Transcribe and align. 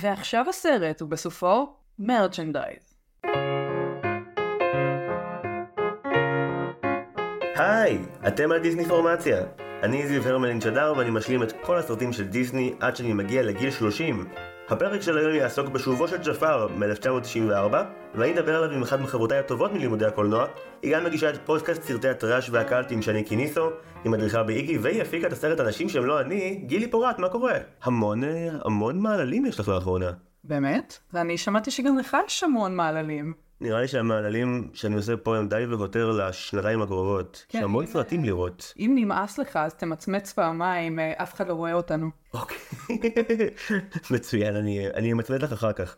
ועכשיו 0.00 0.44
הסרט, 0.48 1.02
ובסופו 1.02 1.74
מרצ'נדייז. 1.98 2.94
היי, 7.56 7.98
אתם 8.26 8.52
על 8.52 8.58
דיסני 8.58 8.84
פורמציה. 8.84 9.42
אני 9.82 10.06
זיו 10.06 10.28
הרמלין 10.28 10.60
שדר 10.60 10.92
ואני 10.96 11.10
משלים 11.10 11.42
את 11.42 11.52
כל 11.62 11.78
הסרטים 11.78 12.12
של 12.12 12.24
דיסני 12.28 12.74
עד 12.80 12.96
שאני 12.96 13.12
מגיע 13.12 13.42
לגיל 13.42 13.70
30. 13.70 14.28
הפרק 14.70 15.02
של 15.02 15.18
היום 15.18 15.34
יעסוק 15.34 15.68
בשובו 15.68 16.08
של 16.08 16.16
ג'פר 16.16 16.68
מ-1994, 16.68 17.74
ואני 18.14 18.32
אדבר 18.32 18.56
עליו 18.56 18.70
עם 18.70 18.82
אחת 18.82 19.00
מחברותיי 19.00 19.38
הטובות 19.38 19.72
מלימודי 19.72 20.04
הקולנוע. 20.06 20.46
היא 20.82 20.96
גם 20.96 21.04
מגישה 21.04 21.30
את 21.30 21.38
פודקאסט 21.44 21.82
סרטי 21.82 22.08
הטראש 22.08 22.50
והקלטים 22.50 23.02
שאני 23.02 23.24
קיניסו, 23.24 23.70
היא 24.04 24.12
מדריכה 24.12 24.42
באיגי, 24.42 24.78
והיא 24.78 25.02
הפיקה 25.02 25.26
את 25.26 25.32
הסרט 25.32 25.60
אנשים 25.60 25.88
שהם 25.88 26.04
לא 26.04 26.20
אני, 26.20 26.62
גילי 26.66 26.90
פורט, 26.90 27.18
מה 27.18 27.28
קורה? 27.28 27.54
המון, 27.82 28.24
אה, 28.24 28.48
המון 28.64 28.98
מעללים 28.98 29.46
יש 29.46 29.60
לך 29.60 29.68
לאחרונה. 29.68 30.10
באמת? 30.44 30.98
ואני 31.12 31.38
שמעתי 31.38 31.70
שגם 31.70 31.98
לך 31.98 32.16
יש 32.26 32.42
המון 32.42 32.76
מעללים. 32.76 33.49
נראה 33.60 33.80
לי 33.80 33.88
שהמעללים 33.88 34.68
שאני 34.74 34.94
עושה 34.96 35.16
פה 35.16 35.36
הם 35.36 35.48
די 35.48 35.64
וחותר 35.70 36.10
לשנתיים 36.10 36.82
הקרובות. 36.82 37.44
כן, 37.48 37.58
יש 37.58 37.64
המון 37.64 37.84
אם- 37.84 37.90
סרטים 37.90 38.24
לראות. 38.24 38.74
אם 38.78 38.92
נמאס 38.94 39.38
לך, 39.38 39.56
אז 39.56 39.74
תמצמץ 39.74 40.32
פעמיים, 40.32 40.98
אה, 40.98 41.12
אף 41.16 41.34
אחד 41.34 41.48
לא 41.48 41.52
רואה 41.52 41.72
אותנו. 41.72 42.10
אוקיי. 42.34 42.56
מצוין, 44.10 44.56
אני, 44.56 44.90
אני 44.94 45.12
אמצמד 45.12 45.42
לך 45.42 45.52
אחר 45.52 45.72
כך. 45.72 45.96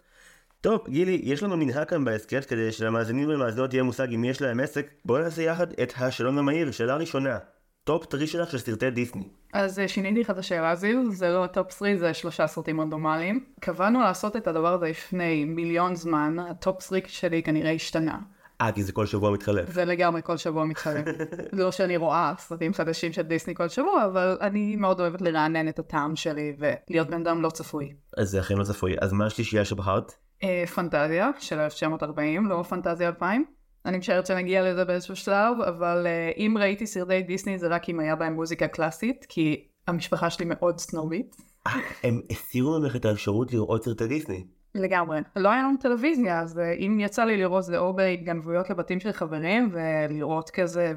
טוב, 0.61 0.81
גילי, 0.89 1.21
יש 1.25 1.43
לנו 1.43 1.57
מנהג 1.57 1.89
כאן 1.89 2.05
בהסכת 2.05 2.45
כדי 2.45 2.73
שלמאזינים 2.73 3.29
ולמאזינות 3.29 3.73
יהיה 3.75 3.83
מושג 3.83 4.13
אם 4.15 4.25
יש 4.25 4.43
להם 4.43 4.61
עסק. 4.61 4.87
בואו 5.05 5.23
נעשה 5.23 5.43
יחד 5.43 5.67
את 5.83 5.93
השאלון 5.97 6.39
המהיר, 6.39 6.71
שאלה 6.71 6.97
ראשונה. 6.97 7.39
top 7.85 8.07
three 8.07 8.27
שלך 8.27 8.51
של 8.51 8.59
סרטי 8.59 8.91
דיסני. 8.91 9.29
אז 9.53 9.79
אה, 9.79 9.89
שיניתי 9.89 10.21
לך 10.21 10.31
את 10.31 10.39
השאלה 10.39 10.75
זיו, 10.75 11.11
זה 11.11 11.29
לא 11.29 11.47
top 11.47 11.73
3, 11.73 11.99
זה 11.99 12.15
שלושה 12.15 12.47
סרטים 12.47 12.81
רנדומליים. 12.81 13.45
קבענו 13.61 14.01
לעשות 14.01 14.37
את 14.37 14.47
הדבר 14.49 14.73
הזה 14.73 14.87
לפני 14.87 15.45
מיליון 15.45 15.95
זמן, 15.95 16.37
ה 16.51 16.59
top 16.59 16.83
3 16.83 17.03
שלי 17.07 17.43
כנראה 17.43 17.73
השתנה. 17.73 18.19
אה, 18.61 18.73
כי 18.73 18.83
זה 18.83 18.93
כל 18.93 19.07
שבוע 19.07 19.31
מתחלף. 19.31 19.71
זה 19.73 19.85
לגמרי 19.85 20.21
כל 20.25 20.37
שבוע 20.37 20.65
מתחלף. 20.65 21.05
לא 21.53 21.71
שאני 21.71 21.97
רואה 21.97 22.33
סרטים 22.39 22.75
חדשים 22.75 23.13
של 23.13 23.23
דיסני 23.23 23.55
כל 23.55 23.69
שבוע, 23.69 24.05
אבל 24.05 24.39
אני 24.41 24.77
מאוד 24.77 25.01
אוהבת 25.01 25.21
לרענן 25.21 25.69
את 25.69 25.79
הטעם 25.79 26.17
שלי 26.17 26.57
ולהיות 26.59 27.09
בן 27.09 27.21
אדם 27.21 27.43
לא 27.43 27.51
צפוי. 27.51 27.93
אז 28.17 28.31
זה 28.31 28.41
אכן 28.41 28.57
לא 28.57 28.65
צפוי. 28.65 28.97
אז 29.01 29.13
מה 29.13 29.27
השלישייה 29.27 29.65
שבחרת? 29.65 30.13
אה, 30.45 30.65
פנטזיה 30.75 31.31
של 31.39 31.59
1940, 31.59 32.47
לא 32.47 32.63
פנטזיה 32.63 33.09
2000. 33.09 33.45
אני 33.87 33.99
משערת 33.99 34.27
שנגיע 34.27 34.63
לזה 34.71 34.85
באיזשהו 34.85 35.17
שלב, 35.17 35.61
אבל 35.61 36.07
אה, 36.07 36.31
אם 36.37 36.57
ראיתי 36.61 36.87
סרטי 36.87 37.23
דיסני 37.23 37.59
זה 37.59 37.69
רק 37.69 37.89
אם 37.89 38.01
היה 38.01 38.17
בהם 38.17 38.33
מוזיקה 38.33 38.69
קלאסית, 38.69 39.27
כי 39.29 39.65
המשפחה 39.87 40.31
שלי 40.31 40.45
מאוד 40.49 40.79
סנובית. 40.79 41.37
אה, 41.67 41.73
הם 42.03 42.21
הסירו 42.31 42.81
ממך 42.81 42.97
את 42.97 43.05
האפשרות 43.05 43.53
לראות 43.53 43.85
סרטי 43.85 44.07
דיסני. 44.07 44.45
לגמרי. 44.75 45.21
לא 45.37 45.49
היה 45.49 45.63
לנו 45.63 45.77
טלוויזיה, 45.81 46.41
אז 46.41 46.59
אה, 46.59 46.73
אם 46.73 47.01
יצא 47.01 47.25
לי 47.25 47.37
לראות 47.37 47.65
זה 47.65 47.79
או 47.79 47.93
בהתגנבויות 47.93 48.71
לבתים 48.71 49.01
של 49.01 49.13
חברים, 49.13 49.73
ולראות 49.73 50.51
כזה 50.51 50.93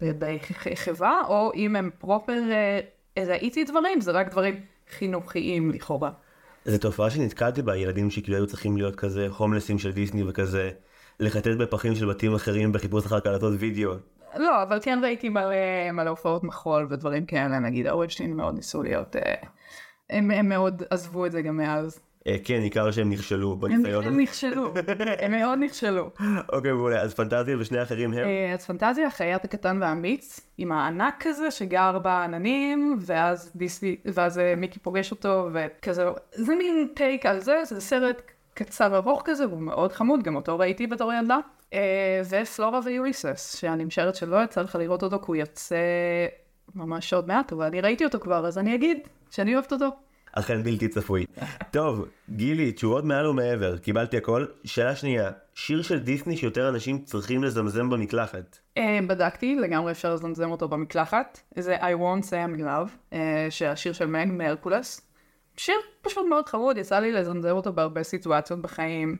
בחברה, 0.00 1.22
או 1.28 1.52
אם 1.54 1.76
הם 1.76 1.90
פרופר 1.98 2.42
אה, 2.50 2.80
ראיתי 3.26 3.64
דברים, 3.64 4.00
זה 4.00 4.12
רק 4.12 4.30
דברים 4.30 4.54
חינוכיים 4.98 5.70
לכאורה. 5.70 6.10
זו 6.64 6.78
תופעה 6.78 7.10
שנתקלתי 7.10 7.62
בה, 7.62 7.76
ילדים 7.76 8.10
שכאילו 8.10 8.36
היו 8.36 8.46
צריכים 8.46 8.76
להיות 8.76 8.96
כזה 8.96 9.28
הומלסים 9.36 9.78
של 9.78 9.92
דיסני 9.92 10.22
וכזה 10.26 10.70
לחטט 11.20 11.56
בפחים 11.58 11.94
של 11.94 12.06
בתים 12.06 12.34
אחרים 12.34 12.72
בחיפוש 12.72 13.06
אחר 13.06 13.20
קלטות 13.20 13.54
וידאו. 13.58 13.92
לא, 14.36 14.62
אבל 14.62 14.78
כן 14.82 14.98
ראיתי 15.02 15.28
מלא, 15.28 16.08
הופעות 16.08 16.44
מחול 16.44 16.86
ודברים 16.90 17.26
כאלה, 17.26 17.58
נגיד 17.58 17.86
ההורים 17.86 18.08
מאוד 18.36 18.54
ניסו 18.54 18.82
להיות, 18.82 19.16
אה, 19.16 19.34
הם, 20.10 20.30
הם 20.30 20.48
מאוד 20.48 20.82
עזבו 20.90 21.26
את 21.26 21.32
זה 21.32 21.42
גם 21.42 21.56
מאז. 21.56 22.00
אה, 22.26 22.36
כן, 22.44 22.58
ניכר 22.58 22.90
שהם 22.90 23.10
נכשלו 23.10 23.56
בניסיון. 23.56 24.04
הם 24.04 24.20
נכשלו, 24.20 24.74
הם 25.18 25.32
מאוד 25.32 25.58
נכשלו. 25.58 26.10
אוקיי, 26.52 26.72
מעולה. 26.72 27.00
אז 27.00 27.14
פנטזיה 27.14 27.56
ושני 27.58 27.78
האחרים 27.78 28.12
הם? 28.12 28.18
אה, 28.18 28.52
אז 28.54 28.66
פנטזיה, 28.66 29.06
החייט 29.06 29.44
הקטן 29.44 29.78
והאמיץ, 29.82 30.40
עם 30.58 30.72
הענק 30.72 31.14
כזה 31.20 31.50
שגר 31.50 31.98
בעננים, 31.98 32.96
ואז 33.00 33.52
דיסני, 33.56 33.96
ואז 34.04 34.40
מיקי 34.56 34.78
פוגש 34.78 35.10
אותו, 35.10 35.48
וכזה, 35.52 36.04
זה 36.32 36.54
מין 36.54 36.88
טייק 36.94 37.26
על 37.26 37.40
זה, 37.40 37.60
זה 37.64 37.80
סרט 37.80 38.22
קצר 38.56 38.96
ארוך 38.96 39.22
כזה, 39.24 39.48
והוא 39.48 39.60
מאוד 39.60 39.92
חמוד, 39.92 40.22
גם 40.22 40.36
אותו 40.36 40.58
ראיתי 40.58 40.86
בתור 40.86 41.12
ילדה. 41.12 41.38
אה, 41.72 42.22
ופלורה 42.30 42.80
ויוליסס, 42.84 43.56
שאני 43.60 43.84
משערת 43.84 44.14
שלא 44.14 44.44
יצא 44.44 44.62
לך 44.62 44.74
לראות 44.74 45.02
אותו, 45.02 45.18
כי 45.18 45.24
הוא 45.26 45.36
יוצא 45.36 45.76
ממש 46.74 47.12
עוד 47.12 47.28
מעט, 47.28 47.52
אבל 47.52 47.64
אני 47.64 47.80
ראיתי 47.80 48.04
אותו 48.04 48.20
כבר, 48.20 48.46
אז 48.46 48.58
אני 48.58 48.74
אגיד 48.74 48.98
שאני 49.30 49.54
אוהבת 49.54 49.72
אותו. 49.72 49.88
אכן 50.32 50.62
בלתי 50.62 50.88
צפוי. 50.88 51.26
טוב, 51.70 52.06
גילי, 52.30 52.72
תשובות 52.72 53.04
מעל 53.04 53.26
ומעבר, 53.26 53.78
קיבלתי 53.78 54.16
הכל. 54.16 54.46
שאלה 54.64 54.96
שנייה, 54.96 55.30
שיר 55.54 55.82
של 55.82 55.98
דיסני 55.98 56.36
שיותר 56.36 56.68
אנשים 56.68 56.98
צריכים 57.04 57.44
לזמזם 57.44 57.90
במקלחת. 57.90 58.58
אה, 58.76 58.98
בדקתי, 59.06 59.56
לגמרי 59.56 59.92
אפשר 59.92 60.14
לזמזם 60.14 60.50
אותו 60.50 60.68
במקלחת. 60.68 61.40
זה 61.58 61.76
I 61.76 61.94
won't 61.98 62.24
say 62.24 62.30
I'm 62.30 62.60
in 62.60 62.62
love, 62.62 62.90
אה, 63.12 63.46
שהשיר 63.50 63.92
של 63.92 64.06
מג 64.06 64.28
מהרקולס. 64.32 65.05
שיר 65.56 65.76
פשוט 66.02 66.26
מאוד 66.28 66.48
חמוד, 66.48 66.76
יצא 66.78 66.98
לי 66.98 67.12
לזמזם 67.12 67.50
אותו 67.50 67.72
בהרבה 67.72 68.02
סיטואציות 68.02 68.62
בחיים. 68.62 69.16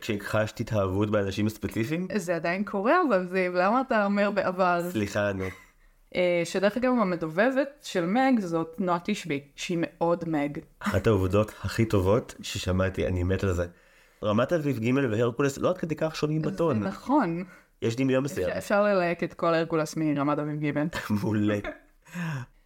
כשהכחשת 0.00 0.60
התאהבות 0.60 1.10
באנשים 1.10 1.48
ספציפיים? 1.48 2.08
זה 2.16 2.36
עדיין 2.36 2.64
קורה, 2.64 2.94
אבל 3.08 3.26
זה, 3.26 3.48
למה 3.54 3.80
אתה 3.80 4.04
אומר 4.04 4.30
בעבר? 4.30 4.80
סליחה, 4.90 5.32
נו. 5.32 5.44
אה, 6.14 6.42
שדרך 6.44 6.76
אגב 6.76 6.90
המדובבת 7.00 7.68
של 7.82 8.06
מג 8.06 8.40
זאת 8.40 8.76
נועה 8.78 8.98
תשבי, 9.04 9.40
שהיא 9.56 9.78
מאוד 9.80 10.24
מג. 10.28 10.58
אחת 10.78 11.06
העובדות 11.06 11.52
הכי 11.62 11.84
טובות 11.84 12.34
ששמעתי, 12.42 13.06
אני 13.06 13.22
מת 13.22 13.44
על 13.44 13.52
זה. 13.52 13.66
רמת 14.22 14.52
אביב 14.52 14.78
ג' 14.78 14.94
והרקולס 15.10 15.58
לא 15.58 15.70
עד 15.70 15.78
כדי 15.78 15.94
כך 15.96 16.16
שונים 16.16 16.42
בטון. 16.42 16.82
נכון. 16.82 17.44
יש 17.82 17.96
דמיון 17.96 18.24
מסוים. 18.24 18.50
אפשר 18.50 18.82
ללהק 18.82 19.24
את 19.24 19.34
כל 19.34 19.54
הרקולס 19.54 19.96
מרמת 19.96 20.38
אביב 20.38 20.60
גיבן. 20.60 20.86
מעולה. 21.22 21.58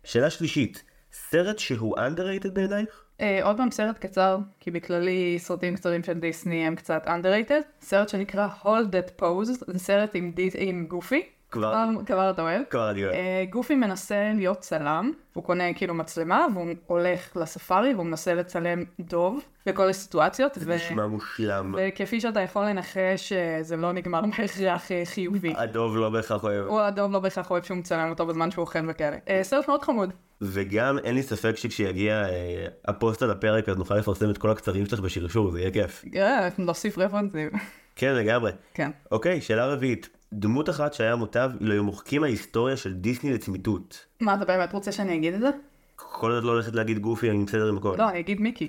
שאלה 0.05 0.31
שלישית, 0.31 0.85
סרט 1.13 1.59
שהוא 1.59 1.97
underrated 1.99 2.51
בעינייך? 2.53 3.04
אה, 3.21 3.41
עוד 3.43 3.57
פעם 3.57 3.71
סרט 3.71 3.99
קצר, 3.99 4.39
כי 4.61 4.71
בכללי 4.71 5.39
סרטים 5.39 5.77
קצרים 5.77 6.03
של 6.03 6.21
דיסני 6.21 6.67
הם 6.67 6.75
קצת 6.75 7.07
underrated. 7.07 7.63
סרט 7.81 8.09
שנקרא 8.09 8.49
Hold 8.63 8.67
That 8.93 9.21
Pose, 9.23 9.65
זה 9.67 9.79
סרט 9.79 10.15
עם, 10.15 10.33
עם 10.59 10.87
גופי. 10.89 11.23
כבר, 11.55 11.75
כבר 12.07 12.31
אתה 12.31 12.43
אוהב. 12.43 12.63
כבר 12.71 12.91
אני 12.91 13.05
אוהב. 13.05 13.15
אה, 13.15 13.45
גופי 13.51 13.75
מנסה 13.75 14.33
להיות 14.35 14.59
צלם, 14.59 15.13
הוא 15.33 15.45
קונה 15.45 15.75
כאילו 15.75 15.95
מצלמה 15.95 16.47
והוא 16.55 16.69
הולך 16.87 17.37
לספארי 17.37 17.95
והוא 17.95 18.07
מנסה 18.07 18.35
לצלם 18.35 18.85
דוב 19.01 19.41
בכל 19.67 19.89
הסיטואציות. 19.89 20.59
ו- 20.61 20.75
נשמע 20.75 21.07
מושלם. 21.07 21.75
וכפי 21.79 22.21
שאתה 22.21 22.41
יכול 22.41 22.65
לנחש, 22.65 23.33
אה, 23.33 23.59
זה 23.63 23.77
לא 23.77 23.93
נגמר 23.93 24.21
בהכרח 24.39 24.93
אה, 24.93 25.03
חיובי. 25.05 25.53
הדוב 25.57 25.97
לא 25.97 26.11
בהכרח 26.11 26.45
אוהב. 26.45 26.67
הוא 26.67 26.81
הדוב 26.81 27.13
לא 27.13 27.19
בהכרח 27.19 27.51
אוהב 27.51 27.63
שהוא 27.63 27.77
מצלם 27.79 28.11
אותו 28.11 28.27
בזמן 28.27 28.51
שהוא 28.51 28.63
אוכל 28.63 28.91
וכאלה. 28.91 29.17
אה, 29.29 29.41
סרט 29.43 29.69
מאוד 29.69 29.83
חמוד. 29.83 30.11
וגם 30.41 30.99
אין 30.99 31.15
לי 31.15 31.23
ספק 31.23 31.57
שכשיגיע 31.57 32.15
אה, 32.29 32.67
הפוסט 32.85 33.23
על 33.23 33.31
הפרק 33.31 33.69
אז 33.69 33.77
נוכל 33.77 33.95
לפרסם 33.95 34.31
את 34.31 34.39
כל 34.39 34.51
הקצרים 34.51 34.87
שלך 34.87 35.01
בשרשור, 35.01 35.51
זה 35.51 35.61
יהיה 35.61 35.71
כיף. 35.71 36.05
אה, 36.17 36.49
נוסיף 36.59 36.99
רפרנסים. 36.99 37.51
כן, 37.97 38.15
לגמרי. 38.15 38.53
כן. 38.75 38.91
אוקיי, 39.13 39.41
שאלה 39.41 39.67
רביעית. 39.67 40.09
דמות 40.35 40.71
אחת 40.71 40.95
שהיה 40.95 41.17
מוטב 41.17 41.51
אילו 41.61 41.73
היו 41.73 41.85
מוחקים 41.85 42.21
מההיסטוריה 42.21 42.77
של 42.77 42.93
דיסני 42.93 43.33
לצמיתות. 43.33 44.07
מה, 44.21 44.35
אתה 44.35 44.45
באמת 44.45 44.73
רוצה 44.73 44.93
שאני 44.93 45.15
אגיד 45.17 45.35
את 45.35 45.41
זה? 45.41 45.51
כל 45.97 46.33
עוד 46.33 46.45
לא 46.45 46.51
הולכת 46.51 46.75
להגיד 46.75 46.99
גופי, 46.99 47.31
אני 47.31 47.45
בסדר 47.45 47.69
עם 47.69 47.77
הכל. 47.77 47.95
לא, 47.99 48.09
אני 48.09 48.21
אגיד 48.21 48.41
מיקי. 48.41 48.69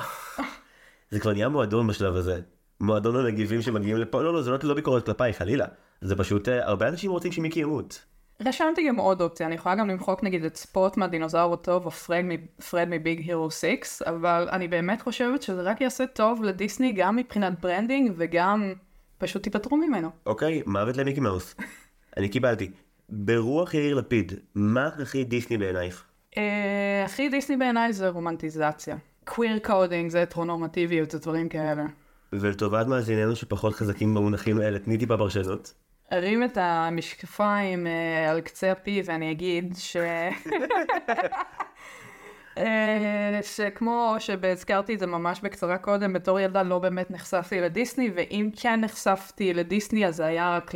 זה 1.10 1.20
כבר 1.20 1.32
נהיה 1.32 1.48
מועדון 1.48 1.86
בשלב 1.86 2.14
הזה. 2.16 2.40
מועדון 2.80 3.16
המגיבים 3.16 3.62
שמגיעים 3.62 3.96
לפה, 3.96 4.22
לא, 4.22 4.32
לא, 4.32 4.42
זה 4.42 4.50
לא, 4.50 4.58
לא 4.62 4.74
ביקורת 4.74 5.06
כלפיי, 5.06 5.32
חלילה. 5.32 5.66
זה 6.00 6.16
פשוט, 6.16 6.48
אה, 6.48 6.66
הרבה 6.66 6.88
אנשים 6.88 7.10
רוצים 7.10 7.32
שמיקי 7.32 7.60
ימות. 7.60 8.04
רשמתי 8.46 8.88
גם 8.88 8.96
עוד 8.96 9.20
אופציה, 9.20 9.46
אני 9.46 9.54
יכולה 9.54 9.74
גם 9.74 9.88
למחוק 9.88 10.24
נגיד 10.24 10.44
את 10.44 10.56
ספוט 10.56 10.96
מהדינוזאור 10.96 11.54
הטוב 11.54 11.86
או 11.86 11.90
פרד 12.70 12.88
מ 12.88 12.96
Big 12.96 13.20
Hero 13.20 13.50
6, 13.50 14.02
אבל 14.06 14.48
אני 14.52 14.68
באמת 14.68 15.02
חושבת 15.02 15.42
שזה 15.42 15.62
רק 15.62 15.80
יעשה 15.80 16.06
טוב 16.06 16.42
לדיסני 16.42 16.92
גם 16.92 17.16
מבחינת 17.16 17.60
branding 17.60 18.12
וגם 18.16 18.72
פשוט 19.18 19.42
תיפטרו 19.42 19.76
ממנו. 19.76 20.10
אוקיי, 20.26 20.62
מוות 20.66 20.96
למיקי 20.96 21.20
מאוס. 21.20 21.54
אני 22.16 22.28
קיבלתי. 22.28 22.70
ברוח 23.08 23.74
יאיר 23.74 23.94
לפיד, 23.94 24.32
מה 24.54 24.86
הכי 25.02 25.24
דיסני 25.24 25.58
בעינייך? 25.58 26.04
אה, 26.36 27.02
הכי 27.04 27.28
דיסני 27.28 27.56
בעיניי 27.56 27.92
זה 27.92 28.08
רומנטיזציה. 28.08 28.96
queer 29.24 29.58
coding 29.58 30.10
זה 30.10 30.22
הטרונורמטיביות, 30.22 31.10
זה 31.10 31.18
דברים 31.18 31.48
כאלה. 31.48 31.84
ולטובת 32.32 32.86
מאזיננו 32.86 33.36
שפחות 33.36 33.74
חזקים 33.74 34.14
במונחים 34.14 34.60
האלה, 34.60 34.78
תני 34.78 34.98
טיפה 34.98 35.16
פרשנות. 35.16 35.74
ארים 36.12 36.44
את 36.44 36.58
המשקפיים 36.60 37.86
אה, 37.86 38.30
על 38.30 38.40
קצה 38.40 38.72
אפי 38.72 39.02
ואני 39.04 39.30
אגיד 39.30 39.74
ש... 39.78 39.96
אה, 42.58 43.40
שכמו 43.42 44.16
שהזכרתי 44.18 44.94
את 44.94 44.98
זה 44.98 45.06
ממש 45.06 45.40
בקצרה 45.40 45.78
קודם, 45.78 46.12
בתור 46.12 46.40
ילדה 46.40 46.62
לא 46.62 46.78
באמת 46.78 47.10
נחשפתי 47.10 47.60
לדיסני, 47.60 48.10
ואם 48.14 48.50
כן 48.56 48.80
נחשפתי 48.80 49.54
לדיסני 49.54 50.06
אז 50.06 50.16
זה 50.16 50.26
היה 50.26 50.56
רק 50.56 50.72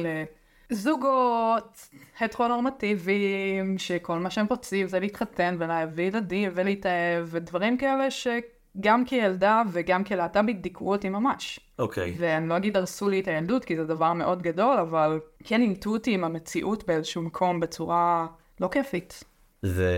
לזוגות 0.70 1.88
הטרונורמטיביים, 2.20 3.78
שכל 3.78 4.18
מה 4.18 4.30
שהם 4.30 4.46
רוצים 4.50 4.88
זה 4.88 5.00
להתחתן 5.00 5.56
ולהביא 5.58 6.04
ילדים 6.04 6.50
ולהתאהב, 6.54 7.26
ודברים 7.30 7.78
כאלה 7.78 8.10
ש... 8.10 8.26
גם 8.80 9.04
כילדה 9.04 9.62
וגם 9.72 10.04
כלהט"בית 10.04 10.62
דיכאו 10.62 10.92
אותי 10.92 11.08
ממש. 11.08 11.60
אוקיי. 11.78 12.14
ואני 12.18 12.48
לא 12.48 12.56
אגיד 12.56 12.76
הרסו 12.76 13.08
לי 13.08 13.20
את 13.20 13.28
הילדות, 13.28 13.64
כי 13.64 13.76
זה 13.76 13.84
דבר 13.84 14.12
מאוד 14.12 14.42
גדול, 14.42 14.76
אבל 14.76 15.20
כן 15.44 15.60
עימתו 15.60 15.90
אותי 15.90 16.14
עם 16.14 16.24
המציאות 16.24 16.86
באיזשהו 16.86 17.22
מקום 17.22 17.60
בצורה 17.60 18.26
לא 18.60 18.68
כיפית. 18.68 19.24
זה, 19.62 19.92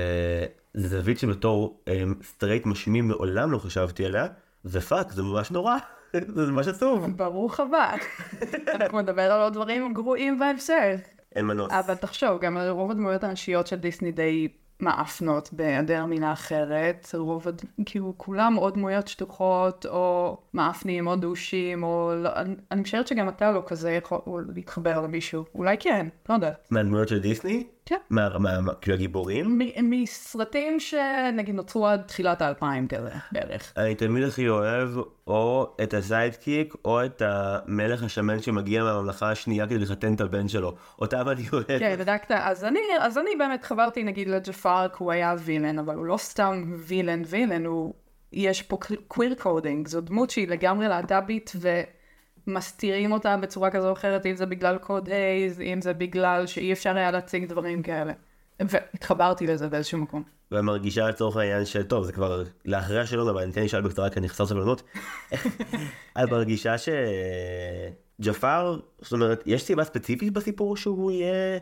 זה 0.75 0.89
זווית 0.89 1.19
שבתור 1.19 1.81
סטרייט 2.23 2.67
משמים 2.67 3.09
מעולם 3.09 3.53
לא 3.53 3.59
חשבתי 3.59 4.05
עליה, 4.07 4.27
ו 4.65 4.73
fuck, 4.73 5.13
זה 5.13 5.23
ממש 5.23 5.51
נורא, 5.51 5.77
זה 6.37 6.53
ממש 6.53 6.69
עצוב. 6.69 7.07
ברוך 7.17 7.61
הבא. 7.61 7.97
אנחנו 8.75 9.01
נדבר 9.01 9.33
על 9.33 9.41
עוד 9.41 9.53
דברים 9.53 9.93
גרועים 9.95 10.39
בהמשך. 10.39 11.01
אין 11.37 11.47
מנוס. 11.47 11.73
אבל 11.73 11.95
תחשוב, 11.95 12.41
גם 12.41 12.59
רוב 12.69 12.91
הדמויות 12.91 13.25
הנשיות 13.25 13.67
של 13.67 13.77
דיסני 13.77 14.13
די 14.13 14.49
מאפנות 14.81 15.49
בהיעדר 15.53 16.05
מילה 16.07 16.33
אחרת. 16.33 17.09
רוב, 17.15 17.49
הד- 17.49 17.63
כאילו, 17.87 18.15
כולם 18.17 18.59
או 18.59 18.71
דמויות 18.71 19.09
שטוחות, 19.09 19.87
או 19.87 20.39
מאפנים, 20.55 21.07
או 21.07 21.17
דושים, 21.17 21.83
או... 21.83 22.13
לא, 22.17 22.31
אני, 22.37 22.55
אני 22.71 22.81
משערת 22.81 23.07
שגם 23.07 23.29
אתה 23.29 23.53
לא 23.53 23.63
כזה 23.67 23.91
יכול 23.91 24.19
להתחבר 24.55 25.01
למישהו. 25.01 25.45
אולי 25.55 25.77
כן, 25.81 26.07
לא 26.29 26.35
יודעת. 26.35 26.69
מהדמויות 26.71 27.09
של 27.09 27.19
דיסני? 27.19 27.67
כן. 27.91 27.97
מה, 28.11 28.39
מה, 28.39 28.61
מה, 28.61 28.75
כאילו 28.75 28.97
הגיבורים? 28.97 29.59
מ- 29.59 29.91
מסרטים 29.91 30.81
שנגיד 30.81 31.55
נוצרו 31.55 31.87
עד 31.87 32.03
תחילת 32.03 32.43
האלפיים 32.43 32.89
כזה, 32.89 33.11
בערך. 33.33 33.73
אני 33.77 33.95
תמיד 33.95 34.25
הכי 34.25 34.49
אוהב 34.49 34.89
או 35.27 35.77
את 35.83 35.95
הסיידקיק 35.95 36.75
או 36.85 37.05
את 37.05 37.23
המלך 37.25 38.03
השמן 38.03 38.43
שמגיע 38.43 38.85
מהממלכה 38.85 39.31
השנייה 39.31 39.67
כדי 39.67 39.79
לחתן 39.79 40.15
את 40.15 40.21
הבן 40.21 40.49
שלו. 40.49 40.75
אותם 40.99 41.29
אני 41.29 41.43
אוהב. 41.53 41.67
כן, 41.67 41.97
בדקת. 41.99 42.31
אז 42.31 42.65
אני, 42.65 42.81
אז 43.01 43.19
אני 43.19 43.31
באמת 43.39 43.65
התחברתי 43.65 44.05
נגיד 44.05 44.29
לג'פאר, 44.29 44.89
כי 44.89 44.97
הוא 44.99 45.13
היה 45.13 45.35
villain, 45.39 45.79
אבל 45.79 45.95
הוא 45.95 46.07
לא 46.07 46.17
סתם 46.17 46.75
villain 46.77 47.23
villain, 47.27 47.67
הוא... 47.67 47.95
יש 48.33 48.63
פה 48.63 48.79
queer 49.09 49.35
coding, 49.35 49.89
זו 49.89 50.01
דמות 50.01 50.31
שהיא 50.31 50.49
לגמרי 50.49 50.89
להט"בית 50.89 51.53
ומסתירים 52.47 53.13
אותה 53.13 53.37
בצורה 53.37 53.71
כזו 53.71 53.89
או 53.89 53.93
אחרת, 53.93 54.27
אם 54.27 54.37
זה 54.37 54.47
בגלל 54.47 54.79
קוד 54.79 55.09
הייז, 55.09 55.61
אם 55.61 55.81
זה 55.81 55.93
בגלל 55.93 56.47
שאי 56.47 56.73
אפשר 56.73 56.97
היה 56.97 57.11
להציג 57.11 57.45
דברים 57.45 57.83
כאלה. 57.83 58.13
והתחברתי 58.61 59.47
לזה 59.47 59.69
באיזשהו 59.69 59.99
מקום. 59.99 60.23
ומרגישה 60.53 61.09
לצורך 61.09 61.37
העניין 61.37 61.65
של 61.65 61.83
טוב 61.83 62.05
זה 62.05 62.13
כבר 62.13 62.45
לאחרי 62.65 63.01
השאלות 63.01 63.29
אבל 63.29 63.43
אני 63.43 63.51
אתן 63.51 63.63
לשאול 63.63 63.83
בקצרה 63.83 64.11
כי 64.11 64.19
אני 64.19 64.29
חסר 64.29 64.47
סבלנות. 64.47 64.83
את 66.23 66.31
מרגישה 66.31 66.75
שג'פר 68.21 68.81
זאת 69.01 69.13
אומרת 69.13 69.43
יש 69.47 69.63
סיבה 69.63 69.85
ספציפית 69.85 70.33
בסיפור 70.33 70.77
שהוא 70.77 71.11
יהיה 71.11 71.59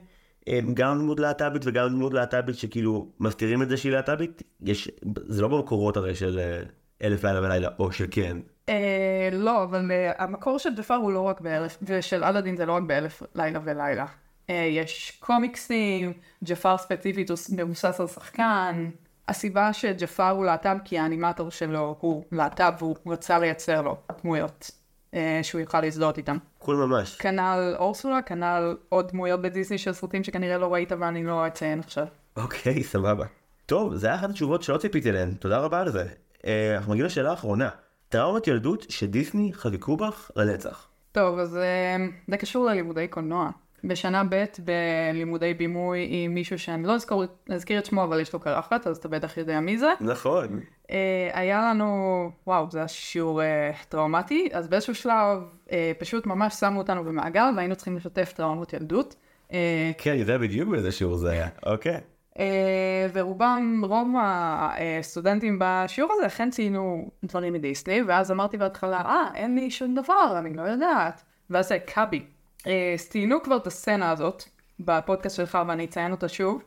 אה, 0.48 0.60
גם 0.74 0.98
דמות 0.98 1.20
להט"בית 1.20 1.62
וגם 1.64 1.88
דמות 1.88 2.14
להט"בית 2.14 2.56
שכאילו 2.56 3.08
מסתירים 3.20 3.62
את 3.62 3.68
זה 3.68 3.76
שהיא 3.76 3.92
להט"בית 3.92 4.42
יש 4.60 4.90
זה 5.26 5.42
לא 5.42 5.48
במקורות 5.48 5.96
הרי 5.96 6.14
של 6.14 6.38
אה, 6.38 6.62
אלף 7.02 7.24
לילה 7.24 7.40
ולילה 7.42 7.68
או 7.78 7.92
שכן. 7.92 8.36
אה, 8.68 9.28
לא, 9.32 9.62
אבל 9.62 9.90
אה, 9.90 10.12
המקור 10.18 10.58
של 10.58 10.74
ג'פר 10.74 10.94
הוא 10.94 11.12
לא 11.12 11.20
רק 11.20 11.40
באלף, 11.40 11.78
ושל 11.82 12.24
אלאדין 12.24 12.56
זה 12.56 12.66
לא 12.66 12.72
רק 12.72 12.82
באלף 12.82 13.22
לילה 13.34 13.60
ולילה. 13.64 14.06
אה, 14.50 14.68
יש 14.70 15.18
קומיקסים, 15.20 16.12
ג'פר 16.44 16.78
ספציפית 16.78 17.30
הוא 17.30 17.38
מבוסס 17.56 18.00
על 18.00 18.06
שחקן. 18.06 18.90
הסיבה 19.28 19.72
שג'פר 19.72 20.28
הוא 20.28 20.44
להט"ב 20.44 20.76
כי 20.84 20.98
האנימטור 20.98 21.50
שלו 21.50 21.96
הוא 22.00 22.24
להט"ב 22.32 22.72
והוא 22.78 22.96
רצה 23.06 23.38
לייצר 23.38 23.82
לו 23.82 23.96
דמויות 24.22 24.70
אה, 25.14 25.40
שהוא 25.42 25.60
יוכל 25.60 25.80
להזדהות 25.80 26.18
איתם. 26.18 26.36
קול 26.58 26.76
ממש. 26.76 27.16
כנ"ל 27.16 27.74
אורסולה, 27.78 28.22
כנ"ל 28.22 28.76
עוד 28.88 29.08
דמויות 29.08 29.42
בדיסני 29.42 29.78
של 29.78 29.92
סרטים 29.92 30.24
שכנראה 30.24 30.58
לא 30.58 30.72
ראית 30.72 30.92
ואני 30.92 31.24
לא 31.24 31.46
אציין 31.46 31.78
עכשיו. 31.78 32.06
אוקיי 32.36 32.82
סבבה. 32.82 33.26
טוב 33.66 33.94
זה 33.94 34.06
היה 34.06 34.16
אחת 34.16 34.30
התשובות 34.30 34.62
שלא 34.62 34.76
ציפיתי 34.76 35.12
להן 35.12 35.34
תודה 35.34 35.58
רבה 35.58 35.80
על 35.80 35.90
זה. 35.90 36.06
אה, 36.46 36.76
אנחנו 36.76 36.92
מגיעים 36.92 37.06
לשאלה 37.06 37.30
האחרונה. 37.30 37.68
טראומת 38.08 38.46
ילדות 38.46 38.86
שדיסני 38.88 39.52
חגגו 39.52 39.96
בך 39.96 40.30
לנצח. 40.36 40.88
טוב, 41.12 41.38
אז 41.38 41.56
אה, 41.56 41.96
זה 42.28 42.36
קשור 42.36 42.66
ללימודי 42.66 43.08
קולנוע. 43.08 43.50
בשנה 43.84 44.22
ב' 44.30 44.44
בלימודי 44.64 45.54
בימוי 45.54 46.06
עם 46.10 46.34
מישהו 46.34 46.58
שאני 46.58 46.84
לא 46.84 46.94
אזכור, 46.94 47.24
אזכיר 47.50 47.78
את 47.78 47.86
שמו, 47.86 48.04
אבל 48.04 48.20
יש 48.20 48.32
לו 48.32 48.40
קרחת, 48.40 48.86
אז 48.86 48.96
אתה 48.96 49.08
בטח 49.08 49.36
יודע 49.36 49.60
מי 49.60 49.78
זה. 49.78 49.92
נכון. 50.00 50.60
אה, 50.90 51.30
היה 51.32 51.60
לנו, 51.60 52.30
וואו, 52.46 52.70
זה 52.70 52.78
היה 52.78 52.88
שיעור 52.88 53.42
אה, 53.42 53.70
טראומטי, 53.88 54.48
אז 54.52 54.68
באיזשהו 54.68 54.94
שלב 54.94 55.42
אה, 55.72 55.92
פשוט 55.98 56.26
ממש 56.26 56.54
שמו 56.54 56.78
אותנו 56.78 57.04
במעגל 57.04 57.52
והיינו 57.56 57.76
צריכים 57.76 57.96
לשתף 57.96 58.32
טראומות 58.36 58.72
ילדות. 58.72 59.16
אה, 59.52 59.90
כן 59.98 60.10
אני 60.10 60.20
יודע 60.20 60.38
בדיוק 60.38 60.68
באיזה 60.68 60.92
שיעור 60.92 61.16
זה 61.16 61.30
היה. 61.30 61.48
אוקיי. 61.66 62.00
אה, 62.38 63.06
ורובם, 63.12 63.82
רוב 63.84 64.08
הסטודנטים 64.20 65.58
בשיעור 65.60 66.12
הזה 66.12 66.26
אכן 66.26 66.50
ציינו 66.50 67.10
דברים 67.24 67.52
מדיסני, 67.52 68.02
ואז 68.02 68.30
אמרתי 68.30 68.56
בהתחלה, 68.56 69.00
אה, 69.00 69.28
אין 69.34 69.54
לי 69.54 69.70
שום 69.70 69.94
דבר, 69.94 70.34
אני 70.38 70.54
לא 70.54 70.62
יודעת. 70.62 71.22
ואז 71.50 71.68
זה 71.68 71.78
קאבי. 71.78 72.24
אה, 72.66 72.92
אז 72.94 73.08
ציינו 73.08 73.42
כבר 73.42 73.56
את 73.56 73.66
הסצנה 73.66 74.10
הזאת 74.10 74.42
בפודקאסט 74.80 75.36
שלך, 75.36 75.58
ואני 75.68 75.84
אציין 75.84 76.12
אותה 76.12 76.28
שוב. 76.28 76.62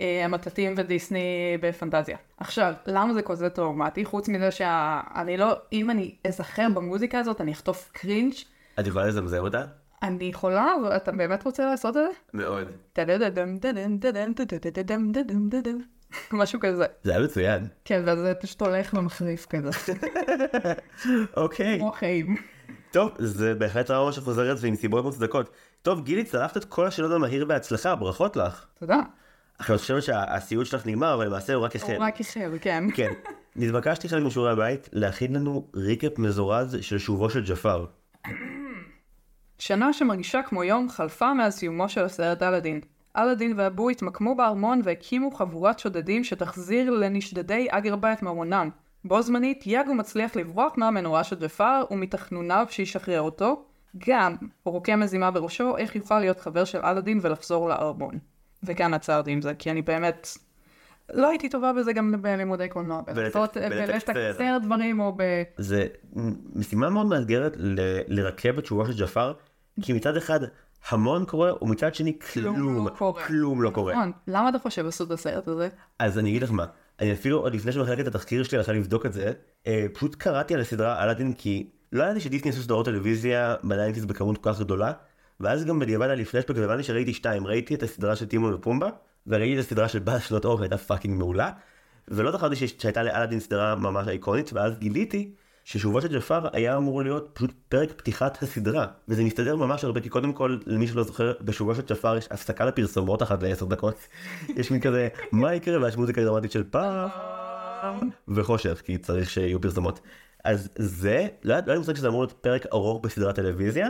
אה, 0.00 0.24
המטטים 0.24 0.74
ודיסני 0.76 1.58
בפנטזיה. 1.60 2.16
עכשיו, 2.38 2.74
למה 2.86 3.14
זה 3.14 3.22
כזה 3.22 3.50
טראומטי? 3.50 4.04
חוץ 4.04 4.28
מזה 4.28 4.50
שאני 4.50 5.36
לא, 5.36 5.52
אם 5.72 5.90
אני 5.90 6.14
אזכר 6.26 6.66
במוזיקה 6.74 7.18
הזאת, 7.18 7.40
אני 7.40 7.52
אחטוף 7.52 7.90
קרינג'. 7.92 8.34
את 8.80 8.86
יכולה 8.86 9.06
לזמזם 9.06 9.38
אותה? 9.38 9.64
אני 10.02 10.24
יכולה, 10.24 10.74
אבל 10.80 10.96
אתה 10.96 11.12
באמת 11.12 11.44
רוצה 11.44 11.66
לעשות 11.66 11.96
את 11.96 12.02
זה? 12.02 12.08
מאוד. 12.34 12.68
משהו 16.32 16.60
כזה. 16.60 16.86
זה 17.02 17.10
היה 17.16 17.24
מצוין. 17.24 17.66
כן, 17.84 18.02
ואז 18.06 18.18
זה 18.18 18.34
פשוט 18.34 18.62
הולך 18.62 18.94
ומחריף 18.98 19.46
כזה. 19.46 19.92
אוקיי. 21.36 21.78
כמו 21.78 21.92
חיים. 21.92 22.36
טוב, 22.90 23.10
זה 23.18 23.54
בהחלט 23.54 23.86
טראומה 23.86 24.12
שחוזרת 24.12 24.56
ועם 24.60 24.74
סיבות 24.74 25.04
מוצדקות. 25.04 25.50
טוב, 25.82 26.04
גילי, 26.04 26.24
צלחת 26.24 26.56
את 26.56 26.64
כל 26.64 26.86
השאלות 26.86 27.10
במהיר, 27.10 27.44
בהצלחה, 27.44 27.94
ברכות 27.94 28.36
לך. 28.36 28.66
תודה. 28.78 29.00
עכשיו, 29.58 29.74
אני 29.74 29.80
חושבת 29.80 30.02
שהסיוט 30.02 30.66
שלך 30.66 30.86
נגמר, 30.86 31.14
אבל 31.14 31.26
למעשה 31.26 31.54
הוא 31.54 31.64
רק 31.64 31.76
החל. 31.76 31.94
הוא 31.94 32.04
רק 32.04 32.20
החל, 32.20 32.58
כן. 32.60 32.84
כן. 32.96 33.12
נתבקשתי 33.56 34.08
חלק 34.08 34.22
משיעורי 34.22 34.52
הבית 34.52 34.88
להכין 34.92 35.32
לנו 35.36 35.68
recap 35.76 36.18
מזורז 36.18 36.76
של 36.80 36.98
שובו 36.98 37.30
של 37.30 37.44
ג'פר. 37.44 37.84
שנה 39.58 39.92
שמרגישה 39.92 40.42
כמו 40.42 40.64
יום 40.64 40.88
חלפה 40.88 41.34
מאז 41.34 41.54
סיומו 41.54 41.88
של 41.88 42.04
הסרט 42.04 42.42
אלאדין. 42.42 42.80
אלאדין 43.16 43.52
ואבו 43.56 43.90
התמקמו 43.90 44.34
בארמון 44.34 44.80
והקימו 44.84 45.30
חבורת 45.30 45.78
שודדים 45.78 46.24
שתחזיר 46.24 46.90
לנשדדי 46.90 47.66
אגרבה 47.70 48.12
את 48.12 48.22
ממונם. 48.22 48.70
בו 49.04 49.22
זמנית 49.22 49.66
יאגו 49.66 49.94
מצליח 49.94 50.36
לברוח 50.36 50.72
מהמנורה 50.76 51.24
של 51.24 51.36
ג'פר 51.36 51.84
ומתחנוניו 51.90 52.66
שישחרר 52.70 53.20
אותו. 53.20 53.64
גם 54.08 54.36
הוא 54.62 54.72
רוקם 54.72 55.00
מזימה 55.00 55.30
בראשו 55.30 55.76
איך 55.76 55.96
יוכל 55.96 56.18
להיות 56.18 56.40
חבר 56.40 56.64
של 56.64 56.78
אלאדין 56.78 57.18
ולחזור 57.22 57.68
לארמון. 57.68 58.18
וכאן 58.62 58.94
עצרתי 58.94 59.30
עם 59.30 59.42
זה, 59.42 59.54
כי 59.54 59.70
אני 59.70 59.82
באמת... 59.82 60.28
לא 61.14 61.28
הייתי 61.28 61.48
טובה 61.48 61.72
בזה 61.72 61.92
גם 61.92 62.22
בלימודי 62.22 62.68
קולנוע. 62.68 63.02
ולתקצר. 63.14 63.68
בלתקצר 63.70 64.58
דברים 64.62 65.00
או 65.00 65.12
ב... 65.16 65.42
זה 65.56 65.86
משימה 66.54 66.90
מאוד 66.90 67.06
מאתגרת 67.06 67.56
לרכב 68.08 68.58
את 68.58 68.66
שובו 68.66 68.86
של 68.86 69.04
ג'פר, 69.04 69.32
כי 69.82 69.92
מצד 69.92 70.16
אחד 70.16 70.40
המון 70.88 71.24
קורה, 71.24 71.52
ומצד 71.62 71.94
שני 71.94 72.18
כלום, 72.18 72.86
לא. 72.86 73.14
כלום 73.26 73.62
לא 73.62 73.70
קורה. 73.70 73.92
נכון. 73.92 74.12
למה 74.28 74.48
אתה 74.48 74.58
חושב 74.58 74.86
עשו 74.86 75.04
את 75.04 75.10
הסרט 75.10 75.48
הזה? 75.48 75.68
אז 75.98 76.18
אני 76.18 76.30
אגיד 76.30 76.42
לך 76.42 76.50
מה, 76.50 76.66
אני 77.00 77.12
אפילו 77.12 77.38
עוד 77.38 77.54
לפני 77.54 77.72
שמחלקת 77.72 78.00
את 78.00 78.06
התחקיר 78.06 78.42
שלי 78.42 78.58
הלכה 78.58 78.72
לבדוק 78.72 79.06
את 79.06 79.12
זה, 79.12 79.32
אה, 79.66 79.86
פשוט 79.92 80.14
קראתי 80.14 80.54
על 80.54 80.60
הסדרה 80.60 81.04
אלאדין 81.04 81.32
כי 81.32 81.70
לא 81.92 82.04
ידעתי 82.04 82.20
שדיסני 82.20 82.50
עשו 82.50 82.62
סדרות 82.62 82.84
טלוויזיה 82.84 83.54
בניינטיז 83.64 84.04
בכמות 84.04 84.38
כל 84.38 84.52
כך 84.52 84.60
גדולה, 84.60 84.92
ואז 85.40 85.64
גם 85.64 85.78
בדיעבד 85.78 86.06
היה 86.06 86.14
לי 86.14 86.24
פלשבק 86.24 86.56
והבנתי 86.56 86.82
שראיתי 86.82 87.14
שתיים, 87.14 87.46
ראיתי 87.46 87.74
את 87.74 87.82
הסדרה 87.82 88.16
של 88.16 88.26
טימון 88.26 88.54
ופומבה, 88.54 88.90
וראיתי 89.26 89.54
את 89.54 89.58
הסדרה 89.58 89.88
של 89.88 89.98
באז 89.98 90.22
שנות 90.22 90.44
אור 90.44 90.58
שהייתה 90.58 90.78
fucking 90.78 91.18
מעולה, 91.18 91.50
ולא 92.08 92.32
זכרתי 92.32 92.56
שהייתה 92.56 93.02
לאלאדין 93.02 93.40
סדרה 93.40 93.74
ממש 93.74 94.08
איקונית, 94.08 94.52
ואז 94.52 94.78
גיליתי 94.78 95.30
ששובו 95.64 96.02
של 96.02 96.16
ג'פר 96.16 96.48
היה 96.52 96.76
אמור 96.76 97.02
להיות 97.02 97.30
פשוט 97.32 97.52
פרק 97.68 97.92
פתיחת 97.96 98.42
הסדרה, 98.42 98.86
וזה 99.08 99.24
מסתדר 99.24 99.56
ממש 99.56 99.84
הרבה, 99.84 100.00
כי 100.00 100.08
קודם 100.08 100.32
כל, 100.32 100.58
למי 100.66 100.86
שלא 100.86 101.02
זוכר, 101.02 101.32
בשובו 101.40 101.74
של 101.74 101.82
ג'פר 101.82 102.16
יש 102.16 102.28
הפסקה 102.30 102.64
לפרסומות 102.64 103.22
אחת 103.22 103.42
לעשר 103.42 103.66
דקות, 103.66 104.08
יש 104.58 104.70
מין 104.70 104.80
כזה, 104.80 105.08
מה 105.32 105.54
יקרה, 105.54 105.82
ויש 105.82 105.96
מוזיקה 105.96 106.24
דרמטית 106.24 106.52
של 106.52 106.64
פעם, 106.70 108.10
וחושך, 108.28 108.82
כי 108.84 108.98
צריך 108.98 109.30
שיהיו 109.30 109.60
פרסומות. 109.60 110.00
אז 110.44 110.68
זה, 110.76 111.28
לא 111.44 111.52
היה 111.52 111.62
לא 111.66 111.72
לי 111.72 111.78
מושג 111.78 111.96
שזה 111.96 112.08
אמור 112.08 112.20
להיות 112.20 112.32
פרק 112.32 112.66
ארוך 112.72 113.04
בסדרת 113.04 113.34
טלוויזיה, 113.34 113.88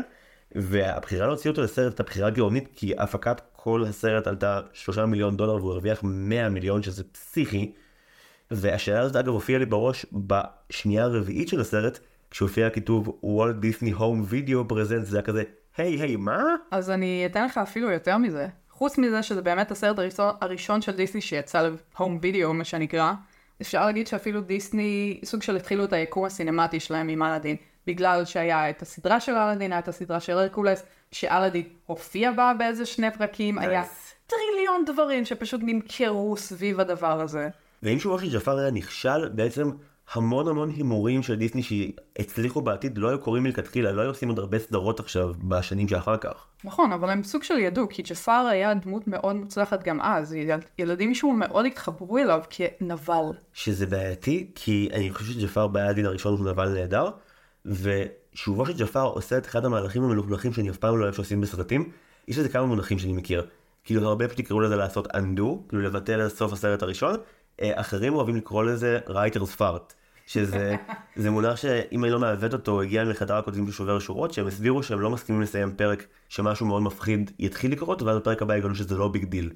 והבחירה 0.54 1.26
להוציא 1.26 1.50
אותו 1.50 1.62
לסרט 1.62 1.86
הייתה 1.86 2.02
בחירה 2.02 2.30
גאונית, 2.30 2.68
כי 2.74 2.92
הפקת 2.98 3.40
כל 3.66 3.84
הסרט 3.84 4.26
עלתה 4.26 4.60
שלושה 4.72 5.06
מיליון 5.06 5.36
דולר 5.36 5.54
והוא 5.54 5.72
הרוויח 5.72 6.00
100 6.02 6.48
מיליון, 6.48 6.82
שזה 6.82 7.04
פסיכי. 7.04 7.72
והשאלה 8.50 9.00
הזאת 9.00 9.16
אגב 9.16 9.28
הופיעה 9.28 9.58
לי 9.58 9.66
בראש 9.66 10.06
בשנייה 10.12 11.04
הרביעית 11.04 11.48
של 11.48 11.60
הסרט, 11.60 11.98
כשהופיע 12.30 12.66
הכיתוב 12.66 13.18
וולט 13.22 13.56
דיסני 13.56 13.90
הום 13.90 14.24
וידאו 14.26 14.68
פרזנט, 14.68 15.06
זה 15.06 15.16
היה 15.16 15.22
כזה, 15.22 15.42
היי 15.76 16.00
היי 16.00 16.16
מה? 16.16 16.42
אז 16.70 16.90
אני 16.90 17.26
אתן 17.26 17.44
לך 17.44 17.58
אפילו 17.58 17.90
יותר 17.90 18.16
מזה. 18.18 18.48
חוץ 18.70 18.98
מזה 18.98 19.22
שזה 19.22 19.42
באמת 19.42 19.70
הסרט 19.70 19.98
הראשון, 19.98 20.34
הראשון 20.40 20.82
של 20.82 20.92
דיסני 20.92 21.20
שיצא 21.20 21.70
ל 21.98 22.02
home 22.02 22.18
video, 22.22 22.54
מה 22.54 22.64
שנקרא, 22.64 23.12
אפשר 23.62 23.86
להגיד 23.86 24.06
שאפילו 24.06 24.40
דיסני, 24.40 25.20
סוג 25.24 25.42
של 25.42 25.56
התחילו 25.56 25.84
את 25.84 25.92
היקום 25.92 26.24
הסינמטי 26.24 26.80
שלהם 26.80 27.08
עם 27.08 27.22
אלאדין, 27.22 27.56
בגלל 27.86 28.24
שהיה 28.24 28.70
את 28.70 28.82
הסדרה 28.82 29.20
של 29.20 29.32
אלאדין, 29.32 29.72
היה 29.72 29.78
את 29.78 29.88
הסדרה 29.88 30.20
של 30.20 30.38
הרקולס, 30.38 30.82
שאלאדין 31.12 31.62
הופיע 31.86 32.32
בה 32.32 32.52
באיזה 32.58 32.86
שני 32.86 33.10
פרקים, 33.18 33.58
היה 33.58 33.82
טריליון 34.26 34.84
דברים 34.86 35.24
שפשוט 35.24 35.60
נמכרו 35.64 36.36
סביב 36.36 36.80
הדבר 36.80 37.20
הזה. 37.20 37.48
ואם 37.82 37.98
שובו 37.98 38.18
של 38.18 38.34
ג'פר 38.38 38.58
היה 38.58 38.70
נכשל, 38.70 39.28
בעצם 39.28 39.70
המון 40.14 40.48
המון 40.48 40.70
הימורים 40.70 41.22
של 41.22 41.34
דיסני 41.34 41.62
שהצליחו 41.62 42.60
בעתיד 42.60 42.98
לא 42.98 43.08
היו 43.08 43.18
קורים 43.20 43.42
מלכתחילה, 43.42 43.92
לא 43.92 44.00
היו 44.00 44.10
עושים 44.10 44.28
עוד 44.28 44.38
הרבה 44.38 44.58
סדרות 44.58 45.00
עכשיו 45.00 45.32
בשנים 45.48 45.88
שאחר 45.88 46.16
כך. 46.16 46.46
נכון, 46.64 46.92
אבל 46.92 47.10
הם 47.10 47.22
סוג 47.22 47.42
של 47.42 47.58
ידעו, 47.58 47.88
כי 47.88 48.02
ג'פר 48.02 48.46
היה 48.50 48.74
דמות 48.74 49.08
מאוד 49.08 49.36
מוצלחת 49.36 49.82
גם 49.84 50.00
אז. 50.00 50.34
יל- 50.34 50.50
ילדים 50.78 51.10
משום 51.10 51.38
מאוד 51.38 51.66
התחברו 51.66 52.18
אליו 52.18 52.40
כנבל. 52.50 53.24
שזה 53.52 53.86
בעייתי, 53.86 54.50
כי 54.54 54.88
אני 54.92 55.10
חושב 55.10 55.32
שג'פר 55.32 55.66
באלאדין 55.66 56.06
הראשון 56.06 56.36
הוא 56.38 56.50
נבל 56.50 56.68
נהדר, 56.68 57.10
ושובו 57.66 58.66
של 58.66 58.72
ג'פר 58.78 59.02
עושה 59.02 59.38
את 59.38 59.46
אחד 59.46 59.64
המהלכים 59.64 60.02
המלוכלכים 60.02 60.52
שאני 60.52 60.70
אף 60.70 60.76
פעם 60.76 60.98
לא 60.98 61.04
אוהב 61.04 61.14
שעושים 61.14 61.40
בסרטים. 61.40 61.90
יש 62.28 62.38
לזה 62.38 62.48
כמה 62.48 62.66
מונחים 62.66 62.98
שאני 62.98 63.12
מכיר. 63.12 63.46
כאילו 63.84 64.08
הרבה 64.08 64.28
פשוט 64.28 64.38
יקראו 64.38 64.60
לזה 64.60 64.76
לעשות 64.76 65.06
undo, 65.06 65.68
כאילו 65.68 65.82
לבטל 65.82 66.26
את 66.26 66.32
סוף 66.32 66.52
הסרט 66.52 66.82
הראשון. 66.82 67.16
אה, 67.62 67.80
אחרים 67.80 68.14
אוהבים 68.14 68.36
לקרוא 68.36 68.64
לזה 68.64 68.98
writer's 69.06 69.60
fart. 69.60 69.92
שזה 70.26 70.76
זה 71.16 71.30
מונח 71.30 71.56
שאם 71.56 72.04
אני 72.04 72.12
לא 72.12 72.18
מעוות 72.18 72.52
אותו, 72.52 72.82
הגיע 72.82 73.04
מחדר 73.04 73.34
הכותבים 73.36 73.66
של 73.66 73.72
שובר 73.72 73.98
שורות, 73.98 74.32
שהם 74.32 74.46
הסבירו 74.46 74.82
שהם 74.82 75.00
לא 75.00 75.10
מסכימים 75.10 75.42
לסיים 75.42 75.76
פרק 75.76 76.06
שמשהו 76.28 76.66
מאוד 76.66 76.82
מפחיד 76.82 77.30
יתחיל 77.38 77.72
לקרות, 77.72 78.02
ואז 78.02 78.16
בפרק 78.16 78.42
הבא 78.42 78.56
יגלו 78.56 78.74
שזה 78.74 78.96
לא 78.96 79.08
big 79.08 79.24
deal. 79.24 79.50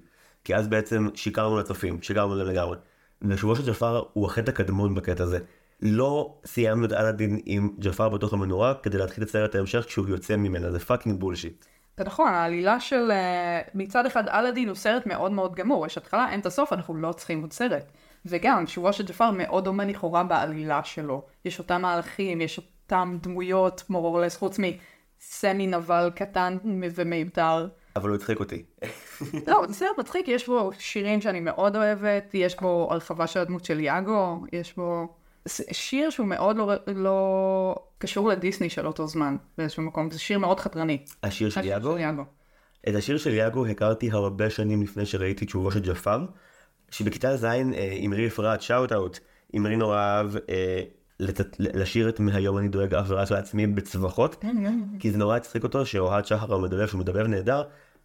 כי 0.44 0.56
אז 0.56 0.68
בעצם 0.68 1.08
שיקרנו 1.14 1.58
לצופים, 1.58 2.02
שיקרנו 2.02 2.34
להם 2.36 2.46
לגמרי. 2.46 2.76
ושובו 3.22 3.56
של 3.56 3.70
ג'פר 3.70 4.02
הוא 4.12 4.26
החטא 4.26 4.50
הקדמון 4.50 4.94
בקטע 4.94 5.24
הזה. 5.24 5.38
לא 5.82 6.34
סיימנו 6.46 6.84
את 6.84 6.92
אלאדין 6.92 7.40
עם 7.44 7.70
ג'פר 7.78 8.08
בתוך 8.08 8.32
המנורה 8.32 8.74
כדי 8.82 8.98
להתחיל 8.98 9.24
את 9.24 9.28
סרט 9.28 9.54
ההמשך 9.54 9.84
כשהוא 9.86 10.08
יוצא 10.08 10.36
ממנה, 10.36 10.70
זה 10.70 10.78
fucking 10.78 11.20
bullshit. 11.20 11.64
זה 11.96 12.04
נכון, 12.04 12.28
העלילה 12.28 12.80
של 12.80 13.10
אה, 13.10 13.60
מצד 13.74 14.06
אחד 14.06 14.28
אלאדין 14.28 14.68
הוא 14.68 14.76
סרט 14.76 15.06
מאוד 15.06 15.32
מאוד 15.32 15.54
גמור, 15.54 15.86
יש 15.86 15.98
התחלה, 15.98 16.30
אין 16.30 16.40
את 16.40 16.46
הסוף, 16.46 16.72
אנחנו 16.72 16.94
לא 16.94 17.12
צריכים 17.12 17.40
עוד 17.40 17.52
סרט. 17.52 17.92
וגם, 18.26 18.66
שובו 18.66 18.92
של 18.92 19.04
ג'פר 19.06 19.30
מאוד 19.30 19.64
דומה 19.64 19.84
לכאורה 19.84 20.24
בעלילה 20.24 20.84
שלו. 20.84 21.22
יש 21.44 21.58
אותם 21.58 21.82
מהלכים, 21.82 22.40
יש 22.40 22.58
אותם 22.58 23.18
דמויות, 23.22 23.84
more 23.88 24.06
or 24.06 24.15
less, 24.15 24.36
חוץ 24.36 24.58
מסמי 24.58 25.66
נבל 25.66 26.10
קטן 26.14 26.56
ומיותר. 26.94 27.68
אבל 27.96 28.08
הוא 28.08 28.16
הצחיק 28.16 28.40
אותי. 28.40 28.62
לא, 29.46 29.62
זה 29.68 29.74
סרט 29.74 29.98
מצחיק, 29.98 30.28
יש 30.28 30.46
בו 30.46 30.70
שירים 30.78 31.20
שאני 31.20 31.40
מאוד 31.40 31.76
אוהבת, 31.76 32.30
יש 32.34 32.60
בו 32.60 32.88
הרחבה 32.90 33.26
של 33.26 33.40
הדמות 33.40 33.64
של 33.64 33.80
יאגו, 33.80 34.44
יש 34.52 34.76
בו 34.76 35.08
שיר 35.48 36.10
שהוא 36.10 36.26
מאוד 36.26 36.56
לא, 36.56 36.72
לא 36.86 37.74
קשור 37.98 38.28
לדיסני 38.28 38.70
של 38.70 38.86
אותו 38.86 39.06
זמן, 39.06 39.36
באיזשהו 39.58 39.82
מקום, 39.82 40.10
זה 40.10 40.18
שיר 40.18 40.38
מאוד 40.38 40.60
חתרני. 40.60 40.98
השיר 41.22 41.50
של 41.50 41.64
יאגו? 41.64 41.92
של 41.94 42.00
יאגו. 42.00 42.22
את 42.88 42.94
השיר 42.94 43.18
של 43.18 43.34
יאגו 43.34 43.66
הכרתי 43.66 44.10
הרבה 44.10 44.50
שנים 44.50 44.82
לפני 44.82 45.06
שראיתי 45.06 45.44
את 45.44 45.50
שובו 45.50 45.70
של 45.72 45.80
ג'פר, 45.80 46.24
שבכיתה 46.90 47.36
ז' 47.36 47.44
אה, 47.44 47.98
אמרי 48.06 48.26
אפרת, 48.26 48.62
shout 48.62 48.92
out, 48.92 49.18
אמרי 49.56 49.76
נורא 49.76 49.98
אהב 49.98 50.36
אה, 50.36 50.82
לת- 51.20 51.56
לשיר 51.58 52.08
את 52.08 52.20
מהיום 52.20 52.58
אני 52.58 52.68
דואג 52.68 52.94
אך 52.94 53.06
ורק 53.08 53.30
לעצמי 53.30 53.66
בצווחות, 53.66 54.44
כי 54.98 55.10
זה 55.10 55.18
נורא 55.18 55.36
הצחיק 55.36 55.64
אותו 55.64 55.86
שאוהד 55.86 56.26
שחר 56.26 56.54
המדבב, 56.54 56.86
שהוא 56.86 57.00
מדבב 57.00 57.26
נהדר, 57.26 57.62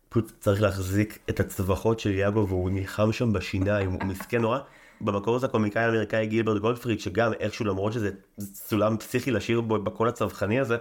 פשוט 0.10 0.32
צריך 0.39 0.62
להחזיק 0.62 1.20
את 1.30 1.39
הצווחות 1.39 2.00
של 2.00 2.12
יאגו 2.12 2.48
והוא 2.48 2.70
נלחם 2.70 3.12
שם 3.12 3.34
בשיניים, 3.34 3.92
הוא 3.92 4.04
מסכן 4.04 4.42
נורא. 4.42 4.60
במקור 5.02 5.40
זה 5.40 5.46
הקומיקאי 5.46 5.84
האמריקאי 5.84 6.28
גילברד 6.28 6.58
גולדפריד, 6.62 7.00
שגם 7.00 7.34
איכשהו 7.40 7.66
למרות 7.66 7.94
שזה 7.94 8.10
סולם 8.40 8.98
פסיכי 8.98 9.32
לשיר 9.32 9.62
בו 9.62 9.80
בקול 9.80 10.08
הצווחני 10.08 10.60
הזה, 10.60 10.78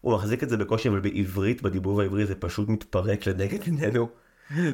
הוא 0.00 0.14
מחזיק 0.14 0.42
את 0.42 0.48
זה 0.48 0.56
בקושי, 0.56 0.88
אבל 0.88 1.00
בעברית, 1.00 1.62
בדיבוב 1.62 2.00
העברי 2.00 2.26
זה 2.26 2.34
פשוט 2.34 2.68
מתפרק 2.68 3.26
לנגד 3.26 3.62
עינינו, 3.62 4.08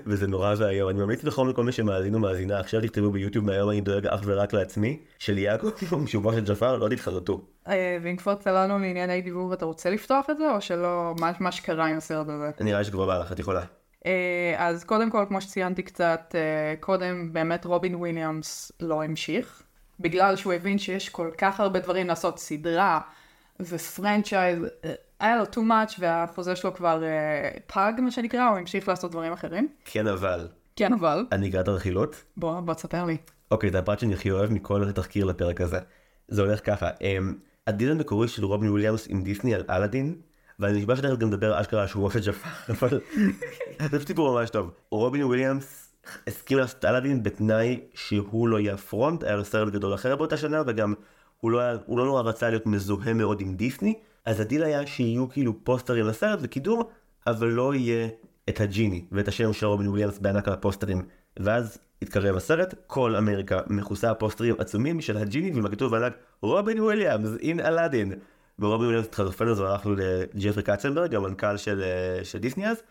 וזה 0.06 0.26
נורא 0.26 0.54
ואיום. 0.58 0.90
אני 0.90 0.98
ממליץ 0.98 1.24
לכל 1.24 1.64
מי 1.64 1.72
שמאזין 1.72 2.14
ומאזינה, 2.14 2.60
עכשיו 2.60 2.80
תכתבו 2.80 3.10
ביוטיוב 3.10 3.44
מהיום 3.44 3.70
אני 3.70 3.80
דואג 3.80 4.06
אך 4.06 4.20
ורק 4.24 4.52
לעצמי, 4.52 4.98
של 5.18 5.38
יעקב, 5.38 5.70
משובו 5.96 6.32
של 6.32 6.44
ג'פר, 6.44 6.76
לא 6.76 6.88
תתחרטו. 6.88 7.44
אה, 7.68 7.98
ואם 8.02 8.16
כבר 8.16 8.34
צללנו 8.34 8.78
לענייני 8.78 9.22
דיבור, 9.22 9.54
אתה 9.54 9.64
רוצה 9.64 9.90
לפתוח 9.90 10.30
את 10.30 10.38
זה, 10.38 10.52
או 10.54 10.60
שלא, 10.60 11.14
מה, 11.40 11.52
שקרה 11.52 11.86
עם 11.86 11.96
הסרט 11.96 12.26
הזה? 12.28 12.50
נראה 12.60 12.84
שכבר 12.84 13.06
בא 13.06 13.18
לך, 13.18 13.32
את 13.32 13.38
יכולה. 13.38 13.62
אה, 14.06 14.54
אז 14.58 14.84
קודם 14.84 15.10
כל, 15.10 15.24
כמו 15.28 15.40
שציינתי 15.40 15.82
קצת, 15.82 16.34
אה, 16.34 16.74
קודם 16.80 17.32
באמת 17.32 17.64
רובין 17.64 17.94
וויליאמס 17.94 18.72
לא 18.80 19.02
המשיך, 19.02 19.62
בגלל 20.00 20.36
שהוא 20.36 20.52
הבין 20.52 20.78
שיש 20.78 21.08
כל 21.08 21.30
כך 21.38 21.60
הרבה 21.60 21.80
דברים 21.80 22.06
לעשות 22.06 22.38
סדרה 22.38 23.00
ו 23.60 23.69
franchise, 23.69 24.58
אה, 24.84 24.92
היה 25.20 25.36
לו 25.36 25.44
too 25.44 25.68
much 25.68 25.94
והחוזה 25.98 26.56
שלו 26.56 26.74
כבר 26.74 27.02
פג, 27.66 27.92
מה 27.98 28.10
שנקרא, 28.10 28.48
הוא 28.48 28.58
המשיך 28.58 28.88
לעשות 28.88 29.10
דברים 29.10 29.32
אחרים. 29.32 29.68
כן 29.84 30.06
אבל, 30.06 30.48
כן, 30.76 30.92
אבל, 30.92 31.26
אני 31.32 31.48
גד 31.48 31.68
הרכילות. 31.68 32.24
בוא, 32.36 32.60
בוא 32.60 32.74
תספר 32.74 33.04
לי. 33.04 33.16
אוקיי, 33.50 33.70
זה 33.70 33.78
הפרט 33.78 33.98
שאני 33.98 34.14
הכי 34.14 34.30
אוהב 34.30 34.52
מכל 34.52 34.88
התחקיר 34.88 35.24
לפרק 35.24 35.60
הזה. 35.60 35.78
זה 36.28 36.42
הולך 36.42 36.66
ככה, 36.66 36.90
um, 36.90 37.34
הדיל 37.66 37.90
המקורי 37.90 38.28
של 38.28 38.44
רובין 38.44 38.70
וויליאמס 38.70 39.06
עם 39.10 39.22
דיסני 39.22 39.54
על 39.54 39.62
אלאדין, 39.70 40.14
ואני 40.58 40.78
נשבע 40.78 40.96
שאני 40.96 41.16
גם 41.16 41.28
מדבר 41.28 41.60
אשכרה 41.60 41.82
על 41.82 41.86
שובו 41.86 42.10
של 42.10 42.20
ג'פר, 42.20 42.48
אבל 42.74 43.00
זה 43.90 44.06
סיפור 44.06 44.40
ממש 44.40 44.50
טוב. 44.50 44.70
רובין 44.90 45.22
וויליאמס 45.22 45.92
הסכים 46.26 46.58
לעשות 46.58 46.84
אלאדין 46.84 47.22
בתנאי 47.22 47.80
שהוא 47.94 48.48
לא 48.48 48.60
יהיה 48.60 48.76
front, 48.76 49.22
היה 49.22 49.36
לו 49.36 49.44
סרט 49.44 49.72
גדול 49.72 49.94
אחר 49.94 50.16
באותה 50.16 50.36
שנה, 50.36 50.62
וגם 50.66 50.94
הוא 51.40 51.50
לא, 51.50 51.60
היה, 51.60 51.76
הוא 51.86 51.98
לא 51.98 52.04
נורא 52.04 52.22
רצה 52.22 52.50
להיות 52.50 52.66
מזוהה 52.66 53.12
מאוד 53.14 53.40
עם 53.40 53.54
דיסני, 53.54 53.94
אז 54.24 54.40
הדיל 54.40 54.62
היה 54.62 54.86
שיהיו 54.86 55.28
כאילו 55.28 55.64
פוסטרים 55.64 56.06
לסרט 56.06 56.38
וקידום, 56.42 56.82
אבל 57.26 57.46
לא 57.46 57.74
יהיה 57.74 58.08
את 58.48 58.60
הג'יני 58.60 59.04
ואת 59.12 59.28
השם 59.28 59.52
של 59.52 59.66
רובין 59.66 59.88
וויליאמס 59.88 60.18
בענק 60.18 60.48
על 60.48 60.54
הפוסטרים. 60.54 61.02
ואז 61.40 61.78
התקרב 62.02 62.36
הסרט, 62.36 62.74
כל 62.86 63.16
אמריקה 63.16 63.60
מכוסה 63.66 64.14
פוסטרים 64.14 64.54
עצומים 64.58 65.00
של 65.00 65.16
הג'יני 65.16 65.50
ועם 65.52 65.66
הכתוב 65.66 65.90
בענק 65.92 66.12
רובין 66.42 66.80
וויליאמס 66.80 67.28
in 67.40 67.60
אלאדין. 67.60 68.12
ורובין 68.58 68.86
וויליאמס 68.86 69.06
התחרפן 69.06 69.48
והלך 69.48 69.86
לו 69.86 69.94
לג'פרי 70.34 70.62
קצנברג, 70.62 71.14
המנכ"ל 71.14 71.56
של, 71.56 71.82
אה, 71.82 72.24
של 72.24 72.38
דיסני 72.38 72.68
אז, 72.68 72.82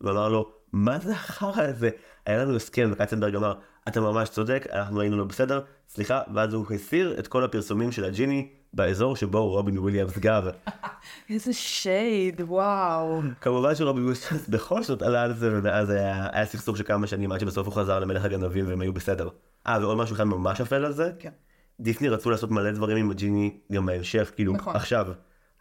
ואמר 0.00 0.28
לו, 0.28 0.52
מה 0.72 0.98
זה 0.98 1.12
החרא 1.12 1.62
הזה? 1.62 1.90
היה 2.26 2.44
לנו 2.44 2.56
הסכם, 2.56 2.90
וקצנברג 2.92 3.34
אמר, 3.34 3.54
אתה 3.88 4.00
ממש 4.00 4.28
צודק, 4.28 4.66
אנחנו 4.72 5.00
היינו 5.00 5.16
לא 5.16 5.24
בסדר, 5.24 5.60
סליחה, 5.88 6.20
ואז 6.34 6.54
הוא 6.54 6.66
הסיר 6.74 7.16
את 7.18 7.26
כל 7.26 7.44
הפרסומים 7.44 7.92
של 7.92 8.04
הג'יני 8.04 8.48
באזור 8.74 9.16
שבו 9.16 9.48
רובין 9.48 9.78
וויליאמס 9.78 10.18
גר. 10.18 10.50
איזה 11.30 11.52
shade, 11.52 12.40
וואו. 12.40 13.22
כמובן 13.40 13.74
שרובין 13.74 14.02
וויליאמס 14.04 14.48
בכל 14.48 14.82
זאת 14.82 15.02
עלה 15.02 15.22
על 15.22 15.34
זה, 15.34 15.50
ומאז 15.52 15.90
היה, 15.90 16.28
היה 16.32 16.46
סכסוך 16.46 16.76
של 16.76 16.84
כמה 16.84 17.06
שנים 17.06 17.32
עד 17.32 17.40
שבסוף 17.40 17.66
הוא 17.66 17.74
חזר 17.74 17.98
למלך 17.98 18.24
הגנבים 18.24 18.68
והם 18.68 18.80
היו 18.80 18.92
בסדר. 18.92 19.28
אה, 19.66 19.78
ועוד 19.80 19.96
משהו 19.96 20.16
אחד 20.16 20.24
ממש 20.24 20.60
אפל 20.60 20.84
על 20.84 20.92
זה, 20.92 21.10
כן. 21.18 21.30
דיסני 21.82 22.08
רצו 22.08 22.30
לעשות 22.30 22.50
מלא 22.50 22.70
דברים 22.70 22.96
עם 22.96 23.10
הג'יני 23.10 23.58
גם 23.72 23.86
בהמשך, 23.86 24.32
כאילו, 24.36 24.52
נכון. 24.52 24.76
עכשיו. 24.76 25.06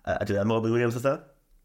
את 0.09 0.29
יודעת 0.29 0.45
מה 0.45 0.53
רובין 0.53 0.71
וויליאמס 0.71 0.95
עשה? 0.95 1.15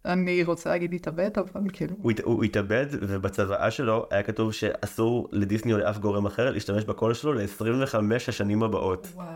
אני 0.04 0.44
רוצה 0.44 0.70
להגיד 0.70 0.94
התאבד, 0.94 1.30
אבל 1.38 1.60
כאילו... 1.72 1.94
הוא, 2.02 2.10
הת- 2.10 2.20
הוא 2.20 2.44
התאבד 2.44 2.86
ובצוואה 2.92 3.70
שלו 3.70 4.06
היה 4.10 4.22
כתוב 4.22 4.52
שאסור 4.52 5.28
לדיסני 5.32 5.72
או 5.72 5.78
לאף 5.78 5.98
גורם 5.98 6.26
אחר 6.26 6.50
להשתמש 6.50 6.84
בקול 6.84 7.14
שלו 7.14 7.32
ל-25 7.32 7.96
השנים 8.28 8.62
הבאות, 8.62 9.06
וואו. 9.14 9.26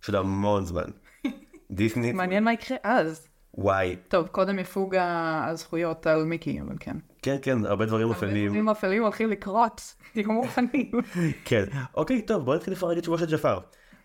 של 0.00 0.16
המון 0.16 0.64
זמן. 0.64 0.84
דיסני, 1.70 2.12
מעניין 2.12 2.44
מה 2.44 2.52
יקרה 2.52 2.76
אז. 2.82 3.26
וואי, 3.54 3.96
טוב, 4.08 4.26
קודם 4.26 4.58
יפוג 4.58 4.94
הזכויות 4.98 6.06
על 6.06 6.24
מיקי, 6.24 6.60
אבל 6.60 6.74
כן. 6.80 6.96
כן 7.22 7.36
כן, 7.42 7.64
הרבה 7.66 7.86
דברים 7.86 8.10
אפלים. 8.10 8.46
דברים 8.48 8.68
אפלים 8.68 9.02
הולכים 9.02 9.30
לקרות, 9.30 9.80
תהיו 10.12 10.32
מוכנים. 10.32 10.90
כן, 11.44 11.64
אוקיי, 11.94 12.22
טוב, 12.22 12.44
בוא 12.44 12.54
נתחיל 12.54 12.72
לפרק 12.72 12.98
את 12.98 13.04
שובו 13.04 13.18
של 13.18 13.26
ג'פר. 13.26 13.58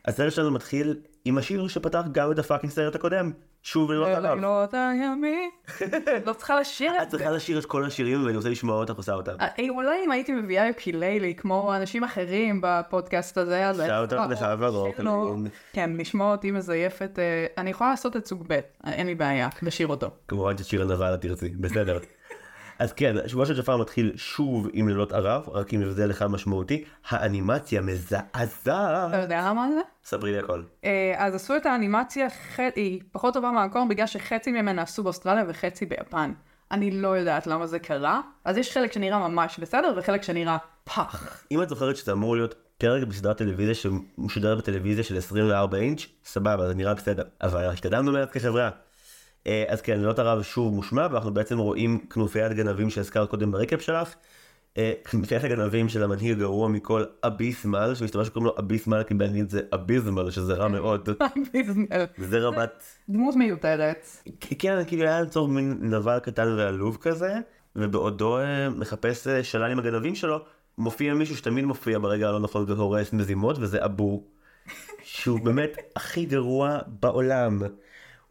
הסרט 0.08 0.34
שלנו 0.34 0.52
מתחיל 0.52 0.96
עם 1.26 1.38
השיר 1.38 1.68
שפתח 1.68 2.04
גם 2.12 2.32
את 2.32 2.40
ה 2.40 2.44
fucking 2.44 2.74
סרט 2.74 2.96
הקודם, 2.96 3.32
שוב 3.64 3.90
ולא 3.90 4.08
עליו. 4.08 4.36
לילות 4.36 4.74
ערב. 4.74 5.50
לא 6.26 6.34
צריכה 6.34 6.60
לשיר 6.60 6.92
את 6.98 7.02
את 7.02 7.12
זה. 7.12 7.18
צריכה 7.18 7.32
לשיר 7.32 7.60
את 7.60 7.66
כל 7.66 7.86
השירים 7.86 8.26
ואני 8.26 8.38
רוצה 8.38 8.50
לשמוע 8.50 8.76
אותך 8.76 8.96
עושה 8.96 9.14
אותם. 9.14 9.32
אה, 9.42 9.70
אולי 9.70 10.06
אם 10.06 10.12
הייתי 10.12 10.32
מביאה 10.32 10.68
יוקללי 10.68 11.34
כמו 11.38 11.76
אנשים 11.76 12.04
אחרים 12.04 12.62
בפודקאסט 12.64 13.38
הזה, 13.38 13.70
אז... 13.70 13.78
shout 13.78 14.14
out 14.14 14.32
לך 14.32 14.46
ורוק. 14.60 15.00
לא. 15.00 15.36
כן, 15.74 15.90
לשמוע 15.98 16.32
אותי 16.32 16.52
מזייפת, 16.52 17.20
אה, 17.20 17.46
אני 17.58 17.70
יכולה 17.70 17.90
לעשות 17.90 18.16
את 18.16 18.26
סוג 18.26 18.44
ב', 18.48 18.60
אין 18.86 19.08
לי 19.08 19.16
בעיה, 19.16 19.50
לשיר 19.62 19.88
אותו. 19.88 20.10
כמובן 20.28 20.58
ששיר 20.58 20.82
הנבל 20.82 21.14
את 21.14 21.22
תרצי, 21.22 21.50
בסדר. 21.50 22.00
אז 22.80 22.94
כן, 22.94 23.16
שבוע 23.28 23.46
של 23.46 23.58
ג'פר 23.58 23.78
מתחיל 23.78 24.12
שוב 24.16 24.68
עם 24.74 24.88
לילות 24.88 25.14
ערב, 25.14 25.50
רק 25.50 25.74
עם 25.74 25.82
הבדל 25.82 26.12
אחד 26.12 26.28
משמעותי, 26.28 26.84
האנימציה 27.10 27.80
אתה 27.80 27.88
מזעזעת. 27.88 29.22
יודע 29.22 29.54
מה 29.54 29.68
זה? 29.72 29.82
ספרי 30.04 30.32
לי 30.32 30.40
הכל. 30.40 30.62
אה, 30.86 31.14
אז 31.18 31.36
עשו 31.36 31.58
את 31.58 31.66
האנימציה, 31.66 32.28
היא 32.76 33.02
פחות 33.12 33.34
טובה 33.34 33.52
מהמקום 33.52 33.90
בגלל 33.90 34.08
שחצי 34.08 34.52
ממנה 34.52 34.82
עשו 34.82 35.04
באוסטרליה 35.04 35.44
וחצי 35.48 35.86
ביפן. 35.86 36.32
אני 36.72 36.92
לא 36.92 37.08
יודעת 37.08 37.48
למה 37.48 37.68
זה 37.68 37.80
קרה, 37.80 38.22
אז 38.46 38.58
יש 38.58 38.72
חלק 38.72 38.92
שנראה 38.92 39.28
ממש 39.28 39.60
בסדר 39.60 39.94
וחלק 39.98 40.24
שנראה 40.24 40.58
פח. 40.84 41.44
אם 41.52 41.62
את 41.62 41.70
זוכרת 41.70 41.98
שזה 41.98 42.12
אמור 42.12 42.36
להיות 42.36 42.56
פרק 42.78 43.04
בסדרת 43.04 43.38
טלוויזיה 43.38 43.76
שמשודרת 43.76 44.58
בטלוויזיה 44.58 45.04
של 45.04 45.18
24 45.18 45.78
אינץ', 45.78 46.08
סבבה, 46.26 46.68
זה 46.68 46.76
נראה 46.76 46.94
בסדר. 46.94 47.24
אבל 47.42 47.66
השתדלנו 47.66 48.12
מאז 48.12 48.28
כחברה. 48.32 48.70
אה, 49.48 49.64
אז 49.68 49.82
כן, 49.82 50.00
לא 50.00 50.14
הרב 50.18 50.42
שוב 50.42 50.74
מושמע, 50.74 51.08
ואנחנו 51.12 51.34
בעצם 51.34 51.58
רואים 51.58 52.00
כנופיית 52.10 52.52
גנבים 52.52 52.90
שהזכרת 52.90 53.30
קודם 53.30 53.52
ברקב 53.52 53.80
שלך. 53.80 54.16
אה, 54.78 54.94
כנופיית 55.06 55.44
הגנבים 55.44 55.90
של 55.90 56.04
המנהיג 56.04 56.32
הגרוע 56.32 56.70
מכל 56.70 57.04
אביסמל, 57.24 57.96
שמסתבר 57.96 58.24
שקוראים 58.24 58.46
לו 58.46 58.56
אביסמל, 58.60 59.04
כי 59.04 59.14
באנגלית 59.14 59.50
זה 59.50 59.62
אביסמל, 59.74 60.32
שזה 60.32 60.54
רע 60.54 60.68
מאוד. 60.68 61.10
וזה 62.20 62.40
רמת... 62.40 62.84
דמות 63.10 63.36
מיותרת. 63.36 64.08
כן, 64.40 64.86
כאילו 64.88 65.04
היה 65.04 65.22
לצורך 65.22 65.52
מין 65.52 65.78
נבל 65.82 66.20
קטן 66.20 66.48
ועלוב 66.58 66.98
כזה, 67.02 67.34
ובעודו 67.76 68.40
אה, 68.40 68.70
מחפש 68.70 69.28
שלל 69.28 69.72
עם 69.72 69.80
הגנבים 69.80 70.16
שלו, 70.16 70.40
מופיע 70.78 71.14
מישהו 71.14 71.38
שתמיד 71.38 71.66
מופיע 71.66 72.00
ברגע 72.00 72.28
הלא 72.30 72.40
נכון 72.40 72.66
והורס 72.68 73.14
מזימות, 73.14 73.58
וזה 73.60 73.86
אבו, 73.86 74.24
שהוא 75.04 75.40
באמת 75.40 75.78
הכי 75.96 76.26
גרוע 76.26 76.80
בעולם. 76.88 77.62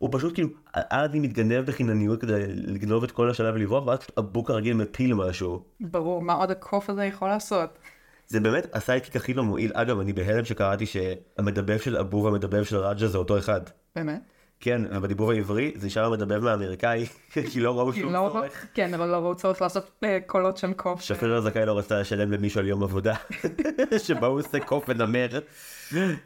הוא 0.04 0.10
פשוט 0.12 0.34
כאילו, 0.34 0.48
אלאדין 0.92 1.22
מתגנב 1.22 1.66
בחינניות 1.66 2.20
כדי 2.20 2.46
לגנוב 2.46 3.04
את 3.04 3.10
כל 3.10 3.30
השלב 3.30 3.54
ולברוח, 3.54 3.86
ואז 3.86 3.98
אבו 4.18 4.44
כרגיל 4.44 4.76
מפיל 4.76 5.14
משהו. 5.14 5.62
ברור, 5.80 6.22
מה 6.22 6.32
עוד 6.32 6.50
הקוף 6.50 6.90
הזה 6.90 7.04
יכול 7.04 7.28
לעשות? 7.28 7.78
זה 8.26 8.40
באמת 8.40 8.76
הסיידקיק 8.76 9.16
הכי 9.16 9.34
לא 9.34 9.44
מועיל. 9.44 9.72
אגב, 9.74 10.00
אני 10.00 10.12
בהלם 10.12 10.44
שקראתי 10.44 10.86
שהמדבב 10.86 11.78
של 11.78 11.96
אבו 11.96 12.24
והמדבב 12.24 12.64
של 12.64 12.76
רג'ה 12.76 13.06
זה 13.06 13.18
אותו 13.18 13.38
אחד. 13.38 13.60
באמת? 13.96 14.22
כן, 14.60 15.00
בדיבור 15.02 15.32
העברי 15.32 15.72
זה 15.76 15.86
נשאר 15.86 16.04
המדבב 16.04 16.38
מהאמריקאי, 16.44 17.06
כי 17.52 17.60
לא 17.60 17.78
ראו 17.78 17.92
שום 17.92 18.12
לא- 18.12 18.28
צורך. 18.32 18.66
כן, 18.74 18.94
אבל 18.94 19.08
לא 19.08 19.16
ראו 19.16 19.34
צורך 19.34 19.62
לעשות 19.62 19.90
אה, 20.04 20.18
קולות 20.26 20.56
של 20.56 20.72
קוף. 20.72 21.00
שפיר 21.00 21.34
הזכאי 21.34 21.66
לא 21.66 21.78
רצה 21.78 22.00
לשלם 22.00 22.32
למישהו 22.32 22.60
על 22.60 22.68
יום 22.68 22.82
עבודה, 22.82 23.14
שבה 24.04 24.26
הוא 24.26 24.38
עושה 24.38 24.60
קוף 24.60 24.84
ונמר, 24.88 25.28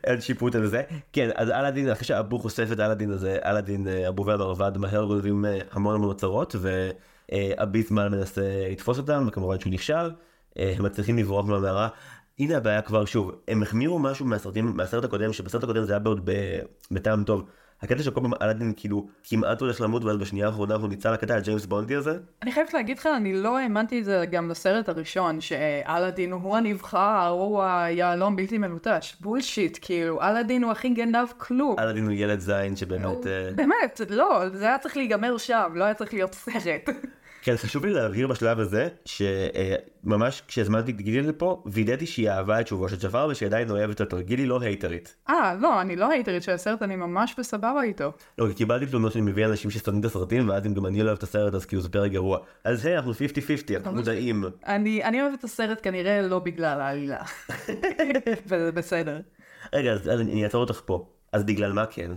אין 0.05 0.21
שיפוט 0.21 0.55
על 0.55 0.67
זה. 0.67 0.83
כן, 1.13 1.31
אז 1.35 1.51
אלאדין, 1.51 1.91
אחרי 1.91 2.05
שאבו 2.05 2.39
חושף 2.39 2.69
את 2.73 2.81
אלאדין 2.81 3.11
הזה, 3.11 3.39
אלאדין, 3.45 3.89
אה, 3.89 4.09
אבו 4.09 4.27
והמרבד 4.27 4.79
מהר 4.79 5.05
גונבים 5.05 5.45
אה, 5.45 5.59
המון 5.73 5.95
המון 5.95 6.09
אוצרות, 6.09 6.57
והביטמן 7.33 8.13
מנסה 8.13 8.43
לתפוס 8.71 8.99
אותם, 8.99 9.25
וכמובן 9.29 9.61
שהוא 9.61 9.73
נכשל, 9.73 10.11
הם 10.57 10.85
מצליחים 10.85 11.19
לברוח 11.19 11.47
מהמערה. 11.47 11.89
הנה 12.39 12.57
הבעיה 12.57 12.83
כבר 12.83 13.05
שוב, 13.05 13.33
הם 13.49 13.63
החמירו 13.63 13.99
משהו 13.99 14.27
מהסרטים, 14.27 14.77
מהסרט 14.77 15.05
הקודם, 15.05 15.33
שבסרט 15.33 15.63
הקודם 15.63 15.85
זה 15.85 15.93
היה 15.93 15.99
בעוד 15.99 16.31
בטעם 16.91 17.25
טוב. 17.25 17.45
הקטע 17.83 18.03
שכל 18.03 18.21
פעם 18.21 18.33
אלאדין 18.43 18.73
כאילו 18.77 19.07
כמעט 19.25 19.61
הולך 19.61 19.81
למות 19.81 20.05
ואז 20.05 20.17
בשנייה 20.17 20.47
האחרונה 20.47 20.75
הוא 20.75 20.89
ניצל 20.89 21.13
הקטע 21.13 21.35
הג'יימס 21.35 21.67
בונדי 21.67 21.95
הזה. 21.95 22.19
אני 22.43 22.53
חייבת 22.53 22.75
להגיד 22.75 22.99
לך, 22.99 23.09
אני 23.17 23.33
לא 23.33 23.59
האמנתי 23.59 24.01
את 24.01 24.05
זה 24.05 24.25
גם 24.31 24.49
בסרט 24.49 24.89
הראשון, 24.89 25.41
שאלאדין 25.41 26.33
הוא 26.33 26.57
הנבחר, 26.57 27.29
הוא 27.29 27.63
היהלום 27.63 28.37
בלתי 28.37 28.59
מלוטש. 28.59 29.15
bullshit, 29.21 29.79
כאילו, 29.83 30.23
אלאדין 30.23 30.65
הוא 30.65 30.73
הכי 30.73 30.89
גנב 30.89 31.29
כלום. 31.37 31.77
אלאדין 31.79 32.05
הוא 32.05 32.13
ילד 32.13 32.41
זין 32.41 32.77
שבאמת... 32.77 33.27
אה, 33.27 33.51
באמת, 33.55 34.01
לא, 34.11 34.49
זה 34.49 34.65
היה 34.65 34.79
צריך 34.79 34.97
להיגמר 34.97 35.39
שם, 35.39 35.73
לא 35.75 35.85
היה 35.85 35.95
צריך 35.95 36.15
להיות 36.15 36.35
סרט. 36.35 36.89
כן, 37.49 37.57
חשוב 37.57 37.87
לי 37.87 37.93
להבהיר 37.93 38.27
בשלב 38.27 38.61
הזה, 38.61 38.89
שממש 39.05 40.43
כשהזמנתי 40.49 40.91
את 40.91 40.97
גילי 40.97 41.23
לפה, 41.23 41.63
וידאתי 41.67 42.07
שהיא 42.07 42.31
אהבה 42.31 42.61
את 42.61 42.67
שובו 42.67 42.89
של 42.89 42.97
ג'פר 42.97 43.29
ושהיא 43.31 43.47
עדיין 43.47 43.71
אוהבת 43.71 44.01
אותו. 44.01 44.17
גילי 44.21 44.47
לא 44.47 44.61
הייטרית. 44.61 45.17
אה, 45.31 45.55
לא, 45.61 45.81
אני 45.81 45.97
לא 45.97 46.11
הייטרית 46.11 46.43
של 46.43 46.53
הסרט, 46.53 46.83
אני 46.83 46.97
ממש 46.97 47.35
בסבבה 47.39 47.83
איתו. 47.83 48.13
לא, 48.39 48.49
כי 48.49 48.55
קיבלתי 48.55 48.87
תלונות 48.87 49.13
שאני 49.13 49.31
מביא 49.31 49.47
אנשים 49.47 49.71
ששונאים 49.71 50.01
את 50.01 50.05
הסרטים, 50.05 50.49
ואז 50.49 50.67
אם 50.67 50.75
גם 50.75 50.87
אני 50.87 51.03
לא 51.03 51.05
אוהב 51.05 51.17
את 51.17 51.23
הסרט 51.23 51.55
אז 51.55 51.67
כאילו 51.67 51.83
זה 51.83 51.89
פרק 51.89 52.11
גרוע. 52.11 52.39
אז 52.65 52.87
היי, 52.87 52.97
אנחנו 52.97 53.13
50-50, 53.13 53.17
אנחנו 53.77 53.93
מודעים. 53.93 54.45
אני, 54.67 55.05
אני 55.05 55.23
אוהבת 55.23 55.39
את 55.39 55.45
הסרט 55.45 55.81
כנראה 55.83 56.23
לא 56.23 56.39
בגלל 56.39 56.81
העלילה. 56.81 57.19
וזה 58.47 58.73
בסדר. 58.73 59.21
רגע, 59.73 59.93
אז 59.93 60.09
אז 60.09 60.21
אני 60.21 60.45
אעצור 60.45 60.61
אותך 60.61 60.81
פה. 60.85 61.09
אז 61.33 61.45
בגלל 61.45 61.73
מה 61.73 61.87
כן? 61.87 62.13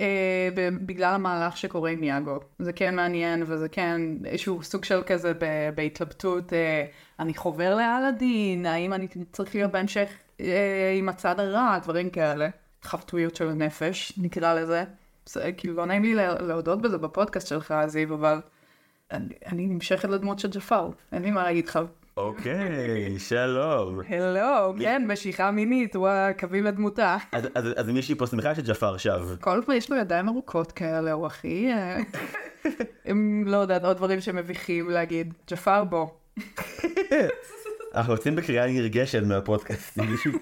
אה, 0.00 0.48
בגלל 0.86 1.14
המהלך 1.14 1.56
שקורה 1.56 1.90
עם 1.90 2.02
יאגו. 2.04 2.38
זה 2.58 2.72
כן 2.72 2.94
מעניין, 2.96 3.42
וזה 3.46 3.68
כן 3.68 4.00
איזשהו 4.24 4.62
סוג 4.62 4.84
של 4.84 5.02
כזה 5.06 5.32
בהתלבטות, 5.74 6.52
אה, 6.52 6.84
אני 7.20 7.34
חובר 7.34 7.74
לאלאדין, 7.76 8.66
האם 8.66 8.92
אני 8.92 9.08
צריך 9.32 9.54
להיות 9.54 9.72
בהמשך 9.72 10.08
אה, 10.40 10.94
עם 10.98 11.08
הצד 11.08 11.40
הרע, 11.40 11.78
דברים 11.82 12.10
כאלה. 12.10 12.48
חבטויות 12.82 13.36
של 13.36 13.50
נפש, 13.52 14.12
נקרא 14.18 14.54
לזה. 14.54 14.84
זה, 15.26 15.50
כאילו 15.56 15.74
לא 15.74 15.86
נעים 15.86 16.02
לי 16.02 16.14
לה- 16.14 16.34
להודות 16.42 16.82
בזה 16.82 16.98
בפודקאסט 16.98 17.46
שלך, 17.46 17.74
זיו, 17.86 18.14
אבל 18.14 18.40
אני, 19.12 19.34
אני 19.46 19.66
נמשכת 19.66 20.08
לדמות 20.08 20.38
של 20.38 20.48
ג'פר, 20.50 20.90
אין 21.12 21.22
לי 21.22 21.30
מה 21.30 21.42
להגיד 21.42 21.68
לך. 21.68 21.78
אוקיי, 22.18 23.18
שלום. 23.18 24.00
הלו, 24.08 24.74
כן, 24.78 25.02
משיכה 25.06 25.50
מינית, 25.50 25.96
הוא 25.96 26.08
הקווים 26.08 26.64
לדמותה. 26.64 27.16
אז- 27.32 27.88
מישהי 27.88 28.14
פה 28.14 28.26
שמחה 28.26 28.54
שג'פר 28.54 28.96
שב. 28.96 29.20
כל 29.40 29.60
פעם 29.66 29.76
יש 29.76 29.90
לו 29.90 29.96
ידיים 29.96 30.28
ארוכות 30.28 30.72
כאלה, 30.72 31.12
הוא 31.12 31.26
הכי... 31.26 31.68
אה, 31.72 31.98
הם, 33.06 33.44
לא 33.46 33.56
יודעת, 33.56 33.84
עוד 33.84 33.96
דברים 33.96 34.20
שמביכים 34.20 34.90
להגיד, 34.90 35.34
ג'פר 35.50 35.84
בוא. 35.84 36.06
אנחנו 37.94 38.12
יוצאים 38.12 38.36
בקריאה 38.36 38.66
נרגשת 38.66 39.22
מהפודקאסט. 39.22 39.98
אם 39.98 40.10
מישהו- 40.10 40.32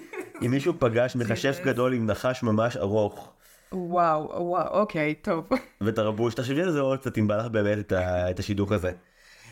אם 0.41 0.51
פגש 0.79 1.15
מכשף 1.19 1.59
גדול 1.65 1.93
עם 1.93 2.05
נחש 2.05 2.43
ממש 2.43 2.77
ארוך. 2.77 3.33
וואו, 3.71 4.31
וואו, 4.45 4.79
אוקיי, 4.79 5.15
טוב. 5.21 5.49
ותרבוש, 5.81 6.33
תחשבי 6.35 6.61
על 6.63 6.71
זה 6.71 6.79
עוד 6.79 6.99
קצת 6.99 7.17
אם 7.17 7.27
בא 7.27 7.37
לך 7.37 7.45
באמת 7.47 7.93
את 7.93 8.39
השידוך 8.39 8.71
הזה. 8.71 8.91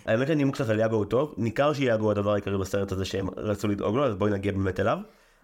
האמת 0.05 0.27
שהנימוק 0.27 0.55
שלך 0.55 0.69
על 0.69 0.79
יאגו 0.79 0.95
הוא 0.95 1.05
טוב, 1.05 1.33
ניכר 1.37 1.73
שיאגו 1.73 2.11
הדבר 2.11 2.31
העיקרי 2.31 2.57
בסרט 2.57 2.91
הזה 2.91 3.05
שהם 3.05 3.27
רצו 3.37 3.67
לדאוג 3.67 3.95
לו, 3.95 4.05
אז 4.05 4.15
בואי 4.15 4.31
נגיע 4.31 4.51
באמת 4.51 4.79
אליו. 4.79 4.97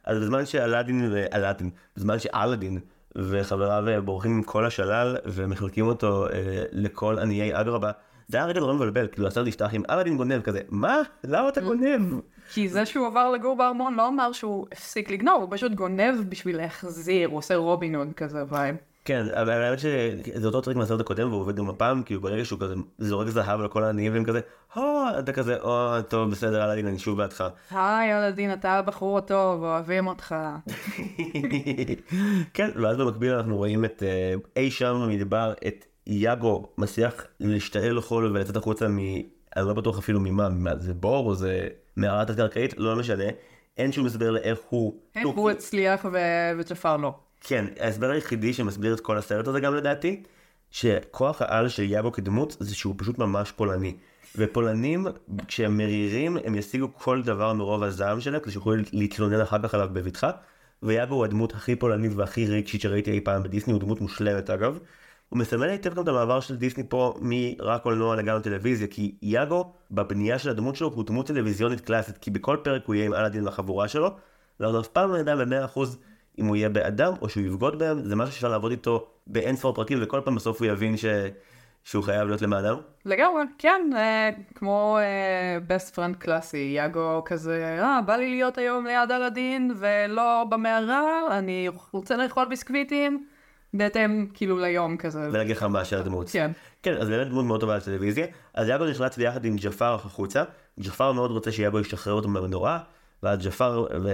אז 0.03 0.19
בזמן 0.19 0.45
שאלאדין, 0.45 1.13
אלאדין, 1.33 1.69
בזמן 1.95 2.19
שאלאדין 2.19 2.79
וחבריו 3.15 3.87
אה, 3.87 4.01
בורחים 4.01 4.31
עם 4.31 4.43
כל 4.43 4.65
השלל 4.65 5.17
ומחלקים 5.25 5.87
אותו 5.87 6.27
אה, 6.27 6.63
לכל 6.71 7.19
עניי 7.19 7.61
אגרבה, 7.61 7.91
זה 8.27 8.37
היה 8.37 8.45
רגע 8.45 8.59
נורא 8.59 8.73
מבלבל, 8.73 9.07
כאילו 9.07 9.27
הסרט 9.27 9.47
נפתח 9.47 9.69
עם 9.73 9.83
אלאדין 9.89 10.17
גונב 10.17 10.41
כזה, 10.41 10.61
מה? 10.69 11.01
למה 11.23 11.49
אתה 11.49 11.61
גונב? 11.61 12.19
כי 12.53 12.69
זה 12.69 12.85
שהוא 12.85 13.07
עבר 13.07 13.31
לגור 13.31 13.57
בארמון 13.57 13.95
לא 13.95 14.07
אמר 14.07 14.31
שהוא 14.31 14.67
הפסיק 14.71 15.11
לגנוב, 15.11 15.41
הוא 15.41 15.49
פשוט 15.51 15.71
גונב 15.71 16.29
בשביל 16.29 16.57
להחזיר, 16.57 17.29
הוא 17.29 17.37
עושה 17.37 17.55
רובין 17.55 17.95
הוד 17.95 18.13
כזה 18.13 18.43
vibe. 18.49 18.75
כן, 19.05 19.25
אבל 19.33 19.49
האמת 19.49 19.79
שזה 19.79 20.47
אותו 20.47 20.61
טריק 20.61 20.77
מהסרט 20.77 20.99
הקודם 20.99 21.29
והוא 21.29 21.41
עובד 21.41 21.55
גם 21.55 21.69
הפעם, 21.69 22.03
כאילו 22.03 22.21
ברגע 22.21 22.45
שהוא 22.45 22.59
כזה 22.59 22.73
זורק 22.97 23.27
זהב 23.27 23.61
על 23.61 23.67
כל 23.67 23.83
העניים 23.83 24.13
והם 24.13 24.23
כזה, 24.23 24.39
הו, 24.73 24.83
אתה 25.19 25.33
כזה, 25.33 25.57
או, 25.59 26.01
טוב, 26.01 26.31
בסדר, 26.31 26.65
אלאדין, 26.65 26.87
אני 26.87 26.99
שוב 26.99 27.17
בעדך. 27.17 27.43
היי 27.71 28.11
אלאדין, 28.11 28.53
אתה 28.53 28.71
הבחור 28.71 29.17
הטוב, 29.17 29.63
אוהבים 29.63 30.07
אותך. 30.07 30.35
כן, 32.53 32.69
ואז 32.75 32.97
במקביל 32.97 33.33
אנחנו 33.33 33.57
רואים 33.57 33.85
את 33.85 34.03
אה, 34.03 34.33
אי 34.55 34.71
שם 34.71 35.05
במדבר, 35.07 35.53
את 35.67 35.85
יאגו 36.07 36.69
מצליח 36.77 37.25
להשתחל 37.39 37.97
לחול 37.97 38.25
ולצאת 38.25 38.55
החוצה 38.55 38.87
מ... 38.87 38.99
אני 39.55 39.67
לא 39.67 39.73
בטוח 39.73 39.97
אפילו 39.97 40.19
ממה, 40.19 40.75
זה 40.77 40.93
בור 40.93 41.27
או 41.27 41.35
זה 41.35 41.67
מערת 41.95 42.29
התת-קרקעית, 42.29 42.73
לא 42.77 42.95
משנה. 42.95 43.23
אין 43.77 43.91
שום 43.91 44.05
הסבר 44.05 44.31
לאיך 44.31 44.59
הוא... 44.69 44.93
איך 45.15 45.27
הוא 45.27 45.49
הצליח 45.49 46.05
ו- 46.11 46.51
וג'פר 46.57 46.97
לא. 46.97 47.13
כן, 47.41 47.65
ההסבר 47.79 48.09
היחידי 48.09 48.53
שמסביר 48.53 48.93
את 48.93 48.99
כל 48.99 49.17
הסרט 49.17 49.47
הזה 49.47 49.59
גם 49.59 49.75
לדעתי, 49.75 50.23
שכוח 50.71 51.41
העל 51.41 51.69
של 51.69 51.83
יאגו 51.83 52.11
כדמות 52.11 52.57
זה 52.59 52.75
שהוא 52.75 52.95
פשוט 52.97 53.17
ממש 53.17 53.51
פולני. 53.51 53.97
ופולנים, 54.35 55.07
כשהם 55.47 55.77
מרירים, 55.77 56.37
הם 56.45 56.55
ישיגו 56.55 56.93
כל 56.93 57.21
דבר 57.23 57.53
מרוב 57.53 57.83
הזעם 57.83 58.21
שלהם, 58.21 58.41
כדי 58.41 58.51
שיוכלו 58.51 58.73
להתלונן 58.93 59.41
אחר 59.41 59.61
כך 59.63 59.73
עליו 59.73 59.89
בבטחה. 59.93 60.31
ויאגו 60.83 61.15
הוא 61.15 61.25
הדמות 61.25 61.53
הכי 61.53 61.75
פולנית 61.75 62.11
והכי 62.15 62.45
רגשית 62.45 62.81
שראיתי 62.81 63.11
אי 63.11 63.21
פעם 63.21 63.43
בדיסני, 63.43 63.73
הוא 63.73 63.81
דמות 63.81 64.01
מושלמת 64.01 64.49
אגב. 64.49 64.79
הוא 65.29 65.39
מסמל 65.39 65.69
היטב 65.69 65.93
גם 65.93 66.03
את 66.03 66.07
המעבר 66.07 66.39
של 66.39 66.55
דיסני 66.55 66.83
פה 66.89 67.13
מרק 67.21 67.83
קולנוע 67.83 68.15
לגמרי 68.15 68.41
טלוויזיה, 68.41 68.87
כי 68.87 69.15
יאגו, 69.21 69.73
בבנייה 69.91 70.39
של 70.39 70.49
הדמות 70.49 70.75
שלו, 70.75 70.91
הוא 70.93 71.03
דמות 71.03 71.27
טלוויזיונית 71.27 71.81
קלאסית, 71.81 72.17
כי 72.17 72.31
בכל 72.31 72.57
פרק 72.63 72.81
הוא 72.85 72.95
יהיה 72.95 73.05
עם 73.05 73.13
אלאדין 73.13 73.45
והחבורה 73.45 73.87
שלו, 73.87 74.15
ואנחנו 74.59 74.79
אף 74.79 74.87
פעם 74.87 75.11
לא 75.11 75.17
נדע 75.17 75.35
במאה 75.35 75.65
אחוז 75.65 75.97
אם 76.39 76.45
הוא 76.45 76.55
יהיה 76.55 76.69
באדם 76.69 77.13
או 77.21 77.29
שהוא 77.29 77.43
יבגוד 77.43 77.79
בהם, 77.79 78.03
זה 78.03 78.15
משהו 78.15 78.33
שאפשר 78.33 78.49
לעבוד 78.49 78.71
איתו 78.71 79.07
באין 79.27 79.55
ספור 79.55 79.73
פרקים, 79.73 79.99
וכל 80.01 80.21
פעם 80.25 80.35
בסוף 80.35 80.61
הוא 80.61 80.67
יבין 80.67 80.97
ש... 80.97 81.05
שהוא 81.83 82.03
חייב 82.03 82.27
להיות 82.27 82.41
למענם. 82.41 82.75
לגמרי, 83.05 83.43
כן, 83.57 83.89
אה, 83.95 84.29
כמו 84.55 84.97
אה, 84.99 85.77
best 85.77 85.95
friend 85.95 86.15
קלאסי, 86.19 86.73
יאגו 86.75 87.21
כזה, 87.25 87.77
אה, 87.81 88.01
בא 88.01 88.15
לי 88.15 88.29
להיות 88.29 88.57
היום 88.57 88.85
ליד 88.85 89.11
אלאדין 89.11 89.71
ולא 89.77 90.45
במערה, 90.49 91.37
אני 91.37 91.67
רוצה 91.91 92.17
לאכול 92.17 92.45
ביסקוויטים, 92.45 93.25
בהתאם 93.73 94.27
כאילו 94.33 94.59
ליום 94.59 94.97
כזה. 94.97 95.29
ולהגיד 95.31 95.55
לך 95.55 95.63
מה 95.63 95.85
של 95.85 95.97
הדמות. 95.97 96.29
כן. 96.29 96.51
כן, 96.83 96.97
אז 96.97 97.09
באמת 97.09 97.27
דמות 97.27 97.45
מאוד 97.45 97.59
טובה 97.59 97.77
לטלוויזיה. 97.77 98.25
אז 98.53 98.67
יאגו 98.67 98.85
נחלץ 98.85 99.17
ביחד 99.17 99.45
עם 99.45 99.55
ג'פר 99.57 99.93
החוצה. 99.93 100.43
ג'פר 100.79 101.11
מאוד 101.11 101.31
רוצה 101.31 101.51
שיאגו 101.51 101.79
ישחרר 101.79 102.13
אותו 102.13 102.27
מהמנורה, 102.27 102.79
ואז 103.23 103.39
ג'פר 103.45 103.87
ו... 104.03 104.09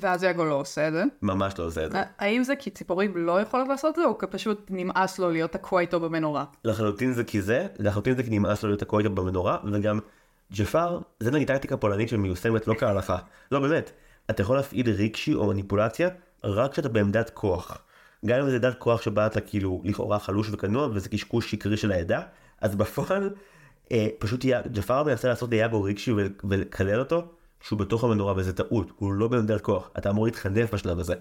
ואז 0.00 0.22
יאגו 0.22 0.44
לא 0.44 0.54
עושה 0.54 0.88
את 0.88 0.92
זה. 0.92 1.04
ממש 1.22 1.54
לא 1.58 1.64
עושה 1.64 1.86
את 1.86 1.92
זה. 1.92 1.98
האם 2.18 2.44
זה 2.44 2.56
כי 2.56 2.70
ציפורים 2.70 3.26
לא 3.26 3.40
יכולות 3.40 3.68
לעשות 3.68 3.90
את 3.90 3.96
זה, 3.96 4.04
או 4.04 4.18
כי 4.18 4.26
פשוט 4.26 4.66
נמאס 4.70 5.18
לו 5.18 5.30
להיות 5.30 5.52
תקוע 5.52 5.80
איתו 5.80 6.00
במנורה? 6.00 6.44
לחלוטין 6.64 7.12
זה 7.12 7.24
כי 7.24 7.42
זה, 7.42 7.66
לחלוטין 7.78 8.16
זה 8.16 8.22
כי 8.22 8.30
נמאס 8.30 8.62
לו 8.62 8.68
להיות 8.68 8.80
תקוע 8.80 8.98
איתו 8.98 9.10
במנורה, 9.10 9.56
וגם 9.72 9.98
ג'פר, 10.52 11.00
זה 11.20 11.30
נגיד 11.30 11.48
טקטיקה 11.48 11.76
פולנית 11.76 12.08
שמיושמת 12.08 12.66
לא 12.66 12.74
כהלכה. 12.78 13.16
לא 13.52 13.60
באמת. 13.60 13.90
אתה 14.30 14.42
יכול 14.42 14.56
להפעיל 14.56 14.90
רגשי 14.90 15.34
או 15.34 15.46
מניפולציה 15.46 16.08
רק 16.44 16.72
כשאתה 16.72 16.88
בעמדת 16.88 17.30
כוח. 17.30 17.78
גם 18.26 18.40
אם 18.40 18.50
זה 18.50 18.56
עמדת 18.56 18.78
כוח 18.78 19.02
שבה 19.02 19.26
אתה 19.26 19.40
כאילו 19.40 19.82
לכאורה 19.84 20.18
חלוש 20.18 20.48
וכנוע 20.52 20.88
וזה 20.92 21.08
קשקוש 21.08 21.50
שקרי 21.50 21.76
של 21.76 21.92
העדה, 21.92 22.20
אז 22.60 22.76
בפועל 22.76 23.30
אה, 23.92 24.06
פשוט 24.18 24.44
ג'פר 24.72 25.02
מנסה 25.02 25.28
לעשות 25.28 25.50
ליאגו 25.50 25.82
רגשי 25.82 26.12
ול- 26.12 26.32
ולקלל 26.44 27.00
אותו 27.00 27.32
כשהוא 27.60 27.78
בתוך 27.78 28.04
המנורה 28.04 28.34
וזה 28.36 28.52
טעות, 28.52 28.92
הוא 28.96 29.12
לא 29.12 29.28
בעמדת 29.28 29.60
כוח, 29.60 29.90
אתה 29.98 30.10
אמור 30.10 30.24
להתחנף 30.24 30.74
בשלב 30.74 30.98
הזה. 30.98 31.14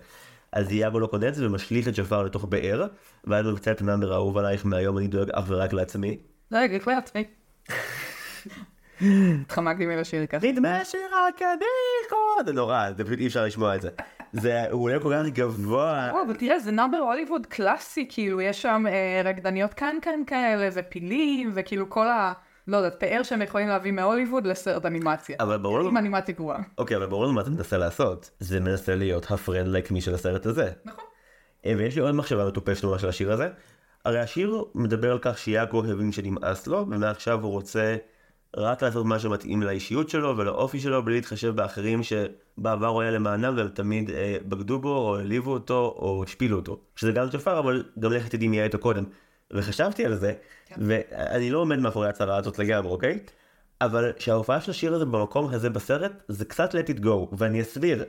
אז 0.52 0.72
יאגו 0.72 1.00
לא 1.00 1.08
קונה 1.08 1.28
את 1.28 1.36
זה 1.36 1.46
ומשליך 1.46 1.88
את 1.88 1.94
ג'פר 2.00 2.24
לתוך 2.24 2.46
באר, 2.46 2.88
ואז 3.24 3.46
הוא 3.46 3.54
מבצע 3.54 3.72
את 3.72 3.82
ה 3.82 3.86
number 3.86 4.14
האהוב 4.14 4.38
עלייך 4.38 4.66
מהיום 4.66 4.98
אני 4.98 5.08
דואג 5.08 5.30
אך 5.32 5.44
ורק 5.48 5.74
לעצמי. 5.74 6.18
רגע, 6.52 6.80
כבר 6.80 6.94
לעצמי. 6.94 7.24
התחמקתי 9.42 9.86
מלשיר 9.86 10.26
ככה. 10.26 10.48
נדמה 10.48 10.86
שרק 10.86 11.42
אני 11.42 11.66
יכול, 12.06 12.46
זה 12.46 12.54
נורא, 12.54 12.92
זה 12.98 13.04
פשוט 13.04 13.20
אי 13.20 13.28
אפשר 13.28 13.46
לשמוע 13.46 13.76
את 13.76 13.82
זה. 13.82 13.90
זה, 14.34 14.64
הוא 14.72 14.84
עולה 14.84 15.00
כל 15.00 15.14
כך 15.14 15.30
גבוה. 15.30 16.12
אבל 16.26 16.36
תראה, 16.36 16.60
זה 16.60 16.72
number 16.72 16.98
הוליווד 16.98 17.46
קלאסי, 17.46 18.06
כאילו, 18.10 18.42
יש 18.42 18.62
שם 18.62 18.86
אה, 18.88 19.22
רקדניות 19.26 19.74
קנקן 19.74 20.26
כאלה, 20.28 20.70
ופילים, 20.74 21.52
וכאילו 21.54 21.90
כל 21.90 22.08
ה... 22.08 22.34
לא 22.70 22.78
יודעת, 22.78 23.00
פאר 23.00 23.24
שהם 23.24 23.42
יכולים 23.42 23.68
להביא 23.68 23.92
מהוליווד 23.92 24.48
לסרט 24.48 24.86
אנימציה. 24.86 25.36
אבל 25.40 25.58
ברור 25.58 25.80
עם 25.80 25.98
אנימציה 25.98 26.36
גרועה. 26.36 26.60
אוקיי, 26.78 26.98
אבל 26.98 27.06
ברור 27.06 27.32
מה 27.32 27.44
זה 27.44 27.52
מנסה 27.52 27.78
לעשות. 27.78 28.30
זה 28.40 28.60
מנסה 28.60 28.96
להיות 28.96 29.32
ה 29.32 29.37
Friend 29.37 29.68
Like 29.68 29.92
Me 29.92 30.02
של 30.02 30.14
הסרט 30.14 30.46
הזה. 30.46 30.72
נכון. 30.86 31.04
אה, 31.66 31.74
ויש 31.78 31.96
לי 31.96 32.02
עוד 32.02 32.16
מחשבה 32.16 32.48
מטופשת 32.48 32.84
ממש 32.84 33.04
על 33.04 33.10
השיר 33.10 33.32
הזה. 33.32 33.50
הרי 34.06 34.20
השיר 34.20 34.64
מדבר 34.76 35.12
על 35.12 35.20
כך 35.22 35.38
שיאגו 35.38 35.84
הבין 35.86 36.12
שנמאס 36.12 36.68
לו, 36.68 36.86
ומעכשיו 36.90 37.44
הוא 37.44 37.52
רוצה 37.52 37.96
רק 38.58 38.84
לעשות 38.84 39.06
מה 39.06 39.20
שמתאים 39.20 39.64
לאישיות 39.64 40.10
שלו 40.10 40.38
ולאופי 40.38 40.80
שלו, 40.80 41.04
בלי 41.04 41.16
להתחשב 41.16 41.56
באחרים 41.56 42.02
שבעבר 42.04 42.88
הוא 42.88 43.02
היה 43.02 43.12
למענם 43.12 43.58
והם 43.58 43.68
תמיד 43.68 44.10
אה, 44.10 44.38
בגדו 44.46 44.80
בו, 44.80 44.98
או 44.98 45.18
העליבו 45.18 45.52
אותו, 45.52 45.96
או 45.98 46.24
השפילו 46.24 46.58
אותו. 46.58 46.80
שזה 46.96 47.12
גם 47.12 47.28
ג'פר, 47.30 47.60
אבל 47.60 47.84
גם 48.00 48.12
לך 48.12 48.28
תדעי 48.28 48.48
מי 48.48 48.58
היה 48.58 48.64
איתו 48.64 48.80
קודם. 48.80 49.04
וחשבתי 49.54 50.06
על 50.06 50.16
זה, 50.16 50.34
ואני 50.78 51.52
לא 51.52 51.60
עומד 51.60 51.80
מאחורי 51.80 52.08
ההצהרה 52.08 52.38
הזאת 52.38 52.60
לגמרי, 52.60 52.92
אוקיי? 52.92 53.20
אבל 53.82 54.12
שההופעה 54.20 54.62
של 54.62 54.72
השיר 54.72 54.94
הזה 54.94 55.06
במקום 55.06 55.54
הזה 55.54 55.70
בסרט, 55.70 56.12
זה 56.28 56.46
קצת 56.46 56.76
let 56.76 56.90
it 56.90 57.04
go, 57.04 57.36
ואני 57.38 57.62
אסביר. 57.62 58.06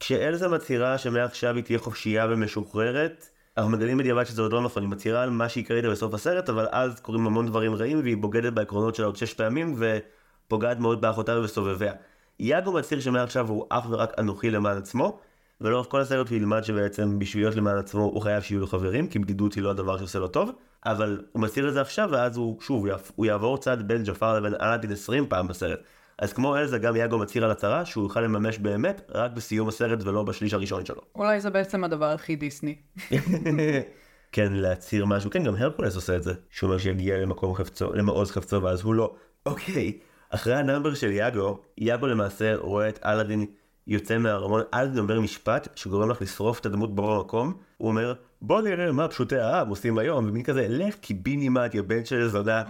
כשאלזה 0.00 0.48
מצהירה 0.48 0.98
שמעכשיו 0.98 1.56
היא 1.56 1.64
תהיה 1.64 1.78
חופשייה 1.78 2.26
ומשוחררת, 2.30 3.28
אנחנו 3.56 3.70
מגלים 3.70 3.98
בדיעבד 3.98 4.24
שזה 4.24 4.42
עוד 4.42 4.52
לא 4.52 4.62
נכון, 4.62 4.82
היא 4.82 4.90
מצהירה 4.90 5.22
על 5.22 5.30
מה 5.30 5.48
שיקרה 5.48 5.76
איתה 5.76 5.90
בסוף 5.90 6.14
הסרט, 6.14 6.48
אבל 6.48 6.66
אז 6.70 7.00
קורים 7.00 7.26
המון 7.26 7.46
דברים 7.46 7.74
רעים 7.74 8.00
והיא 8.00 8.16
בוגדת 8.16 8.52
בעקרונות 8.52 8.94
שלה 8.94 9.06
עוד 9.06 9.16
שש 9.16 9.34
פעמים 9.34 9.76
ופוגעת 9.78 10.78
מאוד 10.78 11.00
באחותה 11.00 11.38
ובסובביה. 11.38 11.92
יאגו 12.40 12.72
מצהיר 12.72 13.00
שמעכשיו 13.00 13.48
הוא 13.48 13.66
אך 13.68 13.86
ורק 13.90 14.12
אנוכי 14.18 14.50
למען 14.50 14.76
עצמו, 14.76 15.20
ולאורך 15.60 15.86
כל 15.90 16.00
הסרט 16.00 16.28
הוא 16.28 16.36
ילמד 16.36 16.64
שבעצם 16.64 17.18
בשביל 17.18 17.44
להיות 17.44 17.54
למען 17.56 17.78
עצמו 17.78 18.02
הוא 18.02 18.22
חייב 18.22 18.42
שיהיו 18.42 18.60
לו 18.60 18.66
חברים, 18.66 19.06
כי 19.08 19.18
בדידות 19.18 19.54
היא 19.54 19.62
לא 19.62 19.70
הדבר 19.70 19.98
שעושה 19.98 20.18
לו 20.18 20.28
טוב, 20.28 20.50
אבל 20.86 21.22
הוא 21.32 21.42
מצהיר 21.42 21.68
את 21.68 21.74
זה 21.74 21.80
עכשיו 21.80 22.08
ואז 22.12 22.36
הוא, 22.36 22.60
שוב, 22.60 22.80
הוא 22.80 22.88
יעב- 22.88 23.10
הוא 23.16 23.26
יעבור 23.26 23.58
צד 23.58 23.88
בין 23.88 24.02
ג'פר 24.02 24.38
לבין 24.40 24.54
אלאדין 24.60 24.92
20 24.92 25.26
פעם 25.28 25.48
בסרט. 25.48 25.78
אז 26.18 26.32
כמו 26.32 26.56
אלזה, 26.56 26.78
גם 26.78 26.96
יאגו 26.96 27.18
מצהיר 27.18 27.44
על 27.44 27.50
הצהרה 27.50 27.84
שהוא 27.84 28.04
יוכל 28.04 28.20
לממש 28.20 28.58
באמת 28.58 29.10
רק 29.14 29.30
בסיום 29.32 29.68
הסרט 29.68 29.98
ולא 30.02 30.22
בשליש 30.22 30.54
הראשון 30.54 30.84
שלו. 30.84 31.00
אולי 31.14 31.40
זה 31.40 31.50
בעצם 31.50 31.84
הדבר 31.84 32.06
הכי 32.06 32.36
דיסני. 32.36 32.74
כן, 34.32 34.52
להצהיר 34.52 35.06
משהו, 35.06 35.30
כן, 35.30 35.44
גם 35.44 35.54
הרקולס 35.56 35.96
עושה 35.96 36.16
את 36.16 36.22
זה. 36.22 36.34
שהוא 36.50 36.68
אומר 36.68 36.78
שיגיע 36.78 37.16
למקום 37.18 37.54
חפצו, 37.54 37.92
למעוז 37.92 38.30
חפצו, 38.30 38.62
ואז 38.62 38.80
הוא 38.82 38.94
לא. 38.94 39.14
אוקיי, 39.46 39.98
אחרי 40.30 40.54
ה 40.54 40.60
number 40.60 40.94
של 40.94 41.10
יאגו, 41.10 41.58
יאגו 41.78 42.06
למעשה 42.06 42.56
רואה 42.56 42.88
את 42.88 42.98
אלאדין 43.04 43.46
יוצא 43.86 44.18
מהארמון, 44.18 44.62
אלאדין 44.74 44.98
אומר 44.98 45.20
משפט 45.20 45.68
שגורם 45.74 46.10
לך 46.10 46.22
לשרוף 46.22 46.60
את 46.60 46.66
הדמות 46.66 46.94
בו 46.94 47.16
במקום. 47.16 47.54
הוא 47.76 47.88
אומר, 47.88 48.14
בוא 48.42 48.62
נראה 48.62 48.92
מה 48.92 49.08
פשוטי 49.08 49.38
העם 49.38 49.68
עושים 49.68 49.98
היום, 49.98 50.28
ומין 50.28 50.42
כזה, 50.42 50.66
לך 50.68 50.94
קיבינימט, 50.94 51.74
יא 51.74 51.82
בן 51.82 52.04
של 52.04 52.28
זונה. 52.28 52.62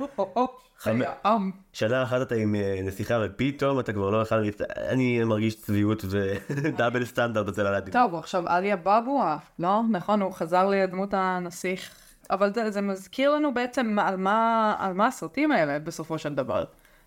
שנה 1.73 2.03
אחת 2.03 2.23
אתה 2.23 2.35
עם 2.35 2.55
אה, 2.55 2.81
נסיכה 2.83 3.19
ופתאום 3.25 3.81
אתה 3.81 3.93
כבר 3.93 4.11
לא 4.11 4.23
יכול 4.23 4.39
להריץ, 4.39 4.59
אני 4.77 5.25
מרגיש 5.25 5.61
צביעות 5.61 6.05
ו 6.09 6.23
double 6.23 7.05
standard 7.05 7.49
אצל 7.53 7.67
אלאדין. 7.67 7.93
טוב, 7.93 8.15
עכשיו 8.15 8.43
עלי 8.47 8.77
עבאבווה, 8.77 9.37
לא? 9.59 9.83
נכון, 9.91 10.21
הוא 10.21 10.33
חזר 10.33 10.69
לדמות 10.69 11.15
הנסיך. 11.15 11.91
אבל 12.31 12.55
זה, 12.55 12.71
זה 12.71 12.81
מזכיר 12.81 13.31
לנו 13.31 13.55
בעצם 13.55 13.99
על 13.99 14.17
מה, 14.17 14.75
על 14.79 14.93
מה 14.93 15.07
הסרטים 15.07 15.53
האלה 15.53 15.79
בסופו 15.79 16.19
של 16.19 16.35
דבר. 16.35 16.65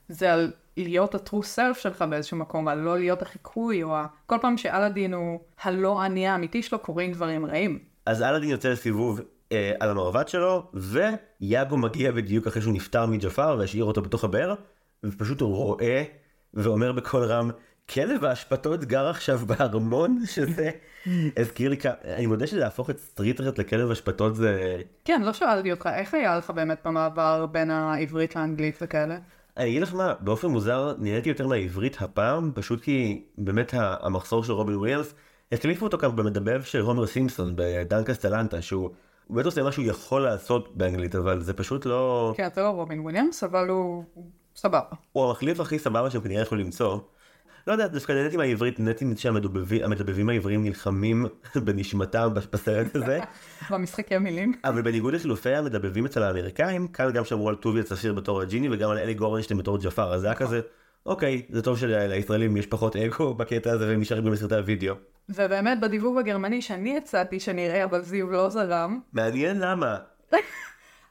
זה 0.10 0.34
על 0.34 0.52
להיות 0.84 1.15
ה-true 1.15 1.58
self 1.58 1.80
שלך 1.80 2.02
באיזשהו 2.02 2.38
מקום, 2.38 2.68
על 2.68 2.80
לא 2.80 2.98
להיות 2.98 3.22
החיקוי, 3.22 3.84
או 3.84 3.96
ה... 3.96 4.06
כל 4.26 4.38
פעם 4.42 4.58
שאלאדין 4.58 5.13
הוא 5.13 5.39
הלא 5.63 6.06
אני 6.06 6.28
האמיתי 6.28 6.63
שלו, 6.63 6.80
קורים 6.80 7.12
דברים 7.12 7.46
רעים. 7.46 7.80
אז 8.06 8.22
אלאדין 8.22 8.50
יוצא 8.50 8.70
לסיבוב 8.70 9.22
אה, 9.52 9.74
על 9.80 9.89
המרבד 9.89 10.28
שלו, 10.28 10.72
ויאגו 10.74 11.78
מגיע 11.78 12.12
בדיוק 12.12 12.48
אחרי 12.48 12.62
שהוא 12.62 12.74
נפטר 12.74 13.06
מג'פר 13.06 13.56
והשאיר 13.60 13.84
אותו 13.84 14.02
בתוך 14.02 14.24
הבאר, 14.24 14.54
ופשוט 15.04 15.42
הוא 15.42 15.56
רואה 15.56 16.04
ואומר 16.54 16.92
בקול 16.92 17.24
רם, 17.24 17.52
כלב 17.89 18.26
האשפתות 18.26 18.86
גר 18.86 19.08
עכשיו 19.08 19.39
בארמון, 19.39 20.20
שזה 20.36 20.70
הזכיר 21.38 21.70
לי 21.70 21.78
כמה, 21.78 21.94
אני 22.04 22.26
מודה 22.26 22.48
שלהפוך 22.48 22.89
את 22.89 23.00
street 22.99 23.39
rat 23.39 23.60
לכלב 23.60 23.92
אשפתות 23.92 24.36
זה... 24.36 24.82
כן, 25.06 25.22
לא 25.22 25.34
שאלתי 25.34 25.72
אותך, 25.72 25.89
איך 25.96 26.13
היה 26.13 26.38
לך 26.38 26.50
באמת 26.50 26.80
במעבר 26.86 27.46
בין 27.46 27.72
העברית 27.72 28.36
לאנגלית 28.36 28.78
וכאלה? 28.82 29.18
אני 29.60 29.69
אגיד 29.69 29.82
לך 29.82 29.93
מה, 29.93 30.13
באופן 30.19 30.48
מוזר 30.48 30.93
נהניתי 30.98 31.30
יותר 31.30 31.48
מהעברית 31.48 31.98
הפעם, 32.02 32.52
פשוט 32.56 32.82
כי 32.82 33.24
באמת 33.38 33.74
המחסור 33.78 34.43
של 34.43 34.52
רובין 34.52 34.76
וויליאמס, 34.76 35.13
החליפו 35.52 35.86
אותו 35.86 35.98
כאן 35.98 36.15
במדבב 36.15 36.62
של 36.62 36.80
הומר 36.80 37.06
סימפסון 37.08 37.54
בדן 37.56 38.04
קסטלנטה, 38.04 38.62
שהוא 38.62 38.89
הוא 39.28 39.36
באמת 39.36 39.45
עושה 39.45 39.63
מה 39.63 39.72
שהוא 39.72 39.86
יכול 39.86 40.24
לעשות 40.24 40.78
באנגלית, 40.78 41.15
אבל 41.15 41.41
זה 41.41 41.54
פשוט 41.54 41.86
לא... 41.86 42.34
כן, 42.38 42.48
זה 42.56 42.62
לא 42.62 42.69
רובין 42.69 43.00
וויליאמס, 43.00 43.43
אבל 43.43 43.69
הוא 43.69 44.04
סבבה. 44.56 44.95
הוא 45.12 45.26
המחליף 45.26 45.60
הכי 45.60 45.80
סבבה 45.80 46.10
שהם 46.10 46.22
כנראה 46.22 46.41
יכולים 46.41 46.65
למצוא. 46.65 47.00
לא 47.69 47.73
יודע, 47.73 47.88
דווקא 47.88 48.12
נהניתי 48.12 48.38
מהעברית, 48.38 48.79
נהניתי 48.79 49.05
שהמדובבים 49.15 50.29
העבריים 50.29 50.63
נלחמים 50.63 51.25
בנשמתם 51.65 52.29
בסרט 52.53 52.95
הזה, 52.95 53.19
במשחקי 53.71 54.15
המילים. 54.15 54.53
אבל 54.63 54.82
בניגוד 54.82 55.13
לחילופי 55.13 55.55
המדבבים 55.55 56.05
אצל 56.05 56.23
האמריקאים, 56.23 56.88
כאן 56.88 57.12
גם 57.13 57.25
שמרו 57.25 57.49
על 57.49 57.55
טוביה 57.55 57.84
צפיר 57.84 58.13
בתור 58.13 58.41
הג'יני 58.41 58.69
וגם 58.71 58.89
על 58.89 58.97
אלי 58.97 59.13
גורנשטיין 59.13 59.60
בתור 59.60 59.77
ג'פר, 59.77 60.13
אז 60.13 60.21
זה 60.21 60.27
היה 60.27 60.36
כזה, 60.36 60.62
אוקיי, 61.05 61.41
זה 61.49 61.62
טוב 61.62 61.77
שלישראלים 61.77 62.58
יש 62.58 62.65
פחות 62.65 62.95
אגו 62.95 63.34
בקטע 63.39 63.71
הזה 63.71 63.88
והם 63.88 63.99
נשארים 63.99 64.25
גם 64.25 64.32
בסרטי 64.32 64.55
הוידאו. 64.55 64.95
ובאמת 65.29 65.79
בדיבוב 65.79 66.17
הגרמני 66.17 66.62
שאני 66.62 66.97
הצעתי 66.97 67.39
שנראה, 67.39 67.84
אבל 67.84 68.01
זיו 68.01 68.32
לא 68.32 68.49
זרם, 68.49 68.99
מעניין 69.13 69.60
למה. 69.60 69.97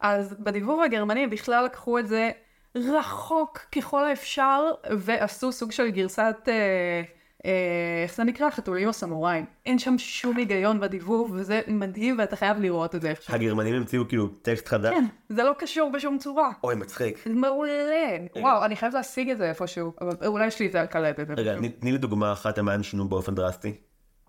אז 0.01 0.37
בדיבוב 0.41 0.83
הגרמני 0.83 1.27
בכלל 1.27 1.65
לקחו 1.65 1.99
את 1.99 2.09
זה 2.09 2.31
רחוק 2.75 3.59
ככל 3.59 4.05
האפשר, 4.05 4.65
ועשו 4.91 5.53
סוג 5.53 5.73
של 5.73 5.91
גרסת, 5.91 6.37
אה, 6.49 7.03
אה, 7.47 8.03
איך 8.03 8.15
זה 8.15 8.25
נקרא? 8.25 8.51
חתולים 8.51 8.89
הסמוראים. 8.89 9.45
אין 9.67 9.79
שם 9.79 9.99
שום 9.99 10.37
היגיון 10.37 10.81
בדיבוב, 10.81 11.31
וזה 11.35 11.61
מדהים 11.69 12.17
ואתה 12.19 12.37
חייב 12.37 12.59
לראות 12.61 12.95
את 12.95 13.03
זה 13.03 13.11
עכשיו. 13.11 13.35
הגרמנים 13.35 13.75
המציאו 13.75 14.09
כאילו 14.09 14.29
טקסט 14.29 14.69
חדש. 14.69 14.95
כן, 14.95 15.05
זה 15.29 15.43
לא 15.43 15.53
קשור 15.59 15.91
בשום 15.93 16.19
צורה. 16.19 16.51
אוי 16.65 16.75
מצחיק. 16.75 17.27
מעולה. 17.27 18.17
וואו, 18.37 18.65
אני 18.65 18.77
חייב 18.77 18.95
להשיג 18.95 19.31
את 19.31 19.39
זה 19.39 19.49
איפשהו, 19.49 19.93
אבל 20.01 20.27
אולי 20.27 20.47
יש 20.47 20.61
לי 20.61 20.67
את 20.67 20.73
זה 20.73 20.81
על 20.81 20.87
קלטת. 20.87 21.31
רגע, 21.31 21.55
איפשהו. 21.55 21.73
תני 21.81 21.93
לי 21.93 21.99
דוגמה 21.99 22.33
אחת 22.33 22.59
למה 22.59 22.73
הם 22.73 22.83
שינו 22.83 23.09
באופן 23.09 23.35
דרסטי. 23.35 23.75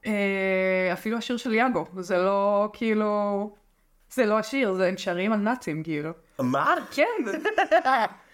אה, 0.06 0.90
אפילו 0.94 1.18
השיר 1.18 1.38
של 1.38 1.54
יאגו, 1.54 1.86
זה 2.00 2.18
לא 2.18 2.70
כאילו... 2.74 3.56
זה 4.14 4.26
לא 4.26 4.40
השיר, 4.40 4.74
זה 4.74 4.88
הם 4.88 4.98
שרים 4.98 5.34
על 5.34 5.40
נאצים 5.40 5.84
כאילו. 5.84 6.12
מה? 6.40 6.76
כן. 6.92 7.06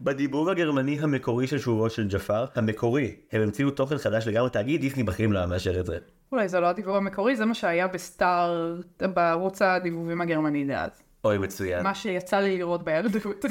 בדיבוב 0.00 0.48
הגרמני 0.48 0.98
המקורי 1.00 1.46
של 1.46 1.58
שובו 1.58 1.90
של 1.90 2.08
ג'פר, 2.08 2.44
המקורי, 2.54 3.16
הם 3.32 3.42
המציאו 3.42 3.70
תוכן 3.70 3.98
חדש 3.98 4.26
לגמרי, 4.26 4.50
תאגיד 4.50 4.80
דיסני 4.80 5.02
בחיים 5.02 5.32
לא 5.32 5.38
היה 5.38 5.46
מאשר 5.46 5.80
את 5.80 5.86
זה. 5.86 5.98
אולי 6.32 6.48
זה 6.48 6.60
לא 6.60 6.66
הדיבוב 6.66 6.96
המקורי, 6.96 7.36
זה 7.36 7.44
מה 7.44 7.54
שהיה 7.54 7.88
בסטאר, 7.88 8.76
בערוץ 9.00 9.62
הדיבובים 9.62 10.20
הגרמני 10.20 10.64
דאז. 10.64 10.90
אוי 11.24 11.38
מצוין. 11.38 11.82
מה 11.82 11.94
שיצא 11.94 12.36
לי 12.36 12.58
לראות 12.58 12.84
בילדות. 12.84 13.44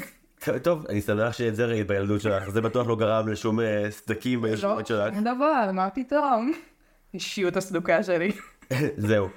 טוב, 0.64 0.86
אני 0.90 1.02
שמח 1.02 1.34
שאת 1.34 1.56
זה 1.56 1.66
ראית 1.66 1.88
בילדות 1.88 2.22
שלך, 2.22 2.50
זה 2.50 2.62
בטוח 2.62 2.88
לא 2.88 2.96
גרם 2.96 3.28
לשום 3.28 3.60
אה, 3.60 3.88
סדקים 3.90 4.46
לא, 4.46 4.52
בישורת 4.52 4.88
שלך. 4.88 5.14
אין 5.14 5.24
דבר, 5.24 5.72
מה 5.74 5.90
פתאום? 5.90 6.52
אישיות 7.14 7.58
הסדוקה 7.58 8.04
שלי. 8.04 8.32
זהו. 8.98 9.28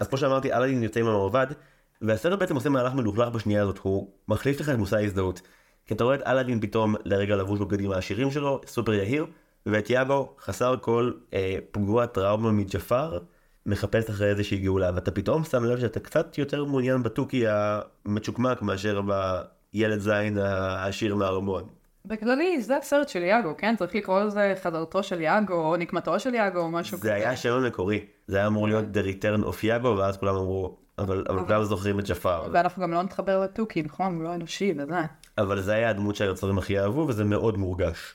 אז 0.00 0.08
כמו 0.08 0.18
שאמרתי, 0.18 0.52
אלאדין 0.52 0.82
יוצא 0.82 1.00
עם 1.00 1.06
המרבד, 1.06 1.46
והסרט 2.02 2.38
בעצם 2.38 2.54
עושה 2.54 2.68
מהלך 2.68 2.94
מלוכלך 2.94 3.28
בשנייה 3.28 3.62
הזאת, 3.62 3.78
הוא 3.78 4.10
מחליף 4.28 4.60
לך 4.60 4.68
את 4.68 4.74
מושא 4.74 4.96
ההזדהות. 4.96 5.40
כי 5.86 5.94
אתה 5.94 6.04
רואה 6.04 6.14
את 6.14 6.22
אלאדין 6.26 6.60
פתאום 6.60 6.94
לרגע 7.04 7.36
לבוש 7.36 7.60
בבגדים 7.60 7.92
העשירים 7.92 8.30
שלו, 8.30 8.60
סופר 8.66 8.92
יהיר, 8.92 9.26
ואת 9.66 9.90
יאגו, 9.90 10.34
חסר 10.40 10.74
כל 10.80 11.12
אה, 11.34 11.58
פגוע 11.70 12.06
טראומה 12.06 12.52
מג'פר, 12.52 13.18
מחפש 13.66 14.10
אחרי 14.10 14.28
איזושהי 14.28 14.58
גאולה, 14.58 14.90
ואתה 14.94 15.10
פתאום 15.10 15.44
שם 15.44 15.64
לב 15.64 15.80
שאתה 15.80 16.00
קצת 16.00 16.38
יותר 16.38 16.64
מעוניין 16.64 17.02
בתוכי 17.02 17.44
המצ'וקמק 17.48 18.62
מאשר 18.62 19.00
בילד 19.72 19.98
זין 19.98 20.38
העשיר 20.38 21.14
מהארמון. 21.14 21.64
בכללי, 22.04 22.62
זה 22.62 22.76
הסרט 22.76 23.08
של 23.08 23.22
יאגו, 23.22 23.54
כן? 23.58 23.76
צריך 23.76 23.94
לקרוא 23.94 24.20
לזה 24.20 24.54
חזרתו 24.62 25.02
של 25.02 25.20
יאגו, 25.20 25.54
או 25.54 25.76
נקמתו 25.76 26.20
של 26.20 26.34
יאגו, 26.34 26.58
או 26.58 26.70
משהו 26.70 26.98
כזה. 26.98 27.08
זה 27.08 27.14
היה 27.14 27.30
השם 27.30 27.52
המקורי, 27.52 28.06
זה 28.26 28.36
היה 28.36 28.46
אמור 28.46 28.68
להיות 28.68 28.84
The 28.94 29.06
Return 29.06 29.44
of 29.46 29.56
יאגו, 29.62 29.96
ואז 29.98 30.16
כולם 30.16 30.34
אמרו, 30.34 30.76
אבל 30.98 31.24
אבל 31.28 31.44
כולם 31.46 31.64
זוכרים 31.64 31.98
את 31.98 32.04
ג'פר. 32.08 32.48
ואנחנו 32.52 32.82
גם 32.82 32.92
לא 32.92 33.02
נתחבר 33.02 33.40
לתוכי, 33.40 33.82
נכון? 33.82 34.14
הוא 34.16 34.24
לא 34.24 34.34
אנושי 34.34 34.74
וזה. 34.78 35.00
אבל 35.38 35.60
זה 35.60 35.72
היה 35.72 35.90
הדמות 35.90 36.16
שהיוצרים 36.16 36.58
הכי 36.58 36.80
אהבו, 36.80 37.06
וזה 37.08 37.24
מאוד 37.24 37.58
מורגש. 37.58 38.14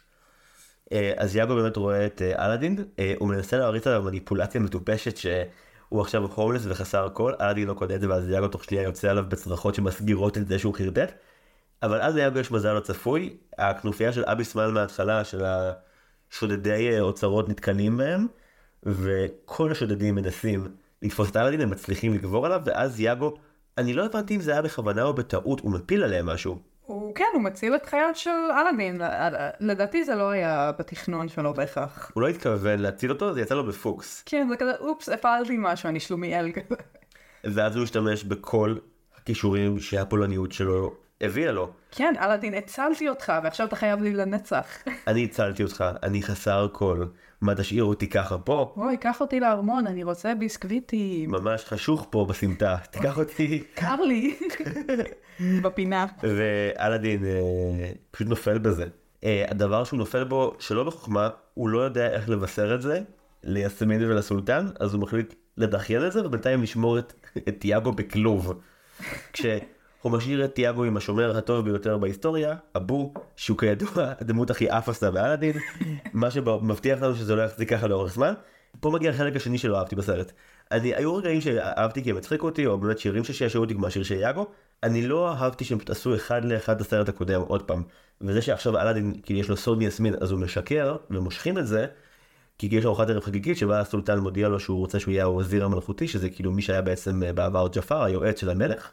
אה, 0.91 1.13
אז 1.17 1.35
יאגו 1.35 1.55
באמת 1.55 1.77
רואה 1.77 2.05
את 2.05 2.21
אה, 2.21 2.45
אלאדין, 2.45 2.85
אה, 2.99 3.13
הוא 3.19 3.29
מנסה 3.29 3.57
להריץ 3.57 3.87
עליו 3.87 4.03
מניפולציה 4.03 4.61
מטופשת 4.61 5.17
שהוא 5.17 6.01
עכשיו 6.01 6.25
הומלס 6.25 6.61
וחסר 6.65 7.05
הכל, 7.05 7.33
אלאדין 7.41 7.67
לא 7.67 7.73
קודד 7.73 7.95
את 7.95 8.01
זה, 8.01 8.09
ואז 8.09 8.29
יאגו 8.29 8.47
תוך 8.47 8.63
שנייה 8.63 8.83
יוצא 8.83 9.09
עליו 9.09 9.25
בצרחות 9.29 9.75
שמסגירות 9.75 10.37
את 10.37 10.47
זה 10.47 10.59
שהוא 10.59 10.73
חרטט. 10.73 11.11
אבל 11.83 12.01
אז 12.01 12.15
ליאגו 12.15 12.39
יש 12.39 12.51
מזל 12.51 12.73
לא 12.73 12.79
צפוי, 12.79 13.37
הכנופיה 13.57 14.11
של 14.11 14.23
אבי 14.25 14.43
סמל 14.43 14.71
מההתחלה, 14.71 15.23
של 15.23 15.43
השודדי 15.45 16.99
אוצרות 16.99 17.49
נתקנים 17.49 17.97
בהם, 17.97 18.27
וכל 18.83 19.71
השודדים 19.71 20.15
מנסים 20.15 20.67
לתפוס 21.01 21.31
את 21.31 21.37
אלאדין, 21.37 21.61
הם 21.61 21.69
מצליחים 21.69 22.13
לגבור 22.13 22.45
עליו, 22.45 22.61
ואז 22.65 22.99
יאגו, 22.99 23.33
אני 23.77 23.93
לא 23.93 24.05
הבנתי 24.05 24.35
אם 24.35 24.41
זה 24.41 24.51
היה 24.51 24.61
בכוונה 24.61 25.03
או 25.03 25.13
בטעות, 25.13 25.59
הוא 25.59 25.71
מפיל 25.71 26.03
עליהם 26.03 26.25
משהו. 26.25 26.59
הוא, 26.81 27.15
כן, 27.15 27.25
הוא 27.33 27.41
מציל 27.41 27.75
את 27.75 27.85
חייו 27.85 28.09
של 28.13 28.29
אלאדין. 28.29 29.01
לדעתי 29.59 30.03
זה 30.03 30.15
לא 30.15 30.29
היה 30.29 30.71
בתכנון 30.79 31.29
שלו 31.29 31.53
בהכרח. 31.53 32.11
הוא 32.13 32.21
לא 32.21 32.27
התכוון 32.27 32.79
להציל 32.79 33.11
אותו, 33.11 33.33
זה 33.33 33.41
יצא 33.41 33.55
לו 33.55 33.65
בפוקס. 33.65 34.23
כן, 34.25 34.47
זה 34.49 34.55
כזה, 34.55 34.71
אופס, 34.79 35.09
הפעלתי 35.09 35.55
משהו, 35.59 35.89
אני 35.89 35.99
שלומיאל 35.99 36.51
כזה. 36.51 36.75
ואז 37.53 37.75
הוא 37.75 37.83
השתמש 37.83 38.23
בכל 38.23 38.75
הכישורים 39.17 39.79
שהפולניות 39.79 40.51
שלו 40.51 40.93
הביאה 41.21 41.51
לו. 41.51 41.71
כן, 41.91 42.13
אלאדין, 42.21 42.53
הצלתי 42.53 43.09
אותך, 43.09 43.33
ועכשיו 43.43 43.67
אתה 43.67 43.75
חייב 43.75 44.01
לי 44.01 44.13
לנצח. 44.13 44.67
אני 45.07 45.23
הצלתי 45.23 45.63
אותך, 45.63 45.83
אני 46.03 46.23
חסר 46.23 46.67
כל. 46.71 47.05
מה 47.41 47.55
תשאיר 47.55 47.83
אותי 47.83 48.09
ככה 48.09 48.37
פה? 48.37 48.73
אוי, 48.77 48.97
קח 48.97 49.21
אותי 49.21 49.39
לארמון, 49.39 49.87
אני 49.87 50.03
רוצה 50.03 50.35
ביסקוויטים. 50.35 51.31
ממש 51.31 51.65
חשוך 51.65 52.07
פה 52.09 52.25
בסמטה, 52.29 52.77
תיקח 52.91 53.17
אותי. 53.17 53.63
קר 53.73 53.95
לי. 54.01 54.35
בפינה. 55.63 56.05
ואלאדין 56.23 57.25
אה, 57.25 57.91
פשוט 58.11 58.27
נופל 58.27 58.57
בזה. 58.57 58.85
אה, 59.23 59.45
הדבר 59.49 59.83
שהוא 59.83 59.97
נופל 59.97 60.23
בו, 60.23 60.55
שלא 60.59 60.83
בחוכמה, 60.83 61.29
הוא 61.53 61.69
לא 61.69 61.79
יודע 61.79 62.11
איך 62.11 62.29
לבשר 62.29 62.75
את 62.75 62.81
זה 62.81 63.01
ליסמין 63.43 64.03
ולסולטן, 64.03 64.67
אז 64.79 64.93
הוא 64.93 65.01
מחליט 65.01 65.33
לדחיין 65.57 66.05
את 66.05 66.11
זה, 66.11 66.25
ובינתיים 66.25 66.63
לשמור 66.63 66.99
את, 66.99 67.13
תיאגו 67.59 67.91
בכלוב. 67.91 68.53
כשהוא 70.07 70.17
משאיר 70.17 70.45
את 70.45 70.55
תיאגו 70.55 70.83
עם 70.83 70.97
השומר 70.97 71.37
הטוב 71.37 71.65
ביותר 71.65 71.97
בהיסטוריה, 71.97 72.55
אבו, 72.75 73.13
שהוא 73.35 73.57
כידוע 73.57 74.13
הדמות 74.21 74.49
הכי 74.49 74.69
אפסה 74.69 75.11
באלאדין, 75.11 75.53
מה 76.13 76.31
שמבטיח 76.31 77.01
לנו 77.01 77.15
שזה 77.15 77.35
לא 77.35 77.41
יחזיק 77.41 77.69
ככה 77.69 77.87
לאורך 77.87 78.13
זמן. 78.13 78.33
פה 78.79 78.89
מגיע 78.89 79.09
החלק 79.09 79.35
השני 79.35 79.57
שלא 79.57 79.77
אהבתי 79.77 79.95
בסרט. 79.95 80.31
אני, 80.71 80.95
היו 80.95 81.15
רגעים 81.15 81.41
שאהבתי 81.41 82.03
כי 82.03 82.09
הם 82.09 82.17
הצחיקו 82.17 82.45
אותי, 82.45 82.65
או 82.65 82.77
באמת 82.77 82.99
שירים 82.99 83.23
ששישרו 83.23 83.63
אותי 83.63 83.73
כמו 83.73 83.87
השיר 83.87 84.03
של 84.03 84.15
יאגו, 84.15 84.47
אני 84.83 85.07
לא 85.07 85.31
אהבתי 85.31 85.65
שהם 85.65 85.77
עשו 85.89 86.15
אחד 86.15 86.45
לאחד 86.45 86.75
את 86.75 86.81
הסרט 86.81 87.09
הקודם 87.09 87.41
עוד 87.41 87.61
פעם. 87.61 87.83
וזה 88.21 88.41
שעכשיו 88.41 88.77
אלאדין, 88.77 89.13
כאילו 89.23 89.39
יש 89.39 89.49
לו 89.49 89.57
סוד 89.57 89.77
מיסמין, 89.77 90.15
אז 90.21 90.31
הוא 90.31 90.39
משקר, 90.39 90.95
ומושכים 91.09 91.57
את 91.57 91.67
זה, 91.67 91.85
כי 92.57 92.69
יש 92.71 92.85
ארוחת 92.85 93.09
ערב 93.09 93.23
חגיגית 93.23 93.57
שבה 93.57 93.79
הסולטן 93.79 94.19
מודיע 94.19 94.47
לו 94.47 94.59
שהוא 94.59 94.79
רוצה 94.79 94.99
שהוא 94.99 95.11
יהיה 95.11 95.23
הווזיר 95.23 95.65
המלכותי, 95.65 96.07
שזה 96.07 96.29
כאילו 96.29 96.51
מי 96.51 96.61
שהיה 96.61 96.81
בעצם 96.81 97.23
אה, 97.23 97.33
בעבר 97.33 97.67
ג'פר, 97.71 98.03
היועץ 98.03 98.41
של 98.41 98.49
המלך. 98.49 98.91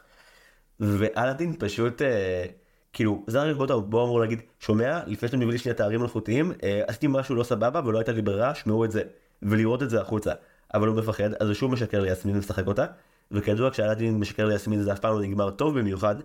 ואלאדין 0.79 1.55
פשוט, 1.59 2.01
אה, 2.01 2.45
כאילו, 2.93 3.23
זה 3.27 3.41
הרגע 3.41 3.75
בו 3.75 4.03
אמור 4.05 4.19
להגיד, 4.19 4.41
שומע, 4.59 4.99
לפני 5.07 5.27
שאתם 5.27 5.39
מביאים 5.39 5.57
שנייה 5.57 5.75
תארים 5.75 6.01
מלכותיים, 6.01 6.51
אה, 6.63 6.81
עשיתי 6.87 7.07
משהו 7.09 7.35
לא 7.35 7.43
סבבה 7.43 7.81
ולא 7.85 7.97
הייתה 7.97 8.11
לי 8.11 8.21
ברירה, 8.21 8.55
שמעו 8.55 8.85
את 8.85 8.91
זה, 8.91 9.01
ולראות 9.41 9.83
את 9.83 9.89
זה 9.89 10.01
החוצה. 10.01 10.33
אבל 10.73 10.87
הוא 10.87 10.97
מפחד, 10.97 11.33
אז 11.33 11.47
הוא 11.47 11.53
שוב 11.53 11.71
משקר 11.71 12.01
ליסמין 12.01 12.35
ומשחק 12.35 12.67
אותה. 12.67 12.85
וכידוע 13.31 13.71
כשאלאדין 13.71 14.19
משקר 14.19 14.45
ליסמין 14.45 14.81
זה 14.81 14.93
אף 14.93 14.99
פעם 14.99 15.13
לא 15.13 15.21
נגמר 15.21 15.51
טוב 15.51 15.79
במיוחד, 15.79 16.15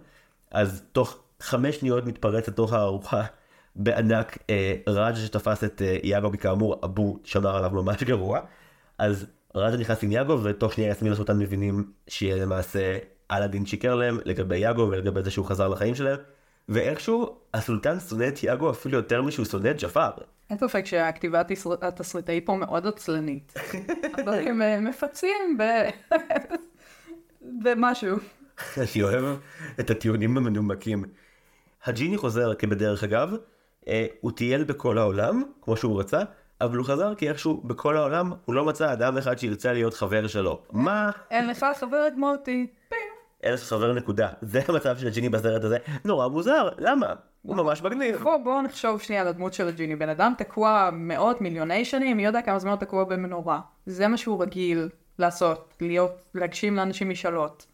אז 0.51 0.83
תוך 0.93 1.19
חמש 1.41 1.77
שניות 1.77 2.07
מתפרץ 2.07 2.49
לתוך 2.49 2.73
הארוחה 2.73 3.23
בענק 3.77 4.39
אה, 4.51 4.75
ראג' 4.87 5.15
שתפס 5.15 5.65
את 5.65 5.83
אה, 5.83 5.97
יאגו, 6.03 6.31
כאמור 6.41 6.81
אבו 6.85 7.19
שמר 7.25 7.57
עליו 7.57 7.71
ממש 7.71 8.03
גרוע, 8.03 8.41
אז 8.99 9.27
ראג' 9.55 9.81
נכנס 9.81 10.03
עם 10.03 10.13
יאגו 10.13 10.43
ותוך 10.43 10.73
שנייה 10.73 10.91
יסמין 10.91 11.13
וסולטן 11.13 11.39
מבינים 11.39 11.93
שלמעשה 12.09 12.99
אלאדין 13.33 13.67
שיקר 13.67 13.95
להם 13.95 14.19
לגבי 14.25 14.59
יאגו 14.59 14.89
ולגבי 14.91 15.23
זה 15.23 15.31
שהוא 15.31 15.47
חזר 15.47 15.69
לחיים 15.69 15.95
שלהם, 15.95 16.19
ואיכשהו 16.69 17.37
הסולטן 17.55 18.01
שונא 18.01 18.29
את 18.29 18.43
יאגו 18.43 18.71
אפילו 18.71 18.97
יותר 18.97 19.23
משהוא 19.23 19.47
שונא 19.47 19.71
את 19.71 19.83
ג'פר. 19.83 20.11
אין 20.51 20.59
ספק 20.59 20.87
שהכתיבה 20.87 21.43
התסריטאית 21.83 22.47
פה 22.47 22.55
מאוד 22.55 22.87
עצלנית. 22.87 23.55
אבל 24.25 24.49
הם 24.49 24.63
אה, 24.63 24.81
מפצים 24.81 25.59
ב... 25.59 25.63
במשהו. 27.63 28.17
אני 28.77 29.03
אוהב 29.03 29.25
את 29.81 29.91
הטיעונים 29.91 30.37
המנומקים. 30.37 31.05
הג'יני 31.85 32.17
חוזר 32.17 32.55
כבדרך 32.55 33.05
אגב, 33.05 33.35
אה, 33.89 34.07
הוא 34.21 34.33
טייל 34.33 34.65
בכל 34.65 34.99
העולם, 34.99 35.43
כמו 35.63 35.77
שהוא 35.77 36.01
רצה, 36.01 36.23
אבל 36.61 36.77
הוא 36.77 36.87
חזר 36.87 37.15
כי 37.15 37.29
איכשהו 37.29 37.61
בכל 37.65 37.97
העולם 37.97 38.33
הוא 38.45 38.55
לא 38.55 38.65
מצא 38.65 38.93
אדם 38.93 39.19
אחד 39.19 39.39
שירצה 39.39 39.73
להיות 39.73 39.95
חבר 39.95 40.27
שלו. 40.27 40.63
מה? 40.73 41.11
אין 41.31 41.49
לך 41.49 41.67
חבר 41.81 42.07
כמו 42.15 42.31
אותי. 42.31 42.67
אין 42.93 42.99
לך 43.45 43.63
חבר 43.63 43.93
נקודה. 43.93 44.29
זה 44.43 44.61
המצב 44.69 44.99
של 44.99 45.07
הג'יני 45.07 45.29
בסרט 45.29 45.65
הזה. 45.65 45.79
נורא 46.05 46.29
מוזר, 46.29 46.69
למה? 46.79 47.07
הוא 47.43 47.57
ממש 47.57 47.83
מגניב. 47.83 48.17
בוא, 48.17 48.37
בוא 48.37 48.63
נחשוב 48.63 49.01
שנייה 49.01 49.23
על 49.23 49.29
הדמות 49.29 49.55
של 49.55 49.69
הג'יני. 49.69 49.97
בן 49.97 50.09
אדם 50.09 50.33
תקוע 50.39 50.91
מאות 50.93 51.41
מיליוני 51.41 51.85
שנים, 51.85 52.17
מי 52.17 52.25
יודע 52.25 52.43
כמה 52.43 52.59
זמן 52.59 52.71
הוא 52.71 52.81
תקוע 52.81 53.05
במנורה. 53.05 53.61
זה 53.87 54.09
מה 54.09 54.17
שהוא 54.17 54.43
רגיל 54.43 54.89
לעשות, 55.19 55.75
להיות, 55.81 56.25
להגשים 56.35 56.77
לאנשים 56.77 57.11
משאלות. 57.11 57.67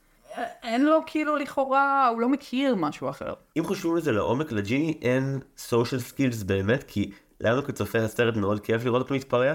אין 0.63 0.85
לו 0.85 1.01
כאילו 1.07 1.37
לכאורה, 1.37 2.09
הוא 2.09 2.21
לא 2.21 2.29
מכיר 2.29 2.75
משהו 2.75 3.11
אחר. 3.11 3.35
אם 3.59 3.65
חושבים 3.65 3.97
לזה 3.97 4.13
לעומק, 4.13 4.53
לג'יני 4.53 4.99
אין 5.03 5.39
social 5.59 6.01
skills 6.01 6.43
באמת, 6.43 6.85
כי 6.89 7.11
לנו 7.41 7.65
כצופה 7.65 7.99
הסרט 7.99 8.37
מאוד 8.37 8.61
כיף 8.61 8.85
לראות 8.85 9.03
אותו 9.03 9.15
מתפרע, 9.15 9.53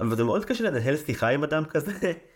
אבל 0.00 0.16
זה 0.16 0.24
מאוד 0.24 0.44
קשה 0.44 0.64
לנהל 0.64 0.96
שיחה 0.96 1.28
עם 1.28 1.44
אדם 1.44 1.64
כזה. 1.64 1.92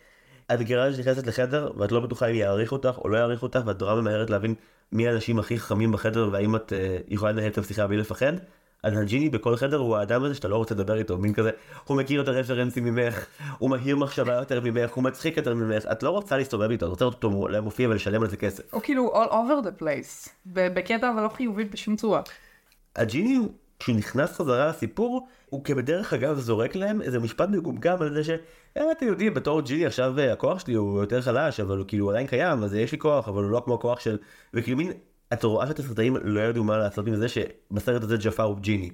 את 0.55 0.61
מכירה 0.61 0.93
שנכנסת 0.93 1.27
לחדר 1.27 1.71
ואת 1.77 1.93
לא 1.93 2.01
בטוחה 2.01 2.27
אם 2.27 2.35
יעריך 2.35 2.73
אותך 2.73 2.99
או 2.99 3.09
לא 3.09 3.19
יעריך 3.19 3.43
אותך 3.43 3.61
ואת 3.67 3.81
נורא 3.81 3.95
ממהרת 3.95 4.31
להבין 4.31 4.55
מי 4.93 5.09
האנשים 5.09 5.39
הכי 5.39 5.59
חכמים 5.59 5.93
בחדר 5.93 6.29
והאם 6.33 6.57
את 6.57 6.73
uh, 6.73 7.05
יכולה 7.09 7.33
לנהל 7.33 7.51
את 7.51 7.59
השיחה 7.59 7.87
בלי 7.87 7.97
לפחד. 7.97 8.33
אז 8.83 8.99
הג'יני 8.99 9.29
בכל 9.29 9.57
חדר 9.57 9.77
הוא 9.77 9.97
האדם 9.97 10.25
הזה 10.25 10.35
שאתה 10.35 10.49
לא 10.49 10.57
רוצה 10.57 10.75
לדבר 10.75 10.99
איתו, 10.99 11.19
מין 11.19 11.35
כזה, 11.35 11.51
הוא 11.85 11.97
מכיר 11.97 12.23
את 12.23 12.29
הרפרנסים 12.29 12.85
ממך, 12.85 13.27
הוא 13.59 13.71
מהיר 13.71 13.97
מחשבה 13.97 14.33
יותר 14.35 14.61
ממך, 14.61 14.93
הוא 14.93 15.05
מצחיק 15.05 15.37
יותר 15.37 15.55
ממך, 15.55 15.85
את 15.93 16.03
לא 16.03 16.11
רוצה 16.11 16.37
להסתובב 16.37 16.71
איתו, 16.71 16.87
את 16.87 16.91
רוצה 16.91 17.05
אותו 17.05 17.31
מופיע 17.63 17.89
ולשלם 17.89 18.23
על 18.23 18.31
זה 18.31 18.37
כסף. 18.37 18.75
או 18.75 18.81
כאילו 18.83 19.25
all 19.25 19.29
over 19.29 19.67
the 19.67 19.83
place, 19.83 20.29
בקטע 20.47 21.11
אבל 21.11 21.23
לא 21.23 21.29
חיובי 21.29 21.65
בשום 21.65 21.97
צורה. 21.97 22.23
הג'יני, 22.97 23.39
כשהוא 23.79 23.97
נכנס 23.97 24.33
חזרה 24.33 24.69
לסיפור, 24.69 25.29
הוא 25.51 25.65
כבדרך 25.65 26.13
אגב 26.13 26.39
זורק 26.39 26.77
להם 26.77 27.03
איזה 27.03 27.19
משפט 27.19 27.49
מגומגם 27.49 28.03
על 28.03 28.15
זה 28.15 28.25
ש... 28.25 28.31
אה, 28.77 28.93
אתם 28.93 29.07
יודעים, 29.07 29.35
בתור 29.35 29.61
ג'יני 29.61 29.87
עכשיו 29.87 30.19
אה, 30.19 30.33
הכוח 30.33 30.59
שלי 30.59 30.75
הוא 30.75 31.01
יותר 31.01 31.23
חלש, 31.23 31.61
אבל 31.61 31.79
הוא 31.79 31.87
כאילו 31.89 32.11
עדיין 32.11 32.27
קיים, 32.27 32.63
אז 32.63 32.75
יש 32.75 32.93
לי 32.93 32.99
כוח, 32.99 33.29
אבל 33.29 33.43
הוא 33.43 33.51
לא 33.51 33.63
כמו 33.65 33.75
הכוח 33.75 34.01
של... 34.01 34.19
וכאילו 34.55 34.77
מין 34.77 34.93
את 35.33 35.45
רואה 35.45 35.67
שהתסרטאים 35.67 36.17
לא 36.17 36.41
ידעו 36.41 36.65
מה 36.65 36.79
לעשות 36.79 37.07
עם 37.07 37.17
זה 37.17 37.29
שבסרט 37.29 38.03
הזה 38.03 38.17
ג'פר 38.17 38.43
הוא 38.43 38.57
ג'יני. 38.61 38.91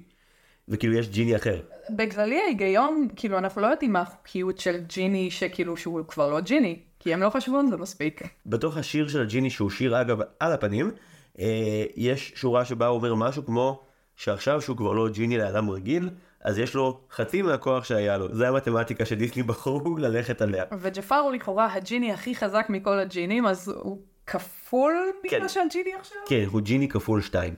וכאילו 0.67 0.93
יש 0.93 1.09
ג'יני 1.09 1.35
אחר. 1.35 1.59
בכללי 1.89 2.41
ההיגיון, 2.41 3.07
כאילו 3.15 3.37
אנחנו 3.37 3.61
לא 3.61 3.67
יודעים 3.67 3.93
מה 3.93 4.01
החוקיות 4.01 4.57
של 4.57 4.77
ג'יני 4.87 5.31
שכאילו 5.31 5.77
שהוא 5.77 6.01
כבר 6.07 6.29
לא 6.29 6.39
ג'יני, 6.39 6.79
כי 6.99 7.13
הם 7.13 7.21
לא 7.21 7.29
חשבו 7.29 7.57
על 7.57 7.67
זה 7.69 7.77
מספיק. 7.77 8.21
בתוך 8.45 8.77
השיר 8.77 9.07
של 9.07 9.21
הג'יני 9.21 9.49
שהוא 9.49 9.69
שיר 9.69 10.01
אגב 10.01 10.19
על 10.39 10.51
הפנים, 10.51 10.91
אה, 11.39 11.85
יש 11.95 12.33
שורה 12.35 12.65
שבה 12.65 12.87
הוא 12.87 12.97
אומר 12.97 13.15
משהו 13.15 13.45
כמו 13.45 13.83
שעכשיו 14.15 14.61
שהוא 14.61 14.77
כבר 14.77 14.93
לא 14.93 15.09
ג'יני 15.09 15.37
לאדם 15.37 15.69
רגיל, 15.69 16.09
אז 16.41 16.59
יש 16.59 16.75
לו 16.75 16.99
חצי 17.11 17.41
מהכוח 17.41 17.83
שהיה 17.83 18.17
לו. 18.17 18.35
זה 18.35 18.47
המתמטיקה 18.47 19.05
שדיסני 19.05 19.43
בחרו 19.43 19.97
ללכת 19.97 20.41
עליה. 20.41 20.63
וג'פר 20.79 21.15
הוא 21.15 21.31
לכאורה 21.31 21.73
הג'יני 21.73 22.13
הכי 22.13 22.35
חזק 22.35 22.65
מכל 22.69 22.99
הג'ינים, 22.99 23.45
אז 23.45 23.69
הוא 23.69 24.01
כפול 24.27 24.93
כן. 25.23 25.37
בגלל 25.37 25.47
שהג'יני 25.47 25.93
עכשיו? 25.99 26.17
כן, 26.27 26.43
הוא 26.51 26.61
ג'יני 26.61 26.87
כפול 26.87 27.21
שתיים. 27.21 27.53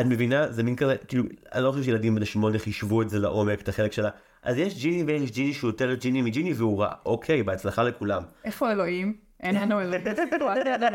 את 0.00 0.06
מבינה? 0.06 0.52
זה 0.52 0.62
מין 0.62 0.76
כזה, 0.76 0.96
כאילו, 1.08 1.24
אני 1.52 1.64
לא 1.64 1.70
חושב 1.72 1.84
שילדים 1.84 2.14
בני 2.14 2.26
שמונה 2.26 2.58
חישבו 2.58 3.02
את 3.02 3.10
זה 3.10 3.18
לעומק, 3.18 3.60
את 3.60 3.68
החלק 3.68 3.92
שלה. 3.92 4.10
אז 4.42 4.58
יש 4.58 4.82
ג'יני 4.82 5.02
ויש 5.02 5.30
ג'יני 5.30 5.54
שהוא 5.54 5.68
יותר 5.68 5.94
ג'יני 5.94 6.22
מג'יני 6.22 6.52
והוא 6.52 6.80
רע. 6.80 6.92
אוקיי, 7.06 7.42
בהצלחה 7.42 7.82
לכולם. 7.82 8.22
איפה 8.44 8.72
אלוהים? 8.72 9.16
אין 9.42 9.54
לנו 9.54 9.80
אלוהים. 9.80 10.06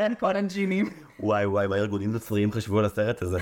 אין 0.00 0.14
כל 0.20 0.36
הג'ינים. 0.36 0.90
וואי 1.20 1.46
וואי, 1.46 1.66
מה 1.66 1.76
ארגונים 1.76 2.12
נוצריים 2.12 2.52
חשבו 2.52 2.78
על 2.78 2.84
הסרט 2.84 3.22
הזה. 3.22 3.38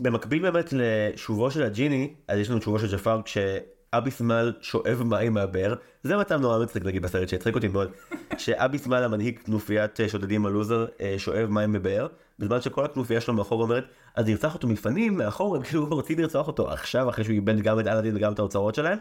במקביל 0.00 0.42
באמת 0.42 0.72
לשובו 0.72 1.50
של 1.50 1.62
הג'יני, 1.62 2.14
אז 2.28 2.38
יש 2.38 2.50
לנו 2.50 2.62
שובו 2.62 2.78
של 2.78 2.96
ג'פר 2.96 3.20
כשאבי 3.24 4.10
סמל 4.10 4.52
שואב 4.60 5.02
מים 5.04 5.34
מהבאר, 5.34 5.74
זה 6.02 6.16
מצב 6.16 6.40
נורא 6.40 6.58
מצחיק 6.58 6.84
להגיד 6.84 7.02
בסרט 7.02 7.28
שהצחיק 7.28 7.54
אותי 7.54 7.68
מאוד. 7.68 7.90
שאבי 8.38 8.78
סמאלה 8.78 9.08
מנהיג 9.08 9.38
כנופיית 9.38 10.00
אה, 10.00 10.08
שודדים 10.08 10.46
הלוזר 10.46 10.86
אה, 11.00 11.14
שואב 11.18 11.48
מים 11.50 11.72
מבאר, 11.72 12.06
בזמן 12.38 12.60
שכל 12.60 12.84
הכנופיה 12.84 13.20
שלו 13.20 13.34
מאחור 13.34 13.62
אומרת, 13.62 13.84
אז 14.14 14.26
נרצח 14.26 14.54
אותו 14.54 14.68
מלפנים, 14.68 15.16
מאחור, 15.16 15.56
הם 15.56 15.62
כאילו 15.62 15.86
רוצים 15.86 16.18
לרצוח 16.18 16.46
אותו 16.46 16.70
עכשיו, 16.70 17.08
אחרי 17.08 17.24
שהוא 17.24 17.34
איבד 17.34 17.60
גם 17.60 17.80
את 17.80 17.86
אלאדין 17.86 18.16
וגם 18.16 18.32
את 18.32 18.38
האוצרות 18.38 18.74
שלהם. 18.74 18.98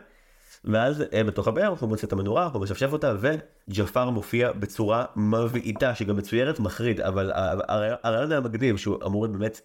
ואז 0.65 1.03
בתוך 1.27 1.47
הבאר 1.47 1.73
הוא 1.79 1.89
מוצא 1.89 2.07
את 2.07 2.13
המנורה, 2.13 2.49
הוא 2.53 2.61
משפשף 2.61 2.93
אותה, 2.93 3.13
וג'פר 3.19 4.09
מופיע 4.09 4.51
בצורה 4.51 5.05
מבעיתה, 5.15 5.95
שגם 5.95 6.17
מצוירת 6.17 6.59
מחריד, 6.59 7.01
אבל 7.01 7.31
הרעיון 8.03 8.31
היה 8.31 8.41
מגניב, 8.41 8.77
שהוא 8.77 8.97
אמור 9.05 9.25
להיות 9.25 9.37
באמת 9.37 9.61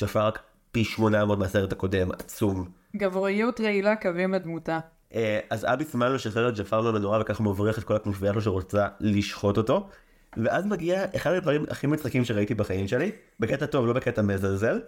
ג'פר 0.00 0.26
רק 0.26 0.42
פי 0.72 0.84
800 0.84 1.38
מהסרט 1.38 1.72
הקודם, 1.72 2.12
עצום. 2.12 2.68
גבריות 2.96 3.60
רעילה 3.60 3.96
קווים 3.96 4.34
לדמותה. 4.34 4.78
אה, 5.14 5.40
אז 5.50 5.64
אביסמל 5.64 6.14
משחרר 6.14 6.48
את 6.48 6.58
ג'פר 6.58 6.80
מהמנורה 6.80 7.20
וככה 7.20 7.44
הוא 7.44 7.52
מבריח 7.52 7.78
את 7.78 7.84
כל 7.84 7.96
הכנופיה 7.96 8.32
שלו 8.32 8.42
שרוצה 8.42 8.86
לשחוט 9.00 9.56
אותו. 9.56 9.88
ואז 10.36 10.66
מגיע 10.66 11.04
אחד 11.16 11.32
הדברים 11.32 11.64
הכי 11.70 11.86
מצחיקים 11.86 12.24
שראיתי 12.24 12.54
בחיים 12.54 12.88
שלי, 12.88 13.10
בקטע 13.40 13.66
טוב, 13.66 13.86
לא 13.86 13.92
בקטע 13.92 14.22
מזלזל. 14.22 14.80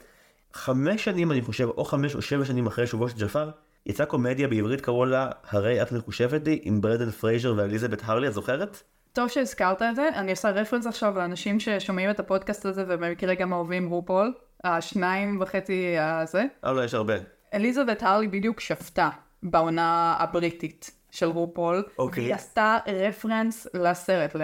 חמש 0.52 1.04
שנים 1.04 1.32
אני 1.32 1.42
חושב, 1.42 1.68
או 1.68 1.84
חמש 1.84 2.14
או 2.14 2.22
שבע 2.22 2.44
שנים 2.44 2.66
אחרי 2.66 2.86
שובו 2.86 3.08
של 3.08 3.16
ג'פר, 3.18 3.50
יצאה 3.86 4.06
קומדיה 4.06 4.48
בעברית 4.48 4.80
קראו 4.80 5.04
לה 5.04 5.30
"הרי 5.50 5.82
את 5.82 5.92
מכושפת 5.92 6.46
לי" 6.46 6.58
עם 6.62 6.80
ברנדן 6.80 7.10
פרייזר 7.10 7.54
ואליזבת 7.56 8.02
הרלי, 8.04 8.28
את 8.28 8.32
זוכרת? 8.32 8.82
טוב 9.12 9.28
שהזכרת 9.28 9.82
את 9.82 9.96
זה, 9.96 10.08
אני 10.14 10.30
עושה 10.30 10.50
reference 10.50 10.86
עכשיו 10.86 11.14
לאנשים 11.16 11.60
ששומעים 11.60 12.10
את 12.10 12.20
הפודקאסט 12.20 12.66
הזה 12.66 12.84
ובמקרה 12.88 13.34
גם 13.34 13.52
אוהבים 13.52 13.88
רופול, 13.88 14.32
השניים 14.64 15.40
וחצי 15.40 15.98
הזה. 15.98 16.44
אה 16.64 16.72
לא, 16.72 16.84
יש 16.84 16.94
הרבה. 16.94 17.14
אליזבת 17.54 18.02
הרלי 18.02 18.28
בדיוק 18.28 18.60
שפטה 18.60 19.10
בעונה 19.42 20.16
הבריטית 20.18 20.90
של 21.10 21.26
רופול, 21.26 21.84
אוקיי. 21.98 22.22
והיא 22.22 22.34
עשתה 22.34 22.78
reference 22.86 23.66
לסרט, 23.74 24.36
ל... 24.36 24.42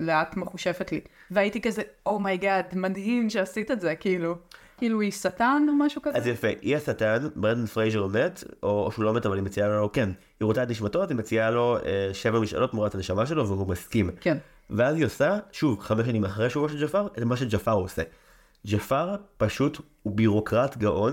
ל"את 0.00 0.36
מכושפת 0.36 0.92
לי", 0.92 1.00
והייתי 1.30 1.60
כזה, 1.60 1.82
oh 2.06 2.20
my 2.20 2.35
God, 2.35 2.64
מדהים 2.72 3.30
שעשית 3.30 3.70
את 3.70 3.80
זה, 3.80 3.94
כאילו, 3.94 4.34
כאילו 4.76 5.00
היא 5.00 5.10
שטן 5.10 5.66
או 5.68 5.72
משהו 5.72 6.02
כזה? 6.02 6.18
אז 6.18 6.26
יפה, 6.26 6.48
היא 6.62 6.76
השטן, 6.76 7.28
ברנדן 7.36 7.66
פרייזר 7.66 8.06
מת, 8.06 8.44
או, 8.62 8.84
או 8.84 8.92
שהוא 8.92 9.04
לא 9.04 9.14
מת 9.14 9.26
אבל 9.26 9.36
היא 9.36 9.44
מציעה 9.44 9.68
לו, 9.68 9.92
כן, 9.92 10.10
היא 10.40 10.46
רוצה 10.46 10.62
את 10.62 10.68
נשמתו, 10.68 11.02
אז 11.02 11.10
היא 11.10 11.18
מציעה 11.18 11.50
לו 11.50 11.76
אה, 11.76 12.10
שבע 12.12 12.40
משאלות 12.40 12.70
תמורת 12.70 12.94
הנשמה 12.94 13.26
שלו 13.26 13.48
והוא 13.48 13.68
מסכים. 13.68 14.10
כן. 14.20 14.38
ואז 14.70 14.96
היא 14.96 15.04
עושה, 15.04 15.38
שוב, 15.52 15.80
חמש 15.80 16.06
שנים 16.06 16.24
אחרי 16.24 16.50
שובו 16.50 16.68
של 16.68 16.86
ג'פר, 16.86 17.06
את 17.06 17.22
מה 17.22 17.36
שג'פר 17.36 17.72
עושה. 17.72 18.02
ג'פר 18.70 19.16
פשוט 19.36 19.78
הוא 20.02 20.12
בירוקרט 20.16 20.76
גאון, 20.76 21.12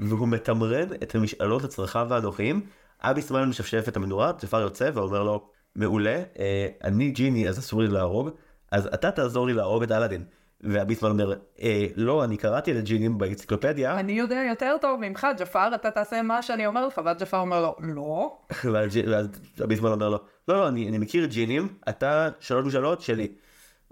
והוא 0.00 0.28
מתמרן 0.28 0.88
את 1.02 1.14
המשאלות 1.14 1.62
לצרכיו 1.62 2.06
האנוכיים. 2.10 2.60
אביסמל 3.00 3.44
משפשף 3.44 3.84
את 3.88 3.96
המנורה, 3.96 4.32
ג'פר 4.42 4.60
יוצא 4.60 4.90
ואומר 4.94 5.22
לו, 5.22 5.48
מעולה, 5.76 6.22
אה, 6.38 6.68
אני 6.84 7.10
ג'יני 7.10 7.48
אז 7.48 7.58
אסור 7.58 7.82
לי 7.82 7.88
להרוג, 7.88 8.30
אז 8.72 8.86
אתה 8.86 9.10
תעזור 9.10 9.46
לי 9.46 9.52
להרוג 9.52 9.82
את 9.82 9.90
אלאדין. 9.90 10.24
ואביסמל 10.60 11.10
אומר, 11.10 11.34
אה, 11.62 11.86
לא, 11.96 12.24
אני 12.24 12.36
קראתי 12.36 12.74
לג'ינים 12.74 13.18
באנציקלופדיה, 13.18 14.00
אני 14.00 14.12
יודע 14.12 14.42
יותר 14.48 14.76
טוב 14.80 15.00
ממך, 15.00 15.26
ג'פר, 15.38 15.74
אתה 15.74 15.90
תעשה 15.90 16.22
מה 16.22 16.42
שאני 16.42 16.66
אומר 16.66 16.86
לך, 16.86 17.00
ואז 17.04 17.16
ג'פר 17.20 17.38
אומר 17.38 17.62
לו, 17.62 17.76
לא. 17.78 18.38
ואז 18.72 19.28
אביסמל 19.64 19.88
אומר 19.88 20.08
לו, 20.08 20.18
לא, 20.48 20.56
לא, 20.56 20.68
אני, 20.68 20.88
אני 20.88 20.98
מכיר 20.98 21.24
ג'ינים, 21.24 21.68
אתה 21.88 22.28
שלוש 22.40 22.66
משאלות 22.66 23.00
שלי. 23.00 23.28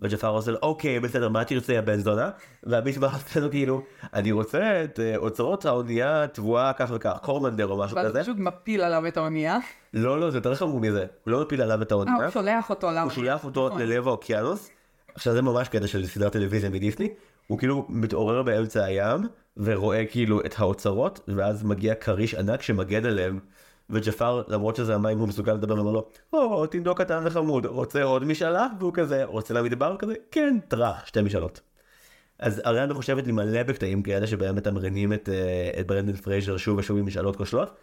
וג'פר 0.00 0.28
עושה 0.28 0.50
לו, 0.50 0.58
אוקיי, 0.62 1.00
בסדר, 1.00 1.28
מה 1.28 1.44
תרצה, 1.44 1.72
יא 1.72 1.80
בן 1.80 2.00
זונה? 2.00 2.30
ואביסמל 2.62 3.04
עושה 3.04 3.40
לו 3.40 3.50
כאילו, 3.50 3.82
אני 4.14 4.32
רוצה 4.32 4.84
את 4.84 5.00
אה, 5.00 5.16
אוצרות 5.16 5.64
האונייה 5.64 6.26
הטבועה 6.32 6.72
כך 6.72 6.90
וכך, 6.94 7.18
קורמנדר 7.22 7.66
או 7.66 7.78
משהו 7.78 7.96
ואז 7.96 8.06
כזה. 8.06 8.18
הוא 8.18 8.24
פשוט 8.24 8.36
מפיל 8.38 8.80
עליו 8.80 9.06
את 9.06 9.16
האונייה. 9.16 9.58
לא, 9.94 10.20
לא, 10.20 10.30
זה 10.30 10.38
יותר 10.38 10.54
חמור 10.54 10.80
מזה, 10.80 11.06
הוא 11.24 11.32
לא 11.32 11.42
מפיל 11.42 11.62
עליו 11.62 11.82
את 11.82 11.92
אה, 11.92 11.96
האונייה, 11.96 12.24
הוא 12.24 12.30
שולח 12.30 12.70
אותו 12.70 12.90
הוא 13.02 13.10
שולח 13.10 13.44
אותו 13.44 13.68
נכון. 13.68 13.82
ללב 13.82 14.08
האוקיינוס. 14.08 14.70
עכשיו 15.14 15.32
זה 15.32 15.42
ממש 15.42 15.68
קטע 15.68 15.86
של 15.86 16.06
סדרת 16.06 16.32
טלוויזיה 16.32 16.70
מדיסני, 16.70 17.08
הוא 17.46 17.58
כאילו 17.58 17.86
מתעורר 17.88 18.42
באמצע 18.42 18.84
הים, 18.84 19.20
ורואה 19.56 20.06
כאילו 20.06 20.40
את 20.40 20.54
האוצרות, 20.58 21.20
ואז 21.28 21.64
מגיע 21.64 21.94
כריש 21.94 22.34
ענק 22.34 22.62
שמגן 22.62 23.06
עליהם. 23.06 23.38
וג'פר, 23.90 24.42
למרות 24.48 24.76
שזה 24.76 24.94
המים, 24.94 25.18
הוא 25.18 25.28
מסוגל 25.28 25.52
לדבר, 25.52 25.78
אומר 25.78 25.92
לו, 25.92 26.08
או, 26.32 26.66
תינוק 26.66 27.00
קטן 27.00 27.22
וחמוד, 27.26 27.66
רוצה 27.66 28.02
עוד 28.02 28.24
משאלה? 28.24 28.66
והוא 28.78 28.92
כזה, 28.94 29.24
רוצה 29.24 29.54
למדבר? 29.54 29.96
כזה, 29.98 30.14
כן, 30.30 30.58
טראח, 30.68 31.06
שתי 31.06 31.22
משאלות. 31.22 31.60
אז 32.38 32.62
אריאנה 32.66 32.94
חושבת 32.94 33.26
לי 33.26 33.32
מלא 33.32 33.62
בקטעים 33.62 34.02
כאלה 34.02 34.26
שבהם 34.26 34.56
מתמרנים 34.56 35.12
את, 35.12 35.28
אה, 35.28 35.80
את 35.80 35.86
ברנדן 35.86 36.16
פרייזר 36.16 36.56
שוב 36.56 36.78
ושוב 36.78 36.98
עם 36.98 37.06
משאלות 37.06 37.36
כושלות, 37.36 37.76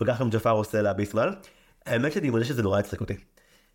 וככה 0.00 0.24
ג'פר 0.30 0.50
עושה 0.50 0.82
לאביסמל. 0.82 1.34
האמת 1.86 2.12
שאני 2.12 2.30
מודה 2.30 2.44
שזה 2.44 2.62
נורא 2.62 2.78
הצחיק 2.78 3.00
אותי. 3.00 3.16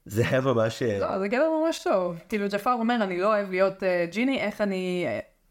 זה 0.05 0.27
היה 0.27 0.41
ממש... 0.41 0.83
אה, 0.83 0.99
לא, 0.99 1.19
זה 1.19 1.27
גאג 1.27 1.49
ממש 1.63 1.83
טוב. 1.83 2.15
כאילו 2.29 2.45
ג'פר 2.51 2.73
אומר, 2.73 2.95
אני 3.01 3.19
לא 3.19 3.27
אוהב 3.27 3.49
להיות 3.49 3.83
אה, 3.83 4.11
ג'יני, 4.11 4.39
איך 4.39 4.61
אני, 4.61 5.05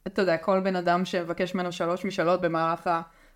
אתה 0.07 0.23
יודע, 0.23 0.37
כל 0.37 0.61
בן 0.61 0.77
אדם 0.77 1.05
שמבקש 1.05 1.55
ממנו 1.55 1.73
שלוש 1.73 2.05
משאלות 2.05 2.41
במהלך 2.41 2.91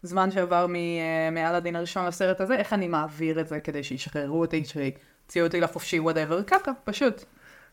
הזמן 0.05 0.31
שעבר 0.31 0.67
מ- 0.67 0.75
אה, 0.75 1.35
מאלאדין 1.35 1.77
הראשון 1.77 2.07
לסרט 2.07 2.41
הזה, 2.41 2.55
איך 2.55 2.73
אני 2.73 2.89
מעביר 2.89 3.41
את 3.41 3.49
זה 3.49 3.61
כדי 3.61 3.83
שישחררו 3.83 4.41
אותי, 4.41 4.63
שיוציאו 4.65 5.47
אותי 5.47 5.61
לחופשי, 5.61 6.01
whatever, 6.01 6.43
ככה, 6.43 6.71
פשוט. 6.85 7.25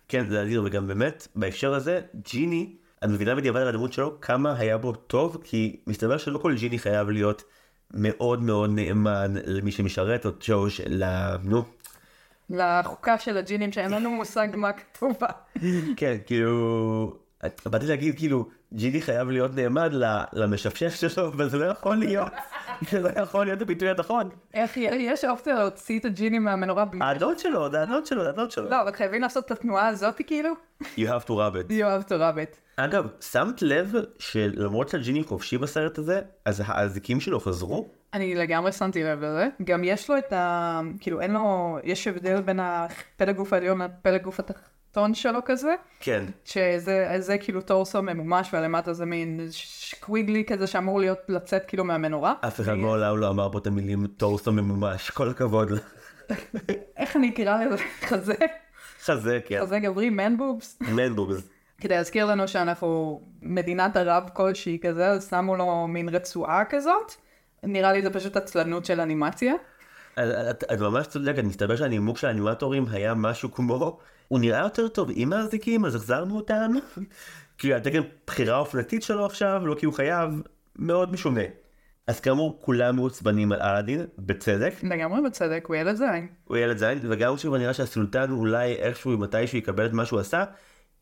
כן, 0.07 0.29
זה 0.29 0.41
אדיר, 0.41 0.63
וגם 0.65 0.87
באמת, 0.87 1.27
בהקשר 1.35 1.73
הזה, 1.73 2.01
ג'יני, 2.31 2.75
את 3.03 3.09
מבינה 3.09 3.35
בדיעבד 3.35 3.61
על 3.61 3.67
הדמות 3.67 3.93
שלו, 3.93 4.21
כמה 4.21 4.57
היה 4.57 4.77
בו 4.77 4.93
טוב, 4.93 5.37
כי 5.43 5.79
מסתבר 5.87 6.17
שלא 6.17 6.37
כל 6.37 6.55
ג'יני 6.55 6.79
חייב 6.79 7.09
להיות 7.09 7.43
מאוד 7.93 8.41
מאוד 8.41 8.69
נאמן 8.69 9.33
למי 9.45 9.71
שמשרת 9.71 10.25
אותו, 10.25 10.69
של 10.69 11.03
ה... 11.03 11.35
נו, 11.43 11.63
לחוקה 12.49 13.17
של 13.17 13.37
הג'ינים 13.37 13.71
שאין 13.71 13.91
לנו 13.91 14.11
מושג 14.11 14.47
מה 14.53 14.71
כתוב 14.73 15.13
בה. 15.21 15.27
כן, 15.97 16.17
כאילו... 16.25 17.24
באתי 17.65 17.85
להגיד, 17.85 18.17
כאילו, 18.17 18.47
ג'יני 18.73 19.01
חייב 19.01 19.29
להיות 19.29 19.55
נאמן 19.55 19.89
למשפשף 20.33 20.95
שלו, 20.95 21.27
אבל 21.27 21.49
זה 21.49 21.57
לא 21.57 21.65
יכול 21.65 21.95
להיות. 21.95 22.31
זה 22.91 22.99
לא 22.99 23.09
יכול 23.21 23.45
להיות 23.45 23.61
הביטוי 23.61 23.89
הנכון. 23.89 24.29
איך 24.53 24.77
יש 24.77 25.25
אופציה 25.25 25.55
להוציא 25.55 25.99
את 25.99 26.05
הג'יני 26.05 26.39
מהמנורה 26.39 26.85
בלי... 26.85 26.99
האדון 27.03 27.37
שלו, 27.37 27.71
זה 27.71 27.79
האדון 27.79 28.05
שלו, 28.05 28.23
זה 28.23 28.29
האדון 28.29 28.49
שלו. 28.49 28.69
לא, 28.69 28.81
אבל 28.81 28.91
חייבים 28.91 29.21
לעשות 29.21 29.45
את 29.45 29.51
התנועה 29.51 29.87
הזאת 29.87 30.21
כאילו? 30.27 30.53
You 30.81 31.07
have 31.07 31.25
to 31.27 31.29
rub 31.29 31.69
it. 31.69 31.73
יואב 31.73 32.01
תורבת. 32.01 32.59
אגב, 32.77 33.07
שמת 33.21 33.61
לב 33.61 33.93
שלמרות 34.19 34.89
שהג'יני 34.89 35.23
חופשי 35.23 35.57
בסרט 35.57 35.97
הזה, 35.97 36.21
אז 36.45 36.63
האזיקים 36.65 37.19
שלו 37.19 37.39
חזרו? 37.39 37.89
אני 38.13 38.35
לגמרי 38.35 38.71
שמתי 38.71 39.03
לב 39.03 39.19
לזה. 39.23 39.47
גם 39.63 39.83
יש 39.83 40.09
לו 40.09 40.17
את 40.17 40.33
ה... 40.33 40.81
כאילו 40.99 41.21
אין 41.21 41.31
לו... 41.31 41.77
יש 41.83 42.07
הבדל 42.07 42.41
בין 42.41 42.59
הפלג 42.59 43.35
גוף 43.35 43.53
העליון 43.53 43.81
לפלג 43.81 44.21
גוף 44.21 44.39
התחתון 44.39 44.75
שלו 45.13 45.39
כזה, 45.45 45.75
כן. 45.99 46.23
שזה 46.45 47.15
זה 47.19 47.37
כאילו 47.37 47.61
טורסו 47.61 48.01
ממומש 48.01 48.49
ולמטה 48.53 48.93
זה 48.93 49.05
מין 49.05 49.47
שקוויגלי 49.51 50.43
כזה 50.47 50.67
שאמור 50.67 50.99
להיות 50.99 51.19
לצאת 51.27 51.65
כאילו 51.65 51.83
מהמנורה. 51.83 52.33
אף 52.41 52.61
אחד 52.61 52.73
מעולם 52.73 53.17
לא 53.17 53.29
אמר 53.29 53.51
פה 53.51 53.57
את 53.57 53.67
המילים 53.67 54.07
טורסו 54.07 54.51
ממומש, 54.51 55.09
כל 55.09 55.29
הכבוד. 55.29 55.71
איך 56.97 57.15
אני 57.15 57.29
אקרא 57.29 57.65
לזה? 57.65 57.83
חזה? 58.01 58.33
חזה, 59.03 59.39
כן. 59.45 59.61
חזה 59.61 59.79
גברי? 59.79 60.09
מן 60.09 60.37
בובס? 60.37 60.79
מנבוגס. 60.81 61.49
כדי 61.81 61.95
להזכיר 61.95 62.25
לנו 62.25 62.47
שאנחנו 62.47 63.21
מדינת 63.41 63.97
ערב 63.97 64.29
כלשהי 64.33 64.79
כזה, 64.81 65.07
אז 65.07 65.29
שמו 65.29 65.55
לו 65.55 65.87
מין 65.87 66.09
רצועה 66.09 66.63
כזאת. 66.69 67.11
נראה 67.63 67.93
לי 67.93 68.01
זה 68.01 68.09
פשוט 68.09 68.37
עצלנות 68.37 68.85
של 68.85 68.99
אנימציה. 69.01 69.53
את 70.19 70.63
את 70.73 70.79
ממש 70.79 71.07
צודקת, 71.07 71.43
מסתבר 71.43 71.75
שהנימוק 71.75 72.17
של 72.17 72.27
האנימטורים 72.27 72.85
היה 72.91 73.13
משהו 73.13 73.51
כמו, 73.51 73.99
הוא 74.27 74.39
נראה 74.39 74.59
יותר 74.59 74.87
טוב 74.87 75.09
עם 75.13 75.33
האזיקים, 75.33 75.85
אז 75.85 75.95
החזרנו 75.95 76.37
אותם. 76.37 76.71
כאילו 77.57 77.75
התקן 77.75 78.01
בחירה 78.27 78.57
אופנתית 78.57 79.03
שלו 79.03 79.25
עכשיו, 79.25 79.61
לא 79.65 79.75
כי 79.75 79.85
הוא 79.85 79.93
חייב, 79.93 80.41
מאוד 80.75 81.11
משונה. 81.11 81.41
אז 82.07 82.19
כאמור, 82.19 82.57
כולם 82.61 82.95
מעוצבנים 82.95 83.51
על 83.51 83.61
אלאדין, 83.61 84.05
בצדק. 84.17 84.73
לגמרי 84.83 85.21
בצדק, 85.21 85.65
הוא 85.67 85.75
ילד 85.75 85.95
זין. 85.95 86.27
הוא 86.45 86.57
ילד 86.57 86.77
זין, 86.77 86.99
וגם 87.01 87.35
כשכבר 87.35 87.57
נראה 87.57 87.73
שהסולטן 87.73 88.31
אולי 88.31 88.73
איכשהו 88.73 89.17
מתישהו 89.17 89.57
יקבל 89.57 89.85
את 89.85 89.93
מה 89.93 90.05
שהוא 90.05 90.19
עשה, 90.19 90.43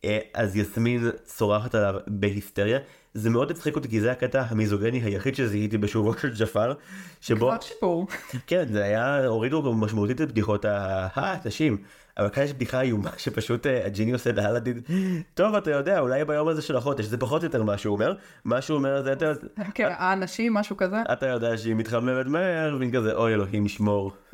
אה, 0.05 0.19
אז 0.33 0.57
יסמין 0.57 1.11
צורחת 1.23 1.75
עליו 1.75 1.95
בהיסטריה. 2.07 2.79
זה 3.13 3.29
מאוד 3.29 3.51
הצחיק 3.51 3.75
אותי 3.75 3.89
כי 3.89 4.01
זה 4.01 4.11
הקטע 4.11 4.43
המיזוגני 4.49 4.97
היחיד 4.97 5.35
שזיהיתי 5.35 5.77
בשובו 5.77 6.13
של 6.17 6.33
ג'פר, 6.39 6.73
שבו, 7.21 7.47
כבר 7.47 7.61
שיפור. 7.61 8.07
כן, 8.47 8.65
זה 8.71 8.83
היה, 8.83 9.25
הורידו 9.25 9.73
משמעותית 9.73 10.21
את 10.21 10.31
בדיחות 10.31 10.65
ה... 10.65 11.07
אה. 12.17 12.23
אבל 12.23 12.29
כאן 12.29 12.43
יש 12.43 12.53
בדיחה 12.53 12.81
איומה 12.81 13.09
שפשוט 13.17 13.67
אה, 13.67 13.85
הג'יני 13.85 14.11
עושה 14.11 14.31
לאלאדין, 14.31 14.81
טוב 15.33 15.55
אתה 15.55 15.71
יודע 15.71 15.99
אולי 15.99 16.25
ביום 16.25 16.47
הזה 16.47 16.61
של 16.61 16.75
החודש 16.75 17.05
זה 17.05 17.17
פחות 17.17 17.41
או 17.41 17.45
יותר 17.45 17.63
מה 17.63 17.77
שהוא 17.77 17.93
אומר, 17.93 18.13
מה 18.45 18.61
שהוא 18.61 18.77
אומר 18.77 19.03
זה 19.03 19.09
יודע, 19.09 19.31
כן, 19.73 19.89
האנשים, 19.91 20.53
משהו 20.53 20.77
כזה. 20.77 20.97
אתה 21.13 21.27
יודע 21.27 21.57
שהיא 21.57 21.75
מתחממת 21.75 22.25
מהר, 22.25 22.75
והיא 22.79 22.93
כזה, 22.93 23.13
אוי 23.13 23.33
אלוהים 23.33 23.65
ישמור. 23.65 24.11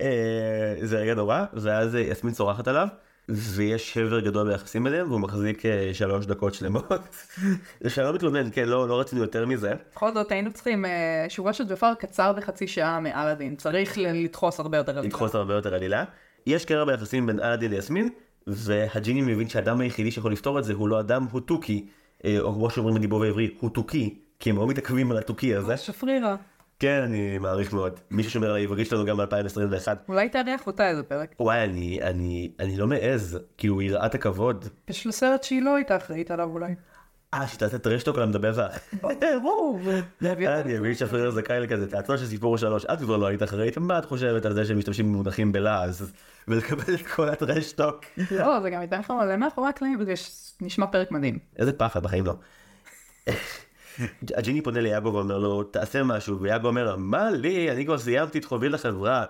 אה, 0.00 0.74
זה 0.82 0.98
רגע 0.98 1.14
נורא, 1.14 1.44
ואז 1.52 1.96
אה, 1.96 2.00
יסמין 2.00 2.32
צורחת 2.32 2.68
עליו, 2.68 2.88
ויש 3.28 3.94
שבר 3.94 4.20
גדול 4.20 4.50
ביחסים 4.50 4.84
ביניהם, 4.84 5.08
והוא 5.08 5.20
מחזיק 5.20 5.66
אה, 5.66 5.90
שלוש 5.92 6.26
דקות 6.26 6.54
שלמות. 6.54 7.26
זה 7.80 7.90
שאני 7.90 8.06
לא 8.06 8.12
מתלונן, 8.14 8.50
כן, 8.52 8.64
לא 8.64 8.88
לא 8.88 9.00
רצינו 9.00 9.22
יותר 9.22 9.46
מזה. 9.46 9.72
בכל 9.94 10.14
זאת 10.14 10.32
היינו 10.32 10.52
צריכים, 10.52 10.84
אה, 10.84 11.26
שובה 11.28 11.52
של 11.52 11.64
ג'פר 11.68 11.94
קצר 11.94 12.32
בחצי 12.32 12.68
שעה 12.68 13.00
מאלאדין. 13.00 13.56
צריך 13.56 13.98
לדחוס 13.98 14.60
הרבה 14.60 14.76
יותר 14.76 14.96
על 14.96 15.02
זה. 15.02 15.08
לדחוס 15.08 15.34
הרבה 15.34 15.54
יותר 15.54 15.74
עלילה. 15.74 16.04
יש 16.46 16.64
קרע 16.64 16.84
ביחסים 16.84 17.26
בין 17.26 17.40
אלאדין 17.40 17.70
ליסמין, 17.70 18.08
והג'יני 18.46 19.20
מבין 19.20 19.48
שהאדם 19.48 19.80
היחידי 19.80 20.10
שיכול 20.10 20.32
לפתור 20.32 20.58
את 20.58 20.64
זה 20.64 20.72
הוא 20.72 20.88
לא 20.88 21.00
אדם, 21.00 21.26
הוא 21.30 21.40
תוכי, 21.40 21.86
אה, 22.24 22.40
או 22.40 22.54
כמו 22.54 22.70
שאומרים 22.70 22.94
בדיבור 22.94 23.20
בעברית, 23.20 23.56
הוא 23.60 23.70
תוכי, 23.70 24.18
כי 24.40 24.50
הם 24.50 24.56
מאוד 24.56 24.68
מתעכבים 24.68 25.10
על 25.10 25.18
התוכי 25.18 25.54
הזה. 25.54 25.76
שפרירה. 25.76 26.36
כן, 26.78 27.02
אני 27.02 27.38
מעריך 27.38 27.72
מאוד. 27.72 28.00
מי 28.10 28.22
ששומר 28.22 28.50
על 28.50 28.56
העברית 28.56 28.86
שלנו 28.86 29.04
גם 29.04 29.16
ב-2021. 29.16 29.88
אולי 30.08 30.28
תארח 30.28 30.66
אותה 30.66 30.88
איזה 30.88 31.02
פרק. 31.02 31.34
וואי, 31.40 31.64
אני, 31.64 32.02
אני, 32.02 32.50
אני 32.60 32.76
לא 32.76 32.86
מעז, 32.86 33.38
כאילו, 33.58 33.82
יראת 33.82 34.14
הכבוד. 34.14 34.68
יש 34.88 35.06
לה 35.06 35.12
סרט 35.12 35.42
שהיא 35.42 35.62
לא 35.62 35.74
הייתה 35.76 35.96
אחראית 35.96 36.30
עליו 36.30 36.48
אולי. 36.48 36.74
אה, 37.34 37.48
שתעשה 37.48 37.78
טרשטוק 37.78 38.16
על 38.16 38.22
המדבר. 38.22 38.66
ברור. 39.42 39.80
אני 40.22 40.78
מבין 40.78 40.94
שפריר 40.94 41.30
זכאי 41.30 41.60
לכזה 41.60 41.90
תיאטרון 41.90 42.18
של 42.18 42.26
סיפור 42.26 42.58
שלוש, 42.58 42.84
את 42.84 42.98
כבר 42.98 43.16
לא 43.16 43.26
היית 43.26 43.42
אחראית, 43.42 43.78
מה 43.78 43.98
את 43.98 44.04
חושבת 44.04 44.44
על 44.46 44.54
זה 44.54 44.64
שהם 44.64 44.78
משתמשים 44.78 45.12
במונחים 45.12 45.52
בלעז, 45.52 46.12
ולקבל 46.48 46.94
את 46.94 47.06
כל 47.06 47.28
הטרשטוק? 47.28 48.04
לא, 48.30 48.60
זה 48.60 48.70
גם 48.70 48.82
ייתן 48.82 49.00
לך 49.00 49.10
מלא 49.10 49.36
מאחורי 49.36 49.68
הקלעים, 49.68 50.00
וזה 50.00 50.14
נשמע 50.60 50.86
פרק 50.86 51.10
מדהים. 51.10 51.38
איזה 51.56 51.72
פחד, 51.72 52.02
בחיים 52.02 52.24
לא. 52.26 52.34
הג'יני 54.36 54.60
פונה 54.60 54.80
ליאגו 54.80 55.12
ואומר 55.12 55.38
לו, 55.38 55.62
תעשה 55.62 56.02
משהו, 56.02 56.40
ויאגו 56.40 56.68
אומר, 56.68 56.96
מה 56.96 57.30
לי, 57.30 57.70
אני 57.70 57.86
כבר 57.86 57.98
סיימתי 57.98 58.38
את 58.38 58.44
חובי 58.44 58.68
לחברה. 58.68 59.24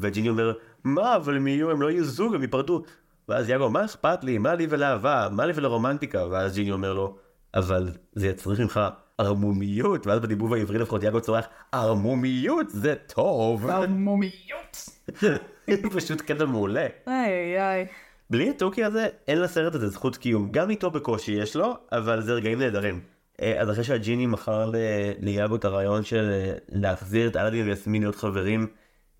וג'יני 0.00 0.28
אומר, 0.28 0.52
מה, 0.84 1.16
אבל 1.16 1.36
הם 1.36 1.46
יהיו, 1.46 1.70
הם 1.70 1.82
לא 1.82 1.90
יהיו 1.90 2.04
זוג, 2.04 2.34
הם 2.34 2.42
ייפרדו. 2.42 2.82
ואז 3.28 3.48
יאגו, 3.48 3.70
מה 3.70 3.84
אכפת 3.84 4.24
לי, 4.24 4.38
מה 4.38 4.54
לי 4.54 4.66
ולאהבה, 4.70 5.28
מה 5.30 5.46
לי 5.46 5.52
ולרומנטיקה? 5.56 6.26
ואז 6.30 6.54
ג'יני 6.54 6.72
אומר 6.72 6.92
לו, 6.92 7.16
אבל 7.54 7.90
זה 8.12 8.28
יצריך 8.28 8.60
ממך 8.60 8.80
ערמומיות, 9.18 10.06
ואז 10.06 10.20
בדיבוב 10.20 10.54
העברי 10.54 10.78
לפחות 10.78 11.02
יאגו 11.02 11.20
צורח, 11.20 11.46
ערמומיות 11.72 12.70
זה 12.70 12.94
טוב. 13.06 13.66
ערמומיות. 13.66 14.88
פשוט 15.96 16.20
קטע 16.20 16.44
מעולה. 16.44 16.86
איי 17.06 17.60
איי. 17.60 17.86
בלי 18.30 18.50
התוכי 18.50 18.84
הזה, 18.84 19.08
אין 19.28 19.40
לסרט 19.40 19.74
הזה 19.74 19.88
זכות 19.88 20.16
קיום. 20.16 20.48
גם 20.50 20.70
איתו 20.70 20.90
בקושי 20.90 21.32
יש 21.32 21.56
לו, 21.56 21.74
אבל 21.92 22.22
זה 22.22 22.32
רגעים 22.32 22.58
נהדרים. 22.58 23.00
אה, 23.42 23.60
אז 23.60 23.70
אחרי 23.70 23.84
שהג'יני 23.84 24.26
מכר 24.26 24.70
ליאגו 25.20 25.56
את 25.56 25.64
הרעיון 25.64 26.04
של 26.04 26.30
אה, 26.30 26.54
להחזיר 26.68 27.28
את 27.28 27.36
אלאדין 27.36 27.68
ויסמין 27.68 28.02
להיות 28.02 28.16
חברים, 28.16 28.66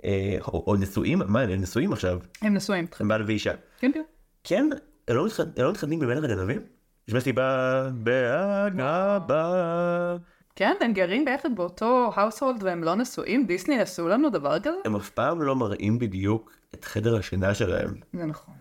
אה, 0.05 0.37
או, 0.41 0.65
או 0.67 0.77
נשואים, 0.77 1.23
מה, 1.27 1.41
הם 1.41 1.51
נשואים 1.51 1.93
עכשיו? 1.93 2.19
הם 2.43 2.55
נשואים. 2.55 2.87
הם 3.01 3.09
בעל 3.09 3.23
ואישה. 3.27 3.53
כן, 3.79 3.91
כן. 3.95 4.03
כן, 4.45 4.69
הם 5.09 5.17
לא 5.17 5.27
לא 5.57 5.71
מתחתנים 5.71 5.99
במלך 5.99 6.25
הגנבים? 6.25 6.63
יש 7.09 7.15
מסיבה 7.15 7.83
באגרבה. 7.95 10.17
כן, 10.57 10.73
הם 10.81 10.93
גרים 10.93 11.25
ביחד 11.25 11.57
באותו 11.57 12.13
ה 12.17 12.21
household 12.21 12.63
והם 12.63 12.85
לא 12.85 12.95
נשואים? 12.95 13.47
דיסני 13.47 13.81
עשו 13.81 14.09
לנו 14.09 14.31
דבר 14.31 14.61
כזה? 14.61 14.77
הם 14.85 14.97
אף 14.97 15.11
פעם 15.11 15.43
לא 15.43 15.57
מראים 15.57 15.99
בדיוק 15.99 16.53
את 16.75 16.85
חדר 16.85 17.17
השינה 17.17 17.55
שלהם. 17.55 17.95
זה 18.13 18.25
נכון. 18.27 18.55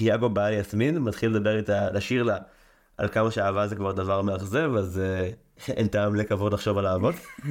יאגו 0.00 0.28
בא 0.28 0.48
ליסמין, 0.48 0.98
מתחיל 0.98 1.30
לדבר 1.30 1.56
איתה, 1.56 1.90
לשיר 1.90 2.22
לה 2.22 2.36
על 2.98 3.08
כמה 3.08 3.30
שאהבה 3.30 3.66
זה 3.66 3.76
כבר 3.76 3.92
דבר 3.92 4.22
מאכזב, 4.22 4.70
אז 4.78 4.98
אה, 5.00 5.30
אין 5.68 5.86
טעם 5.86 6.14
לקוות 6.14 6.52
לחשוב 6.52 6.78
על 6.78 6.86
אהבות. 6.86 7.14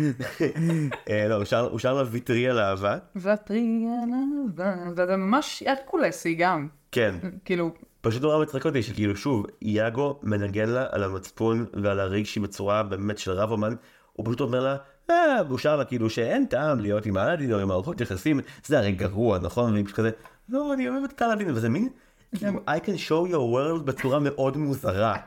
אה, 1.09 1.27
לא, 1.27 1.35
הוא 1.71 1.79
שר- 1.79 1.93
לה 1.93 2.03
ויתרי 2.11 2.49
על 2.49 2.59
אהבה. 2.59 2.97
ותרי 3.15 3.85
עליו, 4.03 4.71
וזה 4.91 5.17
ממש 5.17 5.63
הרקולסי 5.67 6.35
גם. 6.35 6.67
כן, 6.91 7.15
כאילו, 7.45 7.71
פשוט 8.03 8.21
נורא 8.21 8.43
מצחיק 8.43 8.65
אותי 8.65 8.83
שכאילו 8.83 9.15
שוב, 9.15 9.45
יאגו 9.61 10.19
מנגן 10.23 10.69
לה 10.69 10.85
על 10.91 11.03
המצפון 11.03 11.65
ועל 11.73 11.99
הרגשי 11.99 12.39
בצורה 12.39 12.83
באמת 12.83 13.17
של 13.17 13.31
רב 13.31 13.51
אומן, 13.51 13.73
הוא 14.13 14.25
פשוט 14.25 14.41
אומר 14.41 14.63
לה, 14.63 14.77
אה, 15.09 15.57
שר 15.57 15.75
לה 15.75 15.85
כאילו 15.85 16.09
שאין 16.09 16.45
טעם 16.45 16.79
להיות 16.79 17.05
עם 17.05 17.17
אלאדין 17.17 17.53
או 17.53 17.59
עם 17.59 17.67
מערכות 17.67 18.01
יחסים, 18.01 18.39
זה 18.65 18.77
הרי 18.77 18.91
גרוע, 18.91 19.39
נכון? 19.39 19.73
והיא 19.73 19.85
פשוט 19.85 19.97
כזה, 19.97 20.09
לא, 20.49 20.73
אני 20.73 20.89
אוהבת 20.89 21.11
את 21.11 21.21
אלאדין, 21.21 21.51
וזה 21.51 21.69
מין, 21.69 21.89
כאילו, 22.35 22.59
I 22.67 22.85
can 22.85 23.09
show 23.09 23.31
you 23.31 23.43
the 23.43 23.55
world 23.55 23.83
בצורה 23.85 24.19
מאוד 24.19 24.57
מוזרה. 24.57 25.17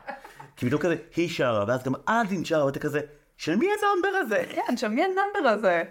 כי 0.55 0.65
פתאום 0.65 0.81
כזה, 0.81 0.95
היא 1.15 1.29
שרה, 1.29 1.65
ואז 1.67 1.83
גם 1.83 1.93
אלאדין 2.09 2.45
שרה, 2.45 2.65
ואתה 2.65 2.79
כזה, 2.79 2.99
של 3.37 3.55
מי 3.55 3.65
ה 3.65 3.72
number 3.72 4.17
הזה? 4.17 4.43
כן, 4.55 4.77
של 4.77 4.87
מי 4.87 5.01
ה 5.03 5.10
number 5.10 5.49
הזה? 5.49 5.83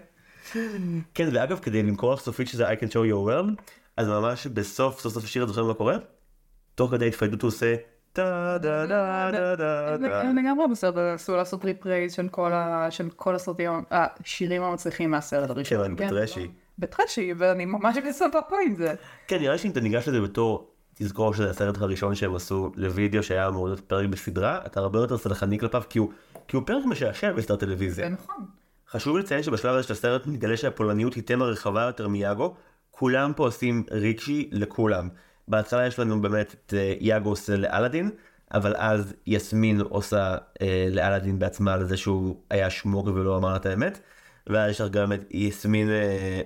כן, 1.13 1.29
ואגב, 1.33 1.59
כדי 1.59 1.83
למכור 1.83 2.13
לך 2.13 2.19
סופית 2.19 2.47
שזה 2.47 2.69
I 2.69 2.75
can 2.75 2.89
show 2.91 3.11
you 3.11 3.20
the 3.20 3.29
world, 3.29 3.61
אז 3.97 4.07
ממש 4.07 4.47
בסוף, 4.47 4.99
סוף 4.99 5.13
סוף 5.13 5.23
השיר, 5.23 5.43
את 5.43 5.47
זוכרת 5.47 5.65
מה 5.65 5.73
קורה? 5.73 5.97
תוך 6.77 6.91
כדי 6.91 7.07
ה 7.07 7.11
fade 7.11 7.28
out 7.28 7.41
הוא 7.41 7.47
עושה 7.47 7.75
טה 8.13 8.57
דה 8.61 8.85
דה 8.85 9.31
דה 9.31 9.55
דה 9.55 9.97
דה. 9.97 10.21
הם 10.21 10.37
לגמרי 10.37 10.65
בסדר, 10.71 11.01
עשו 11.01 11.35
לעשות 11.35 11.65
reprise 11.65 12.13
של 12.89 13.09
כל 13.15 13.35
הסרטים, 13.35 13.71
השירים 13.91 14.63
המצליחים 14.63 15.11
מהסרט 15.11 15.49
הראשון. 15.49 15.95
כן, 15.97 16.07
בטרשי. 16.07 16.47
בטרשי, 16.79 17.33
ואני 17.37 17.65
ממש 17.65 17.97
בסבבה 18.07 18.57
עם 18.65 18.75
זה. 18.75 18.93
כן, 19.27 19.39
נראה 19.39 19.51
לי 19.51 19.57
שאם 19.57 19.71
אתה 19.71 19.79
ניגש 19.79 20.07
לזה 20.07 20.21
בתור, 20.21 20.71
תזכור 20.93 21.33
שזה 21.33 21.49
הסרט 21.49 21.81
הראשון 21.81 22.15
שהם 22.15 22.35
עשו 22.35 22.71
לוידאו 22.75 23.23
שהיה 23.23 23.47
אמור 23.47 23.67
להיות 23.67 23.79
פרק 23.79 24.09
בסדרה, 24.09 24.59
אתה 24.65 24.79
הרבה 24.79 24.99
יותר 24.99 25.17
סלחני 25.17 25.59
כלפיו, 25.59 25.81
כי 25.89 25.99
הוא 26.55 26.63
פרק 26.65 26.85
משעשע 26.85 27.31
בסדרת 27.31 27.59
זה 27.59 27.65
טלוויזיה. 27.65 28.09
נכון. 28.09 28.45
חשוב 28.89 29.17
לציין 29.17 29.43
שבשלב 29.43 29.75
הזה 29.75 29.87
של 29.87 29.93
הסרט 29.93 30.27
מתגלה 30.27 30.57
שהפולניות 30.57 31.13
היא 31.13 31.23
תמה 31.23 31.45
רחבה 31.45 31.81
יותר 31.81 32.07
מיאגו, 32.07 32.55
כולם 32.91 33.33
פה 33.35 33.45
עושים 33.45 33.83
רגשי 33.91 34.49
לכולם. 34.51 35.09
בהתחלה 35.47 35.87
יש 35.87 35.99
לנו 35.99 36.21
באמת 36.21 36.55
את 36.65 36.73
אה, 36.73 36.93
יאגו 36.99 37.29
עושה 37.29 37.55
לאלאדין, 37.55 38.11
אבל 38.53 38.73
אז 38.77 39.13
יסמין 39.27 39.81
עושה 39.81 40.37
אה, 40.61 40.87
לאלאדין 40.91 41.39
בעצמה 41.39 41.73
על 41.73 41.85
זה 41.85 41.97
שהוא 41.97 42.35
היה 42.49 42.69
שמוק 42.69 43.07
ולא 43.07 43.37
אמר 43.37 43.55
את 43.55 43.65
האמת, 43.65 43.99
ואז 44.47 44.71
יש 44.71 44.81
לך 44.81 44.91
גם 44.91 45.13
את 45.13 45.19
יסמין, 45.31 45.89
אה, 45.89 46.41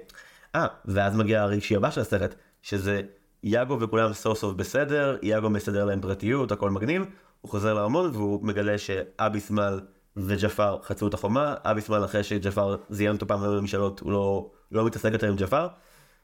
אה, 0.56 0.68
ואז 0.86 1.16
מגיע 1.16 1.42
הרגשי 1.42 1.76
הבא 1.76 1.92
של 1.92 2.02
הסרט, 2.02 2.36
שזה 2.62 3.02
יאגו 3.44 3.80
וכולם 3.80 4.14
סוף 4.14 4.38
סוף 4.38 4.56
בסדר, 4.56 5.18
יאגו 5.22 5.50
מסדר 5.50 5.86
להם 5.86 6.02
פרטיות, 6.02 6.52
הכל 6.52 6.70
מגניב, 6.70 7.06
הוא 7.42 7.52
חוזר 7.52 7.74
לארמון 7.74 8.12
והוא 8.14 8.46
מגלה 8.46 8.78
שאביסמל 8.78 9.80
וג'פר 10.18 10.78
חצו 10.84 11.08
את 11.08 11.14
החומה, 11.14 11.56
אביסמל 11.64 12.06
אחרי 12.06 12.24
שג'פר 12.24 12.76
זיין 12.90 13.12
אותו 13.12 13.28
פעם 13.28 13.42
במשאלות, 13.42 14.00
הוא 14.00 14.12
לא, 14.12 14.52
לא 14.72 14.86
מתעסק 14.86 15.12
יותר 15.14 15.28
עם 15.28 15.36
ג'פר, 15.36 15.68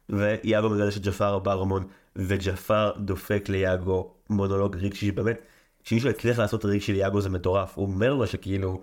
ויאגו 0.10 0.70
מגלה 0.70 0.92
שג'פר 0.92 1.40
בארמון, 1.40 1.88
וג'פר 2.16 2.92
דופק 2.98 3.50
ליאגו 3.50 4.12
מונולוג 4.30 4.76
רגשי 4.76 5.08
שבאמת, 5.08 5.40
כשמישהו 5.84 6.10
הצליח 6.10 6.40
לעשות 6.40 6.66
רגשי 6.66 6.94
ליאגו 6.94 7.22
זה 7.22 7.30
מטורף, 7.30 7.78
הוא 7.78 7.86
אומר 7.86 8.14
לו 8.14 8.28
שכאילו, 8.28 8.82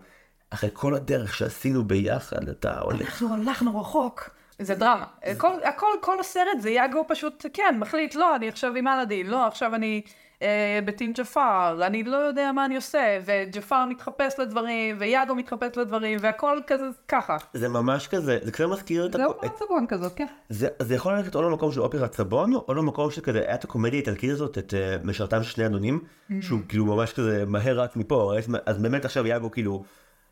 אחרי 0.50 0.70
כל 0.72 0.94
הדרך 0.94 1.34
שעשינו 1.34 1.84
ביחד, 1.84 2.48
אתה 2.48 2.80
הולך 2.80 3.00
אנחנו 3.00 3.34
הלכנו 3.34 3.80
רחוק. 3.80 4.30
זה 4.58 4.74
דרמה. 4.74 5.04
כל, 5.38 5.52
הכל, 5.64 5.86
כל 6.00 6.20
הסרט 6.20 6.60
זה 6.60 6.70
יאגו 6.70 7.04
פשוט, 7.08 7.46
כן, 7.52 7.76
מחליט, 7.78 8.14
לא, 8.14 8.36
אני 8.36 8.48
עכשיו 8.48 8.74
עם 8.74 8.88
אלאדין, 8.88 9.26
לא, 9.26 9.46
עכשיו 9.46 9.74
אני 9.74 10.02
אה, 10.44 10.78
ב 10.84 10.90
team 10.90 11.12
ג'פר, 11.12 11.86
אני 11.86 12.02
לא 12.04 12.16
יודע 12.16 12.52
מה 12.52 12.64
אני 12.64 12.76
עושה, 12.76 13.18
וג'פר 13.24 13.84
מתחפש 13.84 14.38
לדברים, 14.38 14.96
ויאגו 14.98 15.34
מתחפש 15.34 15.76
לדברים, 15.76 16.18
והכל 16.20 16.58
כזה 16.66 16.84
ככה. 17.08 17.36
זה 17.54 17.68
ממש 17.68 18.08
כזה, 18.08 18.38
זה 18.42 18.52
קצת 18.52 18.64
מזכיר 18.64 19.06
את, 19.06 19.12
זה 19.12 19.24
אופרת 19.24 19.56
סבון 19.56 19.86
כזאת, 19.88 20.12
כן. 20.16 20.26
זה, 20.48 20.94
יכול 20.94 21.12
ללכת 21.12 21.34
או 21.34 21.42
למקום 21.42 21.72
של 21.72 21.80
אופרת 21.80 22.14
סבון, 22.14 22.54
או 22.54 22.74
למקום 22.74 23.10
שכזה, 23.10 23.38
היה 23.40 23.54
את 23.54 23.64
הקומדיה 23.64 23.98
האיטלקית 23.98 24.30
הזאת, 24.30 24.58
את 24.58 24.74
אה, 24.74 25.06
משרתם 25.06 25.42
של 25.42 25.50
שני 25.50 25.66
אדונים, 25.66 26.00
שהוא 26.40 26.60
כאילו 26.68 26.84
ממש 26.84 27.12
כזה 27.12 27.44
מהר 27.46 27.80
רץ 27.80 27.96
מפה, 27.96 28.32
אז- 28.66 28.78
באמת 28.78 29.04
עכשיו 29.04 29.26
יאגו 29.26 29.50
כאילו 29.50 29.84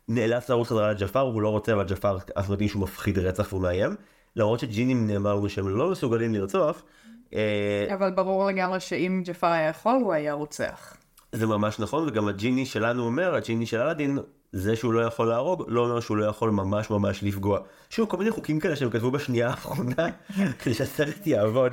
נאלץ 0.07 0.49
לרוץ 0.49 0.67
חזרה 0.67 0.91
לג'פר, 0.91 1.19
הוא 1.19 1.41
לא 1.41 1.49
רוצה, 1.49 1.73
אבל 1.73 1.83
ג'פר, 1.83 2.17
אנחנו 2.37 2.53
יודעים 2.53 2.69
שהוא 2.69 2.81
מפחיד 2.81 3.19
רצח 3.19 3.47
והוא 3.53 3.61
מאיים, 3.61 3.95
למרות 4.35 4.59
שג'ינים 4.59 5.07
נאמר 5.07 5.35
לו 5.35 5.49
שהם 5.49 5.69
לא 5.69 5.91
מסוגלים 5.91 6.33
לרצוח, 6.33 6.83
אה, 7.05 7.12
אבל 7.93 8.11
ברור 8.11 8.45
לגמרי 8.45 8.79
שאם 8.79 9.21
ג'פר 9.25 9.47
היה 9.47 9.69
יכול, 9.69 9.99
הוא 10.03 10.13
היה 10.13 10.33
רוצח. 10.33 10.97
זה 11.31 11.47
ממש 11.47 11.79
נכון, 11.79 12.07
וגם 12.07 12.27
הג'יני 12.27 12.65
שלנו 12.65 13.03
אומר, 13.03 13.35
הג'יני 13.35 13.65
של 13.65 13.77
אלאדין, 13.77 14.19
זה 14.51 14.75
שהוא 14.75 14.93
לא 14.93 15.01
יכול 15.01 15.27
להרוג, 15.27 15.65
לא 15.67 15.81
אומר 15.81 15.99
שהוא 15.99 16.17
לא 16.17 16.25
יכול 16.25 16.49
ממש 16.49 16.89
ממש 16.89 17.23
לפגוע. 17.23 17.59
שוב, 17.89 18.09
כל 18.09 18.17
מיני 18.17 18.31
חוקים 18.31 18.59
כאלה 18.59 18.75
שהם 18.75 18.89
כתבו 18.89 19.11
בשנייה 19.11 19.49
האחרונה, 19.49 20.07
כדי 20.59 20.73
שהסרט 20.73 21.27
יעבוד. 21.27 21.71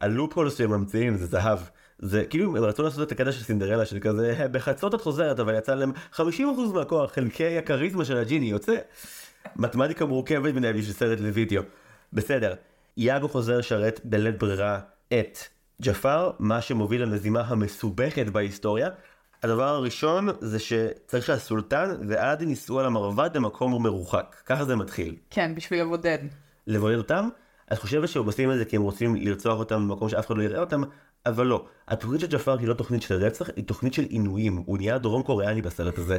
הלופולס 0.00 0.58
שהם 0.58 0.70
ממציאים 0.70 1.16
זה 1.16 1.26
זהב. 1.26 1.58
זה 1.98 2.24
כאילו 2.24 2.56
הם 2.56 2.64
רצו 2.64 2.82
לעשות 2.82 3.06
את 3.06 3.12
הקטע 3.12 3.32
של 3.32 3.44
סינדרלה 3.44 3.86
של 3.86 3.98
כזה 4.00 4.46
בחצות 4.52 4.94
את 4.94 5.00
חוזרת 5.00 5.40
אבל 5.40 5.58
יצא 5.58 5.74
להם 5.74 5.92
50% 6.12 6.18
מהכוח 6.74 7.12
חלקי 7.12 7.58
הכריזמה 7.58 8.04
של 8.04 8.16
הג'יני 8.16 8.46
יוצא. 8.46 8.76
מתמטיקה 9.56 10.04
מורכבת 10.04 10.54
מדי 10.54 10.72
בשביל 10.72 10.94
סרט 10.94 11.20
לוידאו. 11.20 11.62
בסדר. 12.12 12.54
יאגו 12.96 13.28
חוזר 13.28 13.58
לשרת 13.58 14.00
בלית 14.04 14.38
ברירה 14.38 14.80
את 15.08 15.38
ג'פר, 15.82 16.30
מה 16.38 16.60
שמוביל 16.60 17.02
למזימה 17.02 17.40
המסובכת 17.40 18.26
בהיסטוריה. 18.26 18.88
הדבר 19.42 19.68
הראשון 19.68 20.28
זה 20.40 20.58
שצריך 20.58 21.26
שהסולטן 21.26 21.96
ואלאדין 22.08 22.48
ייסעו 22.48 22.80
על 22.80 22.86
המרבד 22.86 23.30
למקום 23.34 23.82
מרוחק. 23.82 24.36
ככה 24.46 24.64
זה 24.64 24.76
מתחיל. 24.76 25.16
כן, 25.30 25.54
בשביל 25.54 25.80
לבודד. 25.80 26.18
לבודד 26.66 26.98
אותם, 26.98 27.28
את 27.72 27.78
חושבת 27.78 28.08
שהם 28.08 28.24
עושים 28.24 28.52
את 28.52 28.58
זה 28.58 28.64
כי 28.64 28.76
הם 28.76 28.82
רוצים 28.82 29.16
לרצוח 29.16 29.58
אותם 29.58 29.88
במקום 29.88 30.08
שאף 30.08 30.26
אחד 30.26 30.36
לא 30.36 30.42
יראה 30.42 30.60
אותם, 30.60 30.82
אבל 31.26 31.46
לא. 31.46 31.66
התוכנית 31.88 32.20
של 32.20 32.26
ג'פר 32.26 32.58
היא 32.58 32.68
לא 32.68 32.74
תוכנית 32.74 33.02
של 33.02 33.14
רצח, 33.14 33.50
היא 33.56 33.64
תוכנית 33.64 33.94
של 33.94 34.02
עינויים. 34.02 34.56
הוא 34.66 34.78
נהיה 34.78 34.98
דרום 34.98 35.22
קוריאני 35.22 35.62
בסרט 35.62 35.98
הזה. 35.98 36.18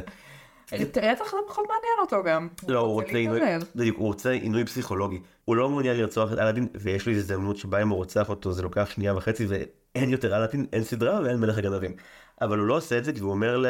רצח 0.72 1.30
זה 1.30 1.38
פחות 1.48 1.64
מעניין 1.68 1.98
אותו 2.00 2.22
גם. 2.22 2.48
לא, 2.68 2.78
הוא 2.78 2.92
רוצה 2.92 3.12
עינוי. 3.12 3.40
בדיוק, 3.74 3.98
הוא 3.98 4.06
רוצה 4.06 4.30
עינוי 4.30 4.64
פסיכולוגי. 4.64 5.20
הוא 5.44 5.56
לא 5.56 5.68
מעוניין 5.68 5.96
לרצוח 5.96 6.32
את 6.32 6.38
אלאדין, 6.38 6.68
ויש 6.74 7.06
לו 7.06 7.12
הזדמנות 7.12 7.56
שבה 7.56 7.82
אם 7.82 7.88
הוא 7.88 7.96
רוצח 7.96 8.28
אותו 8.28 8.52
זה 8.52 8.62
לוקח 8.62 8.90
שנייה 8.90 9.16
וחצי 9.16 9.46
ואין 9.46 10.10
יותר 10.10 10.36
אלאדין, 10.36 10.66
אין 10.72 10.84
סדרה 10.84 11.20
ואין 11.24 11.36
מלך 11.40 11.58
הגנבים. 11.58 11.92
אבל 12.40 12.58
הוא 12.58 12.66
לא 12.66 12.76
עושה 12.76 12.98
את 12.98 13.04
זה 13.04 13.12
כי 13.12 13.20
הוא 13.20 13.30
אומר 13.30 13.56
ל... 13.56 13.66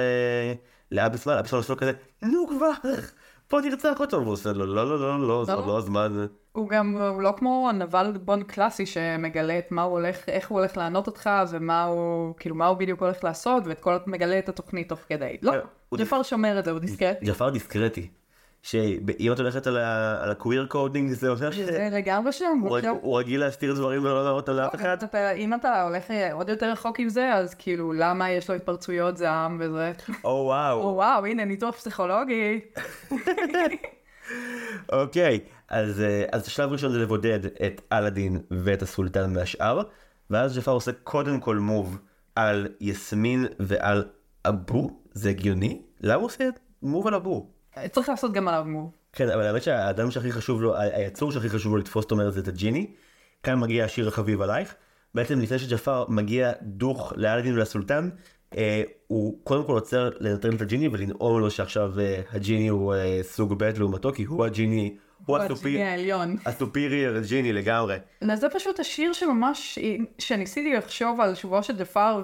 לאביסמל, 0.93 1.39
עושה 1.53 1.73
לו 1.73 1.77
כזה, 1.77 1.93
נו 2.23 2.47
כבר, 2.49 2.71
בוא 3.51 3.61
נרצח 3.61 4.01
אותו, 4.01 4.21
והוא 4.21 4.33
עושה 4.33 4.53
לו, 4.53 4.67
לא, 4.67 4.89
לא, 4.89 5.01
לא, 5.01 5.29
לא, 5.29 5.45
זה 5.45 5.53
עוד 5.53 5.67
לא. 5.67 5.73
לא 5.73 5.79
הזמן. 5.79 6.27
הוא 6.53 6.69
גם, 6.69 6.97
הוא 6.97 7.23
לא 7.23 7.35
כמו 7.37 7.71
נבל 7.75 8.13
בונד 8.25 8.43
קלאסי 8.43 8.87
שמגלה 8.87 9.59
את 9.59 9.73
מה 9.73 9.83
הוא 9.83 9.93
הולך, 9.93 10.29
איך 10.29 10.51
הוא 10.51 10.59
הולך 10.59 10.77
לענות 10.77 11.07
אותך, 11.07 11.31
ומה 11.51 11.85
הוא, 11.85 12.35
כאילו, 12.39 12.55
מה 12.55 12.67
הוא 12.67 12.77
בדיוק 12.77 13.03
הולך 13.03 13.25
לעשות, 13.25 13.63
ואת 13.67 13.81
כל, 13.81 13.97
מגלה 14.07 14.39
את 14.39 14.49
התוכנית 14.49 14.89
תוך 14.89 14.99
כדי. 15.09 15.37
לא, 15.43 15.53
כן, 15.53 15.59
ג'פר 15.97 16.23
שומר 16.23 16.59
את 16.59 16.65
זה, 16.65 16.71
הוא 16.71 16.79
דיסקרטי. 16.79 17.27
ג'פר 17.27 17.51
דיסקרטי. 17.51 18.09
שאם 18.63 19.33
את 19.33 19.39
הולכת 19.39 19.67
על 19.67 19.77
על 20.23 20.31
ה 20.31 20.37
queer 20.37 20.67
coding 20.67 21.13
זה 21.13 21.29
אומר 21.29 21.51
זה 21.53 21.89
לגמרי 21.93 22.33
שם, 22.33 22.61
הוא 23.01 23.19
רגיל 23.19 23.41
להסתיר 23.41 23.75
דברים 23.75 24.05
ולא 24.05 24.25
להראות 24.25 24.49
אותם 24.49 24.61
לאף 24.61 24.75
אחד. 24.75 25.03
אתה- 25.03 25.31
אם 25.33 25.55
אתה 25.55 25.83
הולך 25.83 26.11
אה, 26.11 26.33
עוד 26.33 26.49
יותר 26.49 26.71
רחוק 26.73 27.01
עם 27.01 27.09
זה, 27.09 27.33
אז 27.33 27.55
כאילו, 27.55 27.93
למה 27.93 28.31
יש 28.31 28.51
לו 28.51 28.57
התפרצויות 28.57 29.17
זעם 29.17 29.57
וזה? 29.61 29.93
או 30.25 30.43
וואו. 30.47 30.81
או 30.83 30.95
וואו, 30.95 31.27
הנה, 31.27 31.45
ניתוח 31.45 31.75
פסיכולוגי. 31.75 32.61
אוקיי, 34.93 35.41
אז, 35.69 36.01
אה, 36.01 36.25
השלב 36.33 36.69
הראשון 36.69 36.93
זה 36.93 36.99
לבודד 36.99 37.45
את 37.45 37.81
אלאדין 37.93 38.39
ואת 38.51 38.83
הסולטן 38.83 39.33
מהשאר, 39.35 39.83
ואז 40.31 40.59
ג'פר 40.59 40.71
עושה 40.73 40.93
קודם 40.93 41.41
כל 41.41 41.57
מוב 41.57 41.99
על 42.37 42.69
יסמין 42.81 43.47
ועל 43.61 44.05
אבו, 44.45 44.91
זה 45.19 45.31
הגיוני? 45.31 45.83
למה 46.01 46.15
הוא 46.15 46.27
עושה 46.27 46.49
מוב 46.83 47.07
על 47.07 47.15
אבו? 47.15 47.51
צריך 47.93 48.09
לעשות 48.09 48.33
גם 48.33 48.49
עליו 48.49 48.65
מוב. 48.67 48.93
כן, 49.13 49.31
אבל 49.31 49.43
האמת 49.43 49.63
שהאדם 49.63 50.11
שהכי 50.11 50.33
חשוב 50.33 50.63
לו, 50.63 50.77
היצור 50.77 51.33
שהכי 51.33 51.49
חשוב 51.49 51.73
לו 51.73 51.79
לתפוס, 51.79 52.03
זאת 52.03 52.11
אומרת, 52.11 52.33
זה 52.33 52.41
את 52.41 52.49
הג'יני. 52.49 52.87
כאן 53.43 53.59
מגיע 53.59 53.85
השיר 53.85 54.09
החביב 54.09 54.43
עלייך. 54.43 54.75
בעצם 55.15 55.41
לפני 55.41 55.59
שג'פר 55.59 56.05
מגיע 56.09 56.53
דוך 56.63 57.13
לאלאדין 57.17 57.55
ולסולטן, 57.55 58.09
אה, 58.57 58.83
הוא 59.07 59.39
קודם 59.45 59.65
כל 59.65 59.73
עוצר 59.73 60.11
לנטרל 60.21 60.55
את 60.55 60.61
הג'יני 60.61 60.89
ולנאום 60.89 61.41
לו 61.41 61.51
שעכשיו 61.51 62.01
אה, 62.01 62.23
הג'יני 62.31 62.69
הוא 62.69 62.95
אה, 62.95 63.21
סוג 63.23 63.55
ב' 63.59 63.79
לעומתו, 63.79 64.13
כי 64.13 64.25
הוא 64.25 64.45
הג'יני, 64.45 64.97
הוא 65.27 65.37
הוא 65.37 65.45
הסופי- 65.45 65.69
הג'יני 65.69 65.85
העליון. 65.85 66.37
הסופירייר 66.47 67.23
ג'יני 67.29 67.53
לגמרי. 67.53 67.97
זה 68.35 68.49
פשוט 68.49 68.81
השיר 68.81 69.13
שממש, 69.13 69.79
שניסיתי 70.19 70.73
לחשוב 70.75 71.21
על 71.21 71.35
שובו 71.35 71.63
של 71.63 71.77
ג'פר 71.79 72.23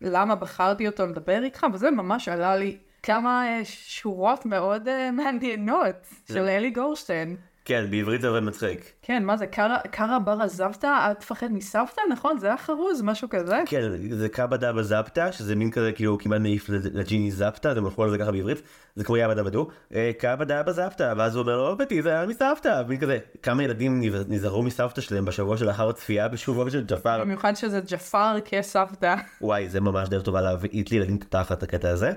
ולמה 0.00 0.34
בחרתי 0.34 0.86
אותו 0.86 1.06
לדבר 1.06 1.44
איתך, 1.44 1.66
וזה 1.72 1.90
ממש 1.90 2.28
עלה 2.28 2.56
לי 2.56 2.76
כמה 3.02 3.46
אה, 3.48 3.60
שורות 3.64 4.46
מאוד 4.46 4.88
אה, 4.88 5.10
מעניינות 5.10 5.94
של 6.28 6.48
אלי 6.48 6.70
גורשטיין. 6.70 7.36
כן, 7.64 7.86
בעברית 7.90 8.20
זה 8.20 8.28
עובד 8.28 8.40
מצחיק. 8.42 8.92
כן, 9.02 9.24
מה 9.24 9.36
זה, 9.36 9.46
קרא- 9.46 9.78
קרא 9.90 10.18
בר 10.18 10.42
עזבת, 10.42 10.84
אל 10.84 11.14
תפחד 11.14 11.46
מסבתא, 11.52 12.00
נכון? 12.12 12.38
זה 12.38 12.46
היה 12.46 12.56
חרוז, 12.56 13.02
משהו 13.02 13.28
כזה? 13.28 13.56
כן, 13.66 13.82
זה 14.10 14.28
קאבה 14.28 14.56
דאבה 14.56 14.82
זפטה, 14.82 15.32
שזה 15.32 15.54
מין 15.56 15.70
כזה 15.70 15.92
כאילו 15.92 16.18
כמעט 16.18 16.40
מעיף 16.40 16.66
לג'יני 16.68 17.30
זפטה, 17.30 17.70
אז 17.70 17.76
הם 17.76 17.84
הלכו 17.84 18.04
על 18.04 18.10
זה 18.10 18.18
ככה 18.18 18.32
בעברית, 18.32 18.62
זה 18.96 19.04
כמו 19.04 19.16
יאבה 19.16 19.34
דאבה 19.34 19.50
דו, 19.50 19.68
אה, 19.94 20.10
קאבה 20.18 20.44
דאבה 20.44 20.72
זפטה, 20.72 21.12
ואז 21.16 21.34
הוא 21.36 21.42
אומר 21.42 21.56
לו, 21.56 21.76
בתי 21.76 22.02
זה 22.02 22.08
היה 22.08 22.26
מסבתא, 22.26 22.82
מין 22.88 23.00
כזה, 23.00 23.18
כמה 23.42 23.62
ילדים 23.62 24.00
נז- 24.00 24.26
נזהרו 24.28 24.62
מסבתא 24.62 25.00
שלהם 25.00 25.24
בשבוע 25.24 25.56
שלאחר 25.56 25.88
הצפייה 25.88 26.28
בשובו 26.28 26.70
של 26.70 26.84
ג'פר, 26.86 27.20
במיוחד 27.20 27.54
שזה 27.56 27.80
ג'פר 27.88 28.34
כסבתא. 28.44 29.14
וואי, 29.40 29.68
זה 29.68 29.80
ממש 29.80 30.08
דרך 30.08 30.22
טובה 30.22 30.40
להביא 30.40 30.84
לילדים 30.90 31.18
תחת 31.28 31.62
הקטע 31.62 31.88
הזה, 31.90 32.12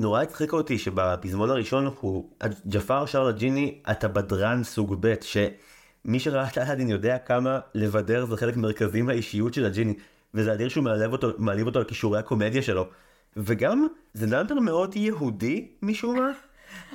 ונורא 0.00 0.22
הצחיק 0.22 0.52
אותי 0.52 0.78
שבפזמון 0.78 1.50
הראשון 1.50 1.90
הוא, 2.00 2.30
ג'פר 2.68 3.06
שר 3.06 3.24
לג'יני, 3.24 3.78
אתה 3.90 4.08
בדרן 4.08 4.64
סוג 4.64 4.96
ב', 5.00 5.14
שמי 5.20 6.20
שראה 6.20 6.48
את 6.48 6.58
אלאדין 6.58 6.88
יודע 6.88 7.18
כמה 7.18 7.60
לבדר 7.74 8.24
זה 8.24 8.36
חלק 8.36 8.56
מרכזי 8.56 9.02
מהאישיות 9.02 9.54
של 9.54 9.64
הג'יני, 9.64 9.94
וזה 10.34 10.52
אדיר 10.52 10.68
שהוא 10.68 10.84
מעליב 10.84 11.12
אותו, 11.12 11.30
מעליב 11.38 11.66
אותו 11.66 11.78
על 11.78 11.84
כישורי 11.84 12.18
הקומדיה 12.18 12.62
שלו, 12.62 12.88
וגם 13.36 13.86
זה 14.14 14.26
number 14.26 14.54
מאוד 14.54 14.96
יהודי 14.96 15.68
משום 15.82 16.16
מה, 16.18 16.30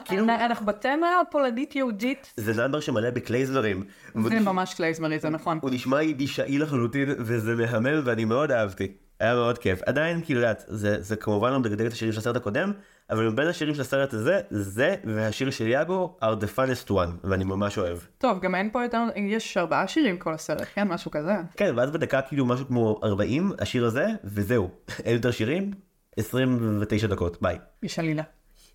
כאילו 0.06 0.24
אנחנו 0.24 0.66
בתמה 0.66 1.08
הפולנית 1.22 1.76
יהודית. 1.76 2.34
זה 2.38 2.53
number 2.53 2.80
שמלא 2.80 3.10
בכלייזמרים, 3.09 3.84
זה 4.24 4.39
ממש 4.39 4.74
כלייזמרי, 4.73 5.19
זה 5.20 5.30
נכון. 5.30 5.60
הוא 5.62 5.70
נשמע 5.74 6.01
יידישאי 6.01 6.58
לחלוטין 6.58 7.10
וזה 7.18 7.56
מהמם 7.56 8.01
ואני 8.06 8.26
מאוד 8.26 8.51
אהבתי. 8.51 8.91
היה 9.20 9.34
מאוד 9.34 9.58
כיף. 9.58 9.82
עדיין 9.86 10.22
כאילו 10.26 10.41
זה, 10.68 11.01
זה 11.01 11.16
כמובן 11.16 11.51
לא 11.51 11.60
מדגדג 11.60 11.86
את 11.86 11.93
השירים 11.93 12.14
של 12.14 12.20
הסרט 12.20 12.36
הקודם, 12.36 12.72
אבל 13.10 13.30
מבין 13.30 13.47
השירים 13.47 13.76
של 13.76 13.82
הסרט 13.82 14.14
הזה, 14.14 14.39
זה 14.49 14.95
והשיר 15.03 15.51
של 15.51 15.68
יאגו 15.68 16.18
are 16.22 16.43
the 16.43 16.58
funnest 16.58 16.89
one, 16.89 17.10
ואני 17.24 17.43
ממש 17.43 17.78
אוהב. 17.78 17.97
טוב, 18.18 18.39
גם 18.39 18.56
אין 18.56 18.70
פה 18.72 18.84
יותר, 18.84 19.03
יש 19.16 19.58
ארבעה 19.58 19.88
שירים 19.88 20.18
כל 20.18 20.34
הסרט, 20.34 20.68
כן? 20.74 20.88
משהו 20.88 21.12
כזה. 21.12 21.34
כן, 21.58 21.74
ואז 21.78 21.91
בדקה 21.91 22.22
כאילו 22.22 22.45
משהו 22.45 22.68
כמו 22.68 22.99
40, 23.03 23.51
השיר 23.60 23.86
הזה, 23.86 24.08
וזהו. 24.24 24.70
אין 25.06 25.16
יותר 25.16 25.32
שירים, 25.32 25.72
29 26.18 27.08
דקות, 27.08 27.41
ביי. 27.41 27.58
יש 27.84 27.99
עלילה. 27.99 28.24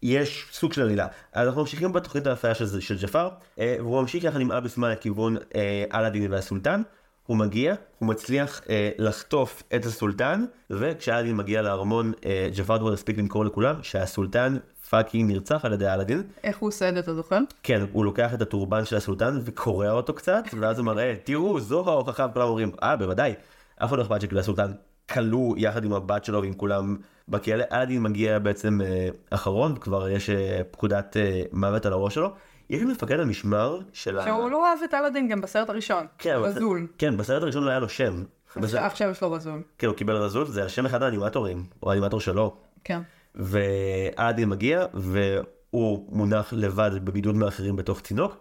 יש 0.03 0.47
סוג 0.53 0.73
של 0.73 0.83
עלילה. 0.83 1.07
אז 1.33 1.47
אנחנו 1.47 1.61
ממשיכים 1.61 1.93
בתוכנית 1.93 2.27
ההפעיה 2.27 2.55
של, 2.55 2.81
של 2.81 2.97
ג'פר, 3.03 3.29
אה, 3.59 3.77
והוא 3.79 4.01
ממשיך 4.01 4.25
יחד 4.25 4.41
עם 4.41 4.53
אבא 4.53 4.69
סמאל 4.69 4.93
לכיוון 4.93 5.37
אה, 5.55 5.85
אלאדין 5.95 6.33
והסולטן. 6.33 6.83
הוא 7.31 7.37
מגיע, 7.37 7.75
הוא 7.99 8.09
מצליח 8.09 8.61
אה, 8.71 8.91
לחטוף 8.99 9.63
את 9.77 9.85
הסולטן, 9.85 10.45
וכשאלאדין 10.71 11.37
מגיע 11.37 11.63
לארמון, 11.63 12.13
אה, 12.25 12.49
ג'פר 12.57 12.79
כבר 12.79 12.93
הספיק 12.93 13.19
למכור 13.19 13.45
לכולם 13.45 13.75
שהסולטן 13.83 14.57
fucking 14.91 15.33
נרצח 15.33 15.65
על 15.65 15.73
ידי 15.73 15.89
אלאדין. 15.89 16.23
איך 16.45 16.59
הוא 16.59 16.69
עושה 16.69 16.89
את 16.89 16.95
זה, 16.95 17.01
אתה 17.01 17.15
זוכר? 17.15 17.39
כן, 17.63 17.85
הוא 17.93 18.05
לוקח 18.05 18.35
את 18.35 18.43
הטורבן 18.43 18.85
של 18.85 18.97
הסולטן 18.97 19.39
וקורע 19.45 19.91
אותו 19.91 20.15
קצת, 20.15 20.45
ואז 20.61 20.79
הוא 20.79 20.87
מראה, 20.87 21.15
תראו, 21.25 21.61
זו 21.61 21.89
ההוכחה, 21.89 22.27
וכולם 22.31 22.49
אומרים, 22.49 22.73
אה, 22.83 22.97
בוודאי. 22.97 23.35
אף 23.77 23.89
אחד 23.89 23.99
לא 23.99 24.03
אכפת 24.03 24.21
שכאילו 24.21 24.41
הסולטן 24.41 24.73
כלוא 25.13 25.55
יחד 25.59 25.85
עם 25.85 25.93
הבת 25.93 26.25
שלו 26.25 26.43
ועם 26.43 26.55
כולם 26.55 26.97
בכלא. 27.29 27.65
אלאדין 27.73 28.03
מגיע 28.03 28.39
בעצם 28.39 28.81
אה, 28.81 29.09
אחרון, 29.31 29.77
כבר 29.77 30.09
יש 30.09 30.31
אה, 30.31 30.61
פקודת 30.71 31.17
אה, 31.17 31.43
מוות 31.53 31.87
על 31.87 31.93
הראש 31.93 32.15
שלו. 32.15 32.33
יש 32.71 32.83
מפקד 32.83 33.21
המשמר 33.21 33.79
של 33.93 34.19
ה... 34.19 34.25
שהוא 34.25 34.51
לא 34.51 34.57
אוהב 34.69 34.79
את 34.85 34.95
אלאדין 34.95 35.29
גם 35.29 35.41
בסרט 35.41 35.69
הראשון. 35.71 36.07
כן, 36.19 36.35
רזול. 36.37 36.87
כן, 36.99 37.17
בסרט 37.17 37.43
הראשון 37.43 37.65
לא 37.65 37.71
היה 37.71 37.79
לו 37.79 37.89
שם. 37.89 38.25
בסרט- 38.57 38.83
עכשיו 38.83 39.11
יש 39.11 39.23
לו 39.23 39.33
רזול. 39.33 39.63
כן, 39.79 39.87
הוא 39.87 39.97
קיבל 39.97 40.17
רזול, 40.17 40.47
זה 40.47 40.63
על 40.63 40.69
שם 40.69 40.87
אחד 40.87 41.03
האנימטורים, 41.03 41.65
או 41.83 41.91
האנימטור 41.91 42.21
שלו. 42.21 42.57
כן. 42.85 43.01
ואלאדין 43.35 44.49
מגיע, 44.49 44.87
והוא 44.95 46.09
מונח 46.17 46.53
לבד 46.57 46.91
בבידוד 47.05 47.35
מאחרים 47.35 47.77
בתוך 47.77 48.01
צינוק. 48.01 48.37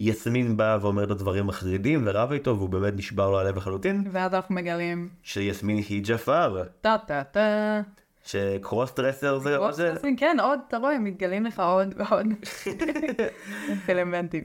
יסמין 0.00 0.56
באה 0.56 0.78
ואומרת 0.80 1.08
לו 1.08 1.14
דברים 1.14 1.46
מחרידים 1.46 2.02
ורבה 2.06 2.34
איתו, 2.34 2.56
והוא 2.56 2.68
באמת 2.68 2.94
נשבר 2.96 3.30
לו 3.30 3.38
הלב 3.40 3.56
לחלוטין, 3.56 4.04
ואז 4.12 4.34
אנחנו 4.34 4.54
מגלים 4.54 5.08
שיסמין 5.22 5.76
היא 5.88 6.02
ג'פר, 6.06 6.62
טה 6.80 6.96
טה 7.06 7.22
טה. 7.24 7.80
שקרוס 8.24 8.92
טרסר 8.92 9.38
זה 9.38 9.56
עוד 9.56 9.74
זה. 9.74 9.94
כן, 10.16 10.36
עוד, 10.42 10.58
אתה 10.68 10.76
רואה, 10.76 10.98
מתגלים 10.98 11.46
לך 11.46 11.60
עוד 11.60 11.94
ועוד 11.96 12.26
אלמנטים. 13.88 14.44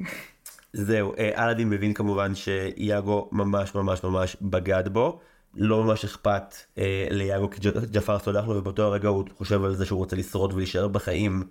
זהו, 0.73 1.13
אה, 1.17 1.43
אלאדין 1.43 1.69
מבין 1.69 1.93
כמובן 1.93 2.35
שיאגו 2.35 3.29
ממש 3.31 3.75
ממש 3.75 4.03
ממש 4.03 4.37
בגד 4.41 4.83
בו. 4.87 5.19
לא 5.55 5.83
ממש 5.83 6.05
אכפת 6.05 6.55
אה, 6.77 7.07
ליאגו 7.09 7.49
כי 7.49 7.61
ג'פר 7.91 8.19
סולח 8.19 8.47
לו 8.47 8.55
ובאותו 8.55 8.83
הרגע 8.83 9.07
הוא 9.07 9.25
חושב 9.37 9.63
על 9.63 9.75
זה 9.75 9.85
שהוא 9.85 9.99
רוצה 9.99 10.15
לשרוד 10.15 10.53
ולהישאר 10.53 10.87
בחיים. 10.87 11.43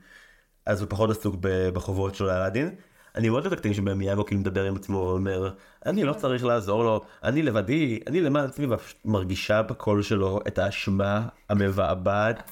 אז 0.66 0.80
הוא 0.80 0.90
פחות 0.90 1.10
עסוק 1.10 1.36
בחובות 1.72 2.14
שלו 2.14 2.26
לאלאדין. 2.26 2.74
אני 3.18 3.28
מאוד 3.28 3.42
אוהב 3.42 3.52
את 3.52 3.58
הקטעים 3.58 3.74
שבהם 3.74 4.00
יאגו 4.00 4.26
כאילו 4.26 4.40
מדבר 4.40 4.64
עם 4.64 4.76
עצמו 4.76 4.98
ואומר 4.98 5.50
אני 5.86 6.04
לא 6.04 6.12
צריך 6.12 6.44
לעזור 6.44 6.84
לו 6.84 7.04
אני 7.24 7.42
לבדי 7.42 8.00
אני 8.06 8.20
למען 8.20 8.44
עצמי 8.44 8.66
מרגישה 9.04 9.62
בקול 9.62 10.02
שלו 10.02 10.40
את 10.48 10.58
האשמה 10.58 11.28
המבעבעת. 11.48 12.50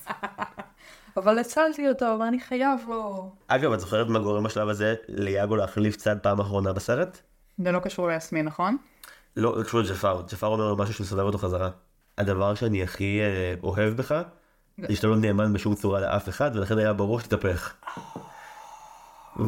אבל 1.16 1.38
הצלתי 1.38 1.88
אותו 1.88 2.16
ואני 2.20 2.40
חייב 2.40 2.80
לו. 2.88 3.32
אגב 3.48 3.72
את 3.72 3.80
זוכרת 3.80 4.08
מה 4.08 4.18
גורם 4.18 4.44
בשלב 4.44 4.68
הזה 4.68 4.94
ליאגו 5.08 5.56
להחליף 5.56 5.96
צד 5.96 6.18
פעם 6.18 6.40
אחרונה 6.40 6.72
בסרט? 6.72 7.20
זה 7.58 7.72
לא 7.72 7.78
קשור 7.78 8.08
ליסמין, 8.08 8.44
נכון? 8.44 8.76
לא, 9.36 9.54
זה 9.58 9.64
קשור 9.64 9.80
לג'פר, 9.80 10.22
ג'פר 10.30 10.46
אומר 10.46 10.68
לו 10.68 10.76
משהו 10.76 10.94
שמסובב 10.94 11.22
אותו 11.22 11.38
חזרה. 11.38 11.70
הדבר 12.18 12.54
שאני 12.54 12.82
הכי 12.82 13.20
אה, 13.20 13.54
אוהב 13.62 13.96
בך, 13.96 14.22
זה 14.88 14.96
שאתה 14.96 15.06
לא 15.06 15.16
נאמן 15.16 15.52
בשום 15.52 15.74
צורה 15.74 16.00
לאף 16.00 16.28
אחד, 16.28 16.50
ולכן 16.54 16.78
היה 16.78 16.92
ברור 16.92 17.20
שתתהפך. 17.20 17.74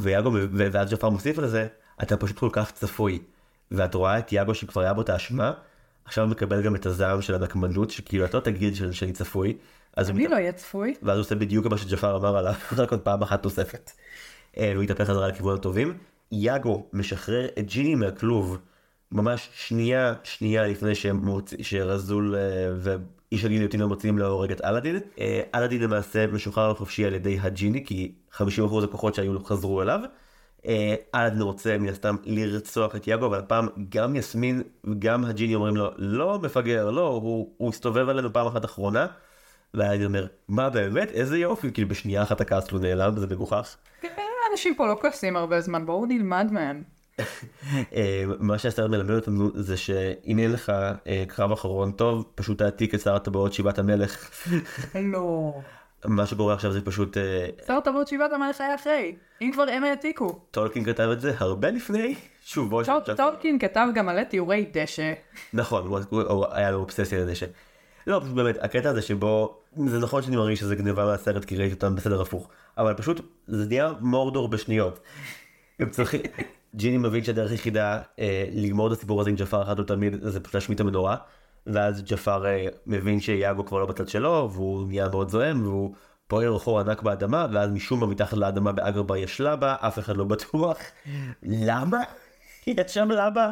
ויאגו, 0.01 0.32
ו- 0.32 0.68
ואז 0.72 0.91
ג'פר 0.91 1.09
מוסיף 1.09 1.39
לזה, 1.39 1.66
אתה 2.03 2.16
פשוט 2.16 2.39
כל 2.39 2.49
כך 2.53 2.70
צפוי. 2.70 3.18
ואת 3.70 3.95
רואה 3.95 4.18
את 4.18 4.32
יאגו 4.32 4.55
שכבר 4.55 4.80
היה 4.82 4.95
בו 4.95 5.01
את 5.01 5.09
האשמה, 5.09 5.53
עכשיו 6.05 6.24
הוא 6.24 6.30
מקבל 6.30 6.62
גם 6.62 6.74
את 6.74 6.86
הזעם 6.86 7.22
של 7.22 7.34
הנקמנות, 7.34 7.91
שכאילו 7.91 8.24
אתה 8.24 8.36
לא 8.36 8.43
תגיד 8.43 8.74
ש- 8.74 8.82
שאני 8.82 9.12
צפוי, 9.12 9.57
אז 9.97 10.09
הוא 10.09 10.16
אני 10.16 10.28
לא 10.28 10.34
אהיה 10.34 10.53
צפוי. 10.53 10.95
ואז 11.03 11.16
הוא 11.16 11.20
עושה 11.20 11.34
בדיוק 11.34 11.66
מה 11.66 11.78
שג'פר 11.78 12.16
אמר 12.16 12.36
עליו, 12.36 12.55
רק 12.76 12.91
עוד 12.91 13.01
פעם 13.01 13.22
אחת 13.22 13.43
תוספת. 13.43 13.91
אה, 14.59 14.70
והוא 14.72 14.82
יתהפך 14.82 15.05
חזרה 15.05 15.28
לכיוון 15.28 15.55
הטובים. 15.55 15.95
יאגו 16.32 16.86
משחרר 16.93 17.47
את 17.59 17.66
ג'יני 17.66 17.95
מהכלוב, 17.95 18.59
ממש 19.12 19.51
שנייה, 19.55 20.14
שנייה 20.24 20.66
לפני. 20.66 20.93
שרזול 21.62 22.34
אה, 22.36 22.97
איש 23.33 23.45
הגיליוטינה 23.45 23.87
מוצאים 23.87 24.18
להורג 24.18 24.53
את 24.53 24.61
אלאדין. 24.64 24.99
אה, 25.20 25.41
אלאדין 25.55 25.83
למעשה 25.83 26.26
משוחרר 26.26 26.72
לחופשי 26.72 27.05
על 27.05 27.14
ידי 27.14 27.39
הג'יני 27.41 27.85
כי 27.85 28.12
50% 28.33 28.41
הכוחות 28.85 29.14
שהיו 29.14 29.33
לו 29.33 29.45
חזרו 29.45 29.83
אליו. 29.83 30.01
אה, 30.66 30.95
אלאדין 31.14 31.43
רוצה 31.43 31.79
מן 31.79 31.89
הסתם 31.89 32.16
לרצוח 32.24 32.97
את 32.97 33.07
יאגו 33.07 33.26
אבל 33.26 33.39
הפעם 33.39 33.68
גם 33.89 34.16
יסמין 34.16 34.62
וגם 34.85 35.24
הג'יני 35.24 35.55
אומרים 35.55 35.76
לו 35.76 35.91
לא 35.97 36.39
מפגר 36.43 36.91
לא 36.91 37.09
הוא, 37.09 37.53
הוא 37.57 37.68
הסתובב 37.68 38.09
עלינו 38.09 38.33
פעם 38.33 38.47
אחת 38.47 38.64
אחרונה. 38.64 39.07
ואלאדין 39.74 40.07
אומר 40.07 40.26
מה 40.49 40.70
באמת 40.70 41.11
איזה 41.11 41.39
יופי 41.39 41.72
כאילו 41.72 41.89
בשנייה 41.89 42.22
אחת 42.22 42.41
הכעס 42.41 42.66
שלו 42.66 42.79
נעלם 42.79 43.18
זה 43.18 43.26
מגוחך. 43.26 43.76
אנשים 44.53 44.74
פה 44.74 44.87
לא 44.87 44.97
כועסים 45.01 45.37
הרבה 45.37 45.61
זמן, 45.61 45.87
בואו 45.87 46.07
נלמד 46.07 46.49
מהם. 46.53 46.83
אה, 47.95 48.25
מה 48.39 48.59
שהסרט 48.59 48.91
מלמד 48.91 49.11
אותנו 49.11 49.51
זה 49.55 49.77
שאם 49.77 50.39
אין 50.39 50.53
לך 50.53 50.73
אה, 51.07 51.25
קרב 51.29 51.53
אחרון 51.53 51.93
טוב 51.93 52.25
פשוט 52.35 52.59
תעתיק 52.59 52.95
את 52.95 53.01
שר 53.01 53.14
הטבעות 53.16 53.53
שיבת 53.53 53.79
המלך. 53.79 54.31
לא. 54.95 55.53
מה 56.05 56.27
שקורה 56.27 56.55
עכשיו 56.55 56.73
זה 56.73 56.81
פשוט 56.85 57.16
אה, 57.16 57.47
שר 57.66 57.81
טבעות 57.85 58.09
שיבת 58.09 58.33
המלך 58.33 58.61
היה 58.61 58.75
אחרי, 58.75 59.14
אם 59.43 59.51
כבר 59.53 59.64
הם 59.73 59.85
העתיקו. 59.85 60.41
טולקין 60.51 60.85
כתב 60.85 61.09
את 61.12 61.21
זה 61.21 61.33
הרבה 61.39 61.71
לפני 61.71 62.14
שובו 62.45 62.85
של 62.85 62.93
טול- 63.05 63.14
טולקין 63.16 63.59
כתב 63.59 63.87
גם 63.95 64.07
מלא 64.07 64.23
תיאורי 64.23 64.66
דשא. 64.73 65.12
נכון 65.53 65.87
הוא- 66.11 66.47
היה 66.51 66.71
לו 66.71 66.79
אובססיה 66.79 67.19
לדשא. 67.21 67.47
לא 68.07 68.21
פשוט 68.23 68.35
באמת 68.35 68.57
הקטע 68.61 68.89
הזה 68.91 69.03
שבו 69.03 69.59
זה 69.87 69.99
נכון 69.99 70.23
שאני 70.23 70.37
מרגיש 70.37 70.61
שזה 70.61 70.77
גניבה 70.77 71.05
מהסרט 71.07 71.45
כי 71.45 71.57
ראיתי 71.57 71.75
אותם 71.75 71.95
בסדר 71.95 72.21
הפוך 72.23 72.49
אבל 72.79 72.95
פשוט 72.95 73.21
זה 73.47 73.66
נהיה 73.69 73.93
מורדור 74.01 74.49
בשניות. 74.49 75.01
הם 75.81 75.91
צריכים 75.91 76.21
ג'יני 76.75 76.99
מבין 76.99 77.25
שהדרך 77.25 77.51
היחידה 77.51 78.01
אה, 78.19 78.45
לגמור 78.53 78.87
את 78.87 78.93
הסיפור 78.93 79.21
הזה 79.21 79.31
עם 79.31 79.37
ג'פר 79.37 79.62
אחת 79.62 79.79
ולתמיד 79.79 80.16
זה 80.23 80.41
פשוט 80.41 80.55
להשמיט 80.55 80.77
את 80.77 80.81
המנורה 80.81 81.16
ואז 81.66 82.03
ג'פר 82.07 82.47
אה, 82.47 82.66
מבין 82.87 83.21
שיאגו 83.21 83.66
כבר 83.66 83.79
לא 83.79 83.87
בצד 83.87 84.09
שלו 84.09 84.51
והוא 84.53 84.89
נהיה 84.89 85.09
מאוד 85.09 85.29
זועם 85.29 85.62
והוא 85.66 85.95
פוער 86.29 86.59
חור 86.59 86.81
ענק 86.81 87.03
באדמה 87.03 87.47
ואז 87.53 87.71
משום 87.71 88.01
מה 88.01 88.07
מתחת 88.07 88.37
לאדמה 88.37 88.73
באגרבר 88.73 89.16
יש 89.16 89.41
לבה 89.41 89.75
אף 89.81 89.99
אחד 89.99 90.16
לא 90.16 90.25
בטוח. 90.25 90.79
למה? 91.43 91.99
יש 92.66 92.95
שם 92.95 93.11
לבה. 93.11 93.51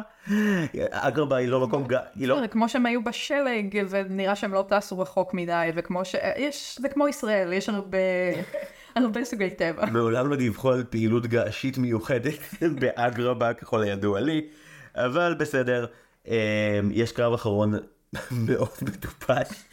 אגרבר 0.91 1.35
היא 1.35 1.47
לא 1.47 1.67
מקום 1.67 1.87
ג... 1.87 1.95
היא 2.15 2.27
לא 2.27 2.39
כמו 2.51 2.69
שהם 2.69 2.85
היו 2.85 3.03
בשלג, 3.03 3.85
ונראה 3.89 4.35
שהם 4.35 4.53
לא 4.53 4.65
טסו 4.69 4.99
רחוק 4.99 5.33
מדי, 5.33 5.69
וכמו 5.75 6.05
ש... 6.05 6.15
יש, 6.37 6.77
זה 6.81 6.89
כמו 6.89 7.07
ישראל, 7.07 7.53
יש 7.53 7.69
הרבה, 7.69 7.97
הרבה 9.03 9.25
סוגי 9.25 9.49
טבע. 9.49 9.85
מעולם 9.85 10.29
לא 10.29 10.35
דיווחו 10.35 10.71
על 10.71 10.83
פעילות 10.89 11.27
געשית 11.27 11.77
מיוחדת 11.77 12.39
באגרבה 12.79 13.53
ככל 13.53 13.83
הידוע 13.83 14.19
לי, 14.19 14.41
אבל 14.95 15.35
בסדר, 15.39 15.85
אה, 16.27 16.79
יש 16.91 17.11
קרב 17.11 17.33
אחרון 17.33 17.73
מאוד 18.47 18.69
מטופש. 18.81 19.63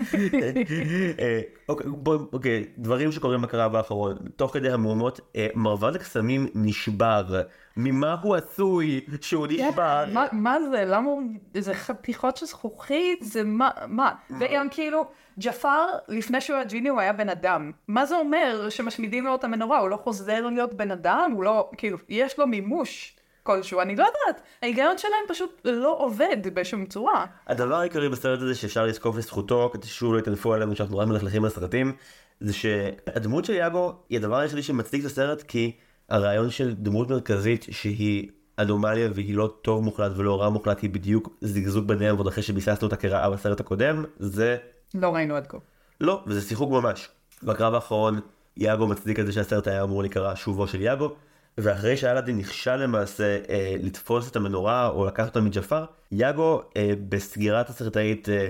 אה, 1.19 1.41
אוקיי, 1.69 1.87
בוא- 1.91 2.19
אוקיי, 2.33 2.65
דברים 2.79 3.13
שקורים 3.13 3.43
בקרב 3.43 3.75
האחרון, 3.77 4.17
תוך 4.37 4.53
כדי 4.53 4.71
המהומות, 4.73 5.21
אה, 5.37 5.47
מרבד 5.55 5.95
הקסמים 5.97 6.47
נשבר. 6.55 7.43
ממה 7.77 8.17
הוא 8.23 8.37
עשוי 8.37 9.01
שהוא 9.21 9.47
נשבר? 9.47 10.05
מה, 10.13 10.27
מה 10.33 10.57
זה? 10.71 10.85
למה 10.87 11.11
הוא... 11.11 11.23
זה 11.59 11.75
חתיכות 11.75 12.37
של 12.37 12.47
זכוכית? 12.47 13.19
זה 13.23 13.45
מה? 13.45 13.71
מה? 13.89 14.13
וגם 14.41 14.69
כאילו, 14.71 15.05
ג'פר, 15.39 15.85
לפני 16.09 16.41
שהוא 16.41 16.57
היה 16.57 16.65
ג'יני, 16.65 16.89
הוא 16.89 17.01
היה 17.01 17.13
בן 17.13 17.29
אדם. 17.29 17.73
מה 17.89 18.07
זה 18.07 18.17
אומר 18.17 18.67
שמשמידים 18.71 19.25
לו 19.25 19.35
את 19.35 19.45
המנורה? 19.45 19.79
הוא 19.79 19.89
לא 19.89 19.97
חוזר 19.97 20.47
להיות 20.47 20.75
בן 20.75 20.91
אדם? 20.91 21.31
הוא 21.35 21.45
לא... 21.45 21.71
כאילו, 21.77 21.99
יש 22.09 22.39
לו 22.39 22.47
מימוש 22.47 23.14
כלשהו. 23.45 23.81
אני 23.81 23.97
לא 23.97 24.05
יודעת. 24.05 24.43
ההיגיון 24.63 24.99
שלהם 24.99 25.25
פשוט 25.29 25.61
לא 25.65 25.97
עובד 25.99 26.37
בשום 26.55 26.87
צורה. 26.87 27.27
הדבר 27.47 27.75
העיקרי 27.75 28.09
בסרט 28.09 28.43
הזה 28.43 28.55
שאפשר 28.55 28.87
לזקוף 28.87 29.17
לזכותו 29.17 29.71
כדי 29.73 29.87
שוב 29.87 30.15
לא 30.15 30.19
יטנפו 30.19 30.55
עלינו 30.55 30.77
שאנחנו 30.77 30.99
רק 30.99 31.09
מלכלכים 31.09 31.45
על 31.45 31.51
סרטים 31.51 31.93
זה 32.41 32.53
שהדמות 32.53 33.45
של 33.45 33.53
יאגו 33.53 33.93
היא 34.09 34.19
הדבר 34.19 34.37
היחידי 34.37 34.63
שמצדיק 34.63 35.01
את 35.01 35.07
הסרט 35.07 35.43
כי 35.43 35.73
הרעיון 36.09 36.51
של 36.51 36.75
דמות 36.75 37.11
מרכזית 37.11 37.67
שהיא 37.71 38.29
אנומליה 38.59 39.09
והיא 39.15 39.37
לא 39.37 39.55
טוב 39.63 39.85
מוחלט 39.85 40.13
ולא 40.17 40.41
רע 40.41 40.49
מוחלט 40.49 40.81
היא 40.83 40.91
בדיוק 40.91 41.29
זיגזוג 41.41 41.89
ביניהם 41.89 42.15
ועוד 42.15 42.27
אחרי 42.27 42.43
שביססנו 42.43 42.87
אותה 42.87 42.97
כרעה 42.97 43.31
בסרט 43.31 43.61
הקודם 43.61 44.05
זה 44.19 44.57
לא 44.95 45.15
ראינו 45.15 45.37
עד 45.37 45.47
כה. 45.47 45.59
לא 46.01 46.23
וזה 46.27 46.49
שיחוק 46.49 46.71
ממש. 46.71 47.09
בקרב 47.43 47.75
האחרון 47.75 48.21
יאגו 48.57 48.87
מצדיק 48.87 49.19
את 49.19 49.27
זה 49.27 49.33
שהסרט 49.33 49.67
היה 49.67 49.83
אמור 49.83 50.03
להיקרא 50.03 50.35
שובו 50.35 50.67
של 50.67 50.81
יאגו 50.81 51.15
ואחרי 51.59 51.97
שאלאדין 51.97 52.39
נכשל 52.39 52.77
למעשה 52.77 53.39
אה, 53.49 53.75
לתפוס 53.83 54.31
את 54.31 54.37
המנורה 54.37 54.89
או 54.89 55.07
לקחת 55.07 55.27
אותה 55.27 55.41
מג'פר, 55.41 55.85
יאגו 56.13 56.63
אה, 56.77 56.93
בסגירה 57.09 57.65
תסריטאית 57.65 58.29
אה, 58.29 58.49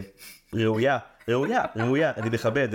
ראויה, 0.54 0.98
ראויה, 1.28 1.62
ראויה, 1.76 2.12
אני 2.16 2.30
מכבד, 2.30 2.68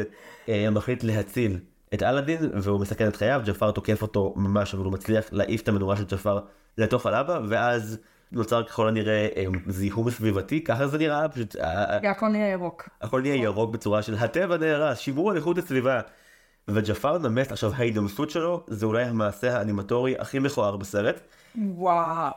אה, 0.50 0.70
מחליט 0.70 1.04
להציל 1.04 1.58
את 1.94 2.04
אלאדין 2.04 2.52
והוא 2.54 2.80
מסכן 2.80 3.08
את 3.08 3.16
חייו, 3.16 3.42
ג'פר 3.46 3.72
תוקף 3.72 4.02
אותו 4.02 4.34
ממש 4.36 4.74
אבל 4.74 4.84
הוא 4.84 4.94
מצליח 4.94 5.26
להעיף 5.32 5.62
את 5.62 5.68
המנורה 5.68 5.98
של 5.98 6.06
ג'פר 6.06 6.40
לתוך 6.78 7.06
הלבה 7.06 7.40
ואז 7.50 8.00
נוצר 8.32 8.64
ככל 8.64 8.88
הנראה 8.88 9.28
אה, 9.36 9.46
זיהום 9.68 10.10
סביבתי, 10.10 10.64
ככה 10.64 10.88
זה 10.88 10.98
נראה, 10.98 11.30
פשוט 11.30 11.56
אה, 11.56 12.12
הכל 12.12 12.28
נהיה 12.28 12.52
ירוק. 12.52 12.90
הכל 13.02 13.22
נהיה 13.22 13.36
ירוק 13.36 13.72
בצורה 13.72 14.02
של 14.02 14.16
הטבע 14.16 14.58
נהרס, 14.58 14.98
שימרו 15.00 15.30
על 15.30 15.38
איכות 15.38 15.58
הסביבה. 15.58 16.02
וג'פר 16.74 17.18
נמס 17.18 17.52
עכשיו 17.52 17.72
ההידמסות 17.76 18.30
שלו 18.30 18.64
זה 18.68 18.86
אולי 18.86 19.04
המעשה 19.04 19.58
האנימטורי 19.58 20.16
הכי 20.20 20.40
מכוער 20.40 20.78
בסרט. 20.78 21.20
וואו. 21.76 22.32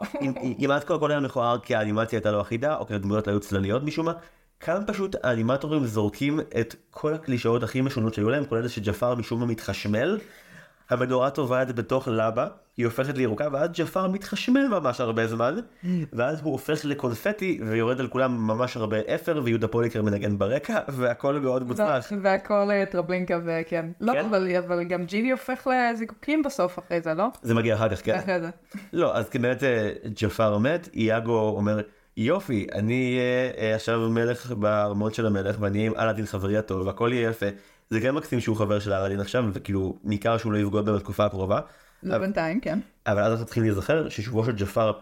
אם- 0.61 0.71
עד 0.71 0.85
כה 0.85 0.95
הכל 0.95 1.11
היה 1.11 1.21
מכוער 1.21 1.59
כי 1.59 1.75
האנימציה 1.75 2.17
הייתה 2.19 2.31
לא 2.33 2.41
אחידה 2.41 2.77
או 2.77 2.87
כי 2.87 2.95
הדמויות 2.95 3.29
היו 3.29 3.41
צלליות 3.41 3.83
משום 3.83 4.07
מה. 4.07 4.13
כאן 4.61 4.83
פשוט 4.87 5.17
האנימטורים 5.23 5.87
זורקים 5.87 6.41
את 6.61 6.75
כל 6.91 7.15
הקלישאות 7.15 7.63
הכי 7.63 7.81
משונות 7.81 8.15
שהיו 8.15 8.31
להם 8.31 8.45
כולל 8.45 8.63
זה 8.63 8.69
שג'פר 8.69 9.15
משום 9.15 9.41
מה 9.41 9.47
מתחשמל. 9.47 10.19
המנורה 10.91 11.31
טובעת 11.31 11.75
בתוך 11.75 12.09
לבה, 12.09 12.47
היא 12.77 12.87
הופכת 12.87 13.17
לירוקה 13.17 13.49
ואז 13.53 13.71
ג'פר 13.73 14.09
מתחשמל 14.09 14.69
ממש 14.69 15.01
הרבה 15.01 15.27
זמן 15.27 15.57
ואז 16.13 16.41
הוא 16.41 16.53
הופך 16.53 16.85
לקונפטי 16.85 17.61
ויורד 17.67 18.01
על 18.01 18.09
כולם 18.09 18.47
ממש 18.47 18.77
הרבה 18.77 18.97
אפר 19.15 19.41
ויהודה 19.45 19.69
פוליקר 19.69 20.03
מנגן 20.03 20.39
ברקע 20.39 20.79
והכל 20.89 21.39
מאוד 21.39 21.67
מוצלח. 21.67 22.13
והכל 22.23 22.69
אה, 22.71 22.85
טרבלינקה 22.87 23.39
וכן. 23.45 23.87
לא, 24.01 24.13
כן? 24.13 24.25
אבל 24.25 24.57
אבל 24.57 24.85
גם 24.85 25.05
ג'יני 25.05 25.31
הופך 25.31 25.67
לזיקוקים 25.67 26.43
בסוף 26.43 26.79
אחרי 26.79 27.01
זה, 27.01 27.15
לא? 27.15 27.27
זה 27.43 27.55
מגיע 27.55 27.75
אחר 27.75 27.89
כך 27.89 28.05
כן. 28.05 28.15
אחרי 28.15 28.41
זה. 28.41 28.51
לא 28.93 29.17
אז 29.17 29.29
כי 29.29 29.39
באמת 29.39 29.65
אה, 29.65 29.93
ג'פר 30.21 30.59
מת 30.59 30.89
יאגו 30.95 31.49
אומר 31.57 31.81
יופי 32.17 32.67
אני 32.73 33.19
אהיה 33.19 33.71
אה, 33.71 33.75
עכשיו 33.75 34.11
מלך 34.11 34.53
בארמון 34.53 35.13
של 35.13 35.27
המלך 35.27 35.57
ואני 35.61 35.79
אהיה 35.79 35.91
עם 35.91 35.97
אלאדין 35.97 36.27
חברי 36.27 36.57
הטוב 36.57 36.87
והכל 36.87 37.11
יהיה 37.13 37.31
יפה. 37.31 37.47
זה 37.93 38.01
כן 38.01 38.11
מקסים 38.11 38.41
שהוא 38.41 38.57
חבר 38.57 38.79
של 38.79 38.93
אלאדין 38.93 39.21
עכשיו 39.21 39.45
וכאילו 39.53 39.99
ניכר 40.05 40.39
שהוא 40.39 40.53
לא 40.53 40.59
יבגוד 40.59 40.87
בהם 40.87 40.97
בתקופה 40.97 41.25
הקרובה. 41.25 41.61
לא 42.03 42.19
בינתיים, 42.19 42.61
כן. 42.61 42.79
אבל 43.07 43.23
אז 43.23 43.33
אנחנו 43.33 43.45
צריכים 43.45 43.63
להיזכר 43.63 44.09
ששובו 44.09 44.45
של 44.45 44.53
ג'פר 44.53 44.93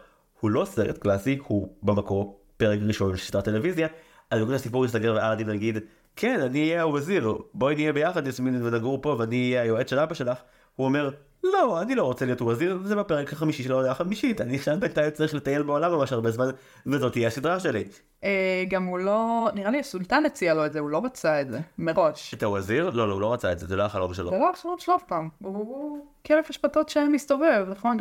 הוא 0.40 0.50
לא 0.50 0.64
סרט 0.64 0.98
קלאסי 0.98 1.38
הוא 1.46 1.74
במקור 1.82 2.40
פרק 2.56 2.78
ראשון 2.82 3.16
של 3.16 3.24
סדרת 3.24 3.44
טלוויזיה. 3.44 3.88
אז 4.30 4.42
בגלל 4.42 4.54
הסיפור 4.54 4.84
ייסגר 4.84 5.14
ואלאדין 5.14 5.50
יגיד 5.50 5.78
כן 6.16 6.40
אני 6.40 6.70
אהיה 6.70 6.82
הווזיר 6.82 7.34
בואי 7.54 7.74
נהיה 7.74 7.92
ביחד 7.92 8.26
יסמין 8.26 8.62
ונגור 8.62 9.02
פה 9.02 9.16
ואני 9.18 9.50
אהיה 9.50 9.62
היועץ 9.62 9.90
של 9.90 9.98
אבא 9.98 10.14
שלך. 10.14 10.38
הוא 10.76 10.84
אומר 10.84 11.10
לא 11.44 11.82
אני 11.82 11.94
לא 11.94 12.02
רוצה 12.02 12.24
להיות 12.24 12.42
ווזיר 12.42 12.78
זה 12.84 12.96
בפרק 12.96 13.32
החמישי 13.32 13.62
של 13.62 13.72
העונה 13.72 13.90
החמישית 13.90 14.40
אני 14.40 14.56
עכשיו 14.56 14.76
בינתיים 14.80 15.10
צריך 15.10 15.34
לטייל 15.34 15.62
בעולם 15.62 15.92
ממש 15.92 16.12
הרבה 16.12 16.30
זמן 16.30 16.46
וזאת 16.86 17.12
תהיה 17.12 17.28
הסדרה 17.28 17.60
שלי. 17.60 17.84
אה, 18.24 18.64
גם 18.68 18.84
הוא 18.84 18.98
לא, 18.98 19.48
נראה 19.54 19.70
לי 19.70 19.80
הסולטן 19.80 20.26
הציע 20.26 20.54
לו 20.54 20.66
את 20.66 20.72
זה, 20.72 20.78
הוא 20.80 20.90
לא 20.90 21.04
רצה 21.04 21.40
את 21.40 21.50
זה, 21.50 21.60
מראש. 21.78 22.34
את 22.34 22.42
הווזיר? 22.42 22.90
לא 22.90 23.08
לא 23.08 23.12
הוא 23.12 23.20
לא 23.20 23.32
רצה 23.32 23.52
את 23.52 23.58
זה 23.58 23.66
זה 23.66 23.76
לא 23.76 23.82
החלום 23.82 24.14
שלו. 24.14 24.30
זה 24.30 24.36
לא 24.38 24.50
החלום 24.50 24.76
שלו 24.78 24.96
אף 24.96 25.02
פעם, 25.02 25.28
הוא- 25.42 26.06
כלב 26.26 26.44
אשפתות 26.50 26.88
שמסתובב, 26.88 27.66
נכון? 27.70 27.98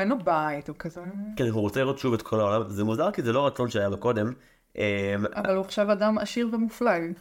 אין 0.00 0.08
לו- 0.08 0.18
בית, 0.24 0.68
הוא 0.68 0.76
כזה... 0.78 1.00
כן 1.36 1.44
הוא 1.48 1.60
רוצה 1.60 1.80
לראות 1.80 1.98
שוב 1.98 2.14
את 2.14 2.22
כל 2.22 2.40
העולם 2.40 2.68
זה 2.68 2.84
מוזר 2.84 3.10
כי 3.10 3.22
זה 3.22 3.32
לא 3.32 3.46
רצון 3.46 3.70
שהיה 3.70 3.88
לו 3.88 3.96
קודם. 3.98 4.32
אמ, 4.76 4.82
אבל 5.34 5.54
הוא 5.56 5.64
עכשיו 5.64 5.92
אדם 5.92 6.18
עשיר 6.18 6.48
ומופלג. 6.52 7.12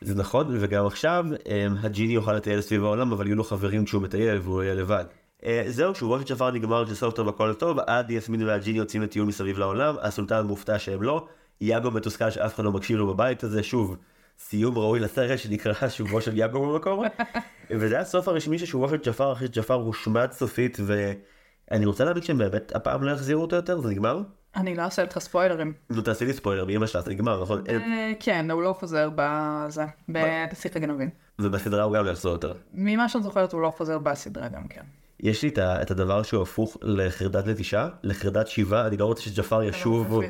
זה 0.00 0.14
נכון 0.14 0.56
וגם 0.60 0.86
עכשיו 0.86 1.24
אמ, 1.46 1.76
הג'יני 1.80 2.12
יוכל 2.12 2.32
לטייל 2.32 2.60
סביב 2.60 2.84
העולם 2.84 3.12
אבל 3.12 3.26
יהיו 3.26 3.36
לו 3.36 3.44
חברים 3.44 3.84
כשהוא 3.84 4.02
מטייל 4.02 4.38
והוא 4.38 4.62
יהיה 4.62 4.74
לבד. 4.74 5.04
אה, 5.44 5.64
זהו 5.66 5.94
שובו 5.94 6.18
של 6.18 6.26
שפר 6.26 6.50
נגמר 6.50 6.86
שסוף 6.86 7.14
טוב 7.14 7.28
הכל 7.28 7.54
טוב 7.54 7.78
עד 7.78 8.10
יסמין 8.10 8.42
והג'יני 8.42 8.78
יוצאים 8.78 9.02
לטיול 9.02 9.26
מסביב 9.26 9.58
לעולם 9.58 9.94
הסולטן 10.02 10.46
מופתע 10.46 10.78
שהם 10.78 11.02
לא 11.02 11.26
יאגו 11.60 11.90
מתוסכל 11.90 12.30
שאף 12.30 12.54
אחד 12.54 12.64
לא 12.64 12.72
מקשיב 12.72 12.96
לו 12.96 13.14
בבית 13.14 13.44
הזה 13.44 13.62
שוב. 13.62 13.96
סיום 14.38 14.78
ראוי 14.78 15.00
לסרט 15.00 15.38
שנקרא 15.38 15.88
שובו 15.88 16.20
של 16.20 16.38
יאגו 16.38 16.72
במקום 16.72 17.04
וזה 17.70 17.98
הסוף 17.98 18.28
הרשמי 18.28 18.58
של 18.58 18.66
שובו 18.66 18.88
של 18.88 18.96
ג'פר 18.96 19.32
אחרי 19.32 19.46
שג'פר 19.46 19.74
הושמד 19.74 20.32
סופית 20.32 20.78
ואני 20.86 21.86
רוצה 21.86 22.04
להבין 22.04 22.22
שהם 22.22 22.38
באמת 22.38 22.72
הפעם 22.76 23.02
לא 23.02 23.10
יחזירו 23.10 23.42
אותו 23.42 23.56
יותר 23.56 23.80
זה 23.80 23.88
נגמר? 23.88 24.22
אני 24.56 24.74
לא 24.74 24.82
אעשה 24.82 25.04
לך 25.04 25.18
ספוילרים. 25.18 25.72
נו 25.90 26.02
תעשי 26.02 26.24
לי 26.24 26.32
ספוילר 26.32 26.64
באמא 26.64 26.86
שלה 26.86 27.00
זה 27.00 27.10
נגמר 27.10 27.42
נכון? 27.42 27.64
אה, 27.68 28.12
כן, 28.20 28.50
הוא 28.50 28.62
לא 28.62 28.72
חוזר 28.72 29.10
בזה, 29.14 29.84
בשיח 30.08 30.76
הגנבים. 30.76 31.10
ובסדרה 31.38 31.82
הוא 31.82 31.94
גם 31.94 32.04
לא 32.04 32.10
יחזור 32.10 32.32
יותר. 32.32 32.52
ממה 32.74 33.08
שאני 33.08 33.24
זוכרת 33.24 33.52
הוא 33.52 33.60
לא 33.60 33.72
חוזר 33.76 33.98
בסדרה 33.98 34.48
גם 34.48 34.68
כן. 34.68 34.82
יש 35.20 35.42
לי 35.42 35.50
את 35.58 35.90
הדבר 35.90 36.22
שהוא 36.22 36.42
הפוך 36.42 36.76
לחרדת 36.82 37.46
נטישה, 37.46 37.88
לחרדת 38.02 38.48
שיבה, 38.48 38.86
אני 38.86 38.96
לא 38.96 39.04
רוצה 39.04 39.22
שג'פר 39.22 39.62
ישוב, 39.62 40.20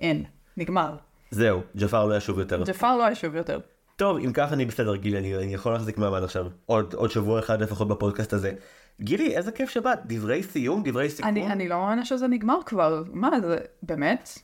אין, 0.00 0.24
נגמר. 0.56 0.96
זהו, 1.30 1.62
ג'פר 1.76 2.06
לא 2.06 2.16
ישוב 2.16 2.38
יותר. 2.38 2.62
ג'פר 2.64 2.96
לא 2.96 3.10
ישוב 3.10 3.34
יותר. 3.34 3.58
טוב, 3.96 4.18
אם 4.18 4.32
ככה 4.32 4.54
אני 4.54 4.64
בסדר, 4.64 4.96
גילי, 4.96 5.18
אני, 5.18 5.54
יכול 5.54 5.72
להחזיק 5.72 5.98
מעמד 5.98 6.22
עכשיו. 6.22 6.46
עוד 6.66 7.10
שבוע 7.10 7.40
אחד 7.40 7.62
לפחות 7.62 7.88
בפודקאסט 7.88 8.32
הזה. 8.32 8.52
גילי, 9.00 9.36
איזה 9.36 9.52
כיף 9.52 9.70
שבאת. 9.70 9.98
דברי 10.06 10.42
סיום, 10.42 10.82
דברי 10.84 11.10
סיכום. 11.10 11.30
אני, 11.30 11.46
אני 11.46 11.68
לא 11.68 11.76
מאמינה 11.76 12.04
שזה 12.04 12.28
נגמר 12.28 12.58
כבר. 12.66 13.02
מה, 13.12 13.30
זה 13.40 13.56
באמת? 13.82 14.38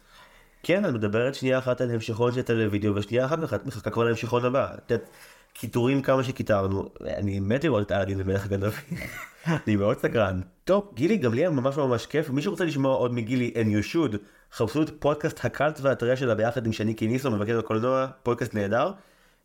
כן, 0.62 0.84
את 0.84 0.94
מדברת 0.94 1.34
שנייה 1.34 1.58
אחת 1.58 1.80
על 1.80 1.90
המשכון 1.90 2.32
של 2.32 2.42
טו 2.42 2.55
וידאו, 2.55 2.94
ושנייה 2.94 3.26
אחת 3.26 3.66
מחכה 3.66 3.90
כבר 3.90 4.04
להמשכון 4.04 4.44
הבא. 4.44 4.74
את 4.74 4.90
יודעת, 4.90 5.08
קיטורים 5.52 6.02
כמה 6.02 6.24
שקיטרנו. 6.24 6.88
אני 7.06 7.40
מת 7.40 7.64
לראות 7.64 7.86
את 7.86 7.92
אלאדין 7.92 8.20
ומלך 8.20 8.44
הגנבים. 8.44 8.98
אני 9.66 9.76
מאוד 9.76 9.98
סקרן. 9.98 10.40
טוב, 10.64 10.90
גילי, 10.94 11.16
גם 11.16 11.34
לי 11.34 11.40
היה 11.40 11.50
ממש 11.50 11.76
ממש 11.76 12.06
כיף. 12.06 12.30
מי 12.30 12.42
שרוצה 12.42 12.64
לשמוע 12.64 12.94
עוד 12.94 13.14
מגילי, 13.14 13.52
and 13.54 13.66
you 13.66 13.94
should, 13.94 14.16
חפשו 14.52 14.82
את 14.82 14.90
פודקאסט 14.98 15.44
הקאלט 15.44 15.80
והטרייה 15.80 16.16
שלה 16.16 16.34
ביחד 16.34 16.66
עם 16.66 16.72
שני 16.72 16.94
קיניסו, 16.94 17.30
מבקר 17.30 17.58
הקולנוע, 17.58 18.06
פודקאסט 18.22 18.54
נהדר. 18.54 18.92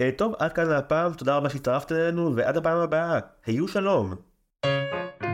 אה, 0.02 0.10
טוב, 0.18 0.34
עד 0.40 0.54
כאן 0.54 0.66
לפעם, 0.68 1.14
תודה 1.14 1.36
רבה 1.36 1.50
שהצטרפת 1.50 1.92
אלינו, 1.92 2.36
ועד 2.36 2.58
הפעם 2.58 2.78
הבאה, 2.78 3.20
היו 3.46 3.68
שלום. 3.68 4.16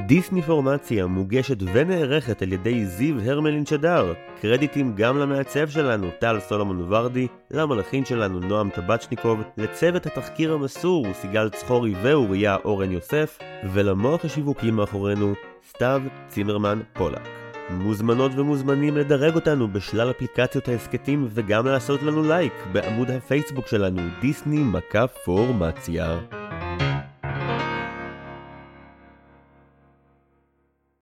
דיסני 0.05 0.41
פורמציה 0.41 1.07
מוגשת 1.07 1.57
ונערכת 1.73 2.41
על 2.41 2.53
ידי 2.53 2.85
זיו 2.85 3.19
הרמלין 3.19 3.65
שדר. 3.65 4.13
קרדיטים 4.41 4.95
גם 4.95 5.17
למעצב 5.17 5.69
שלנו, 5.69 6.07
טל 6.19 6.39
סולומון 6.39 6.85
ורדי, 6.93 7.27
למלאכין 7.51 8.05
שלנו, 8.05 8.39
נועם 8.39 8.69
טבצ'ניקוב, 8.69 9.41
לצוות 9.57 10.05
התחקיר 10.05 10.53
המסור, 10.53 11.13
סיגל 11.13 11.49
צחורי 11.49 11.93
ואוריה 12.03 12.57
אורן 12.65 12.91
יוסף, 12.91 13.39
ולמוח 13.73 14.25
השיווקי 14.25 14.71
מאחורינו, 14.71 15.33
סתיו 15.69 16.01
צימרמן 16.27 16.79
פולק. 16.93 17.27
מוזמנות 17.69 18.31
ומוזמנים 18.35 18.97
לדרג 18.97 19.35
אותנו 19.35 19.67
בשלל 19.67 20.11
אפליקציות 20.11 20.67
ההסכתים 20.67 21.27
וגם 21.29 21.67
לעשות 21.67 22.03
לנו 22.03 22.23
לייק 22.23 22.53
בעמוד 22.71 23.11
הפייסבוק 23.11 23.67
שלנו, 23.67 24.01
דיסני 24.21 24.63
מקף 24.63 25.11
פורמציה. 25.25 26.19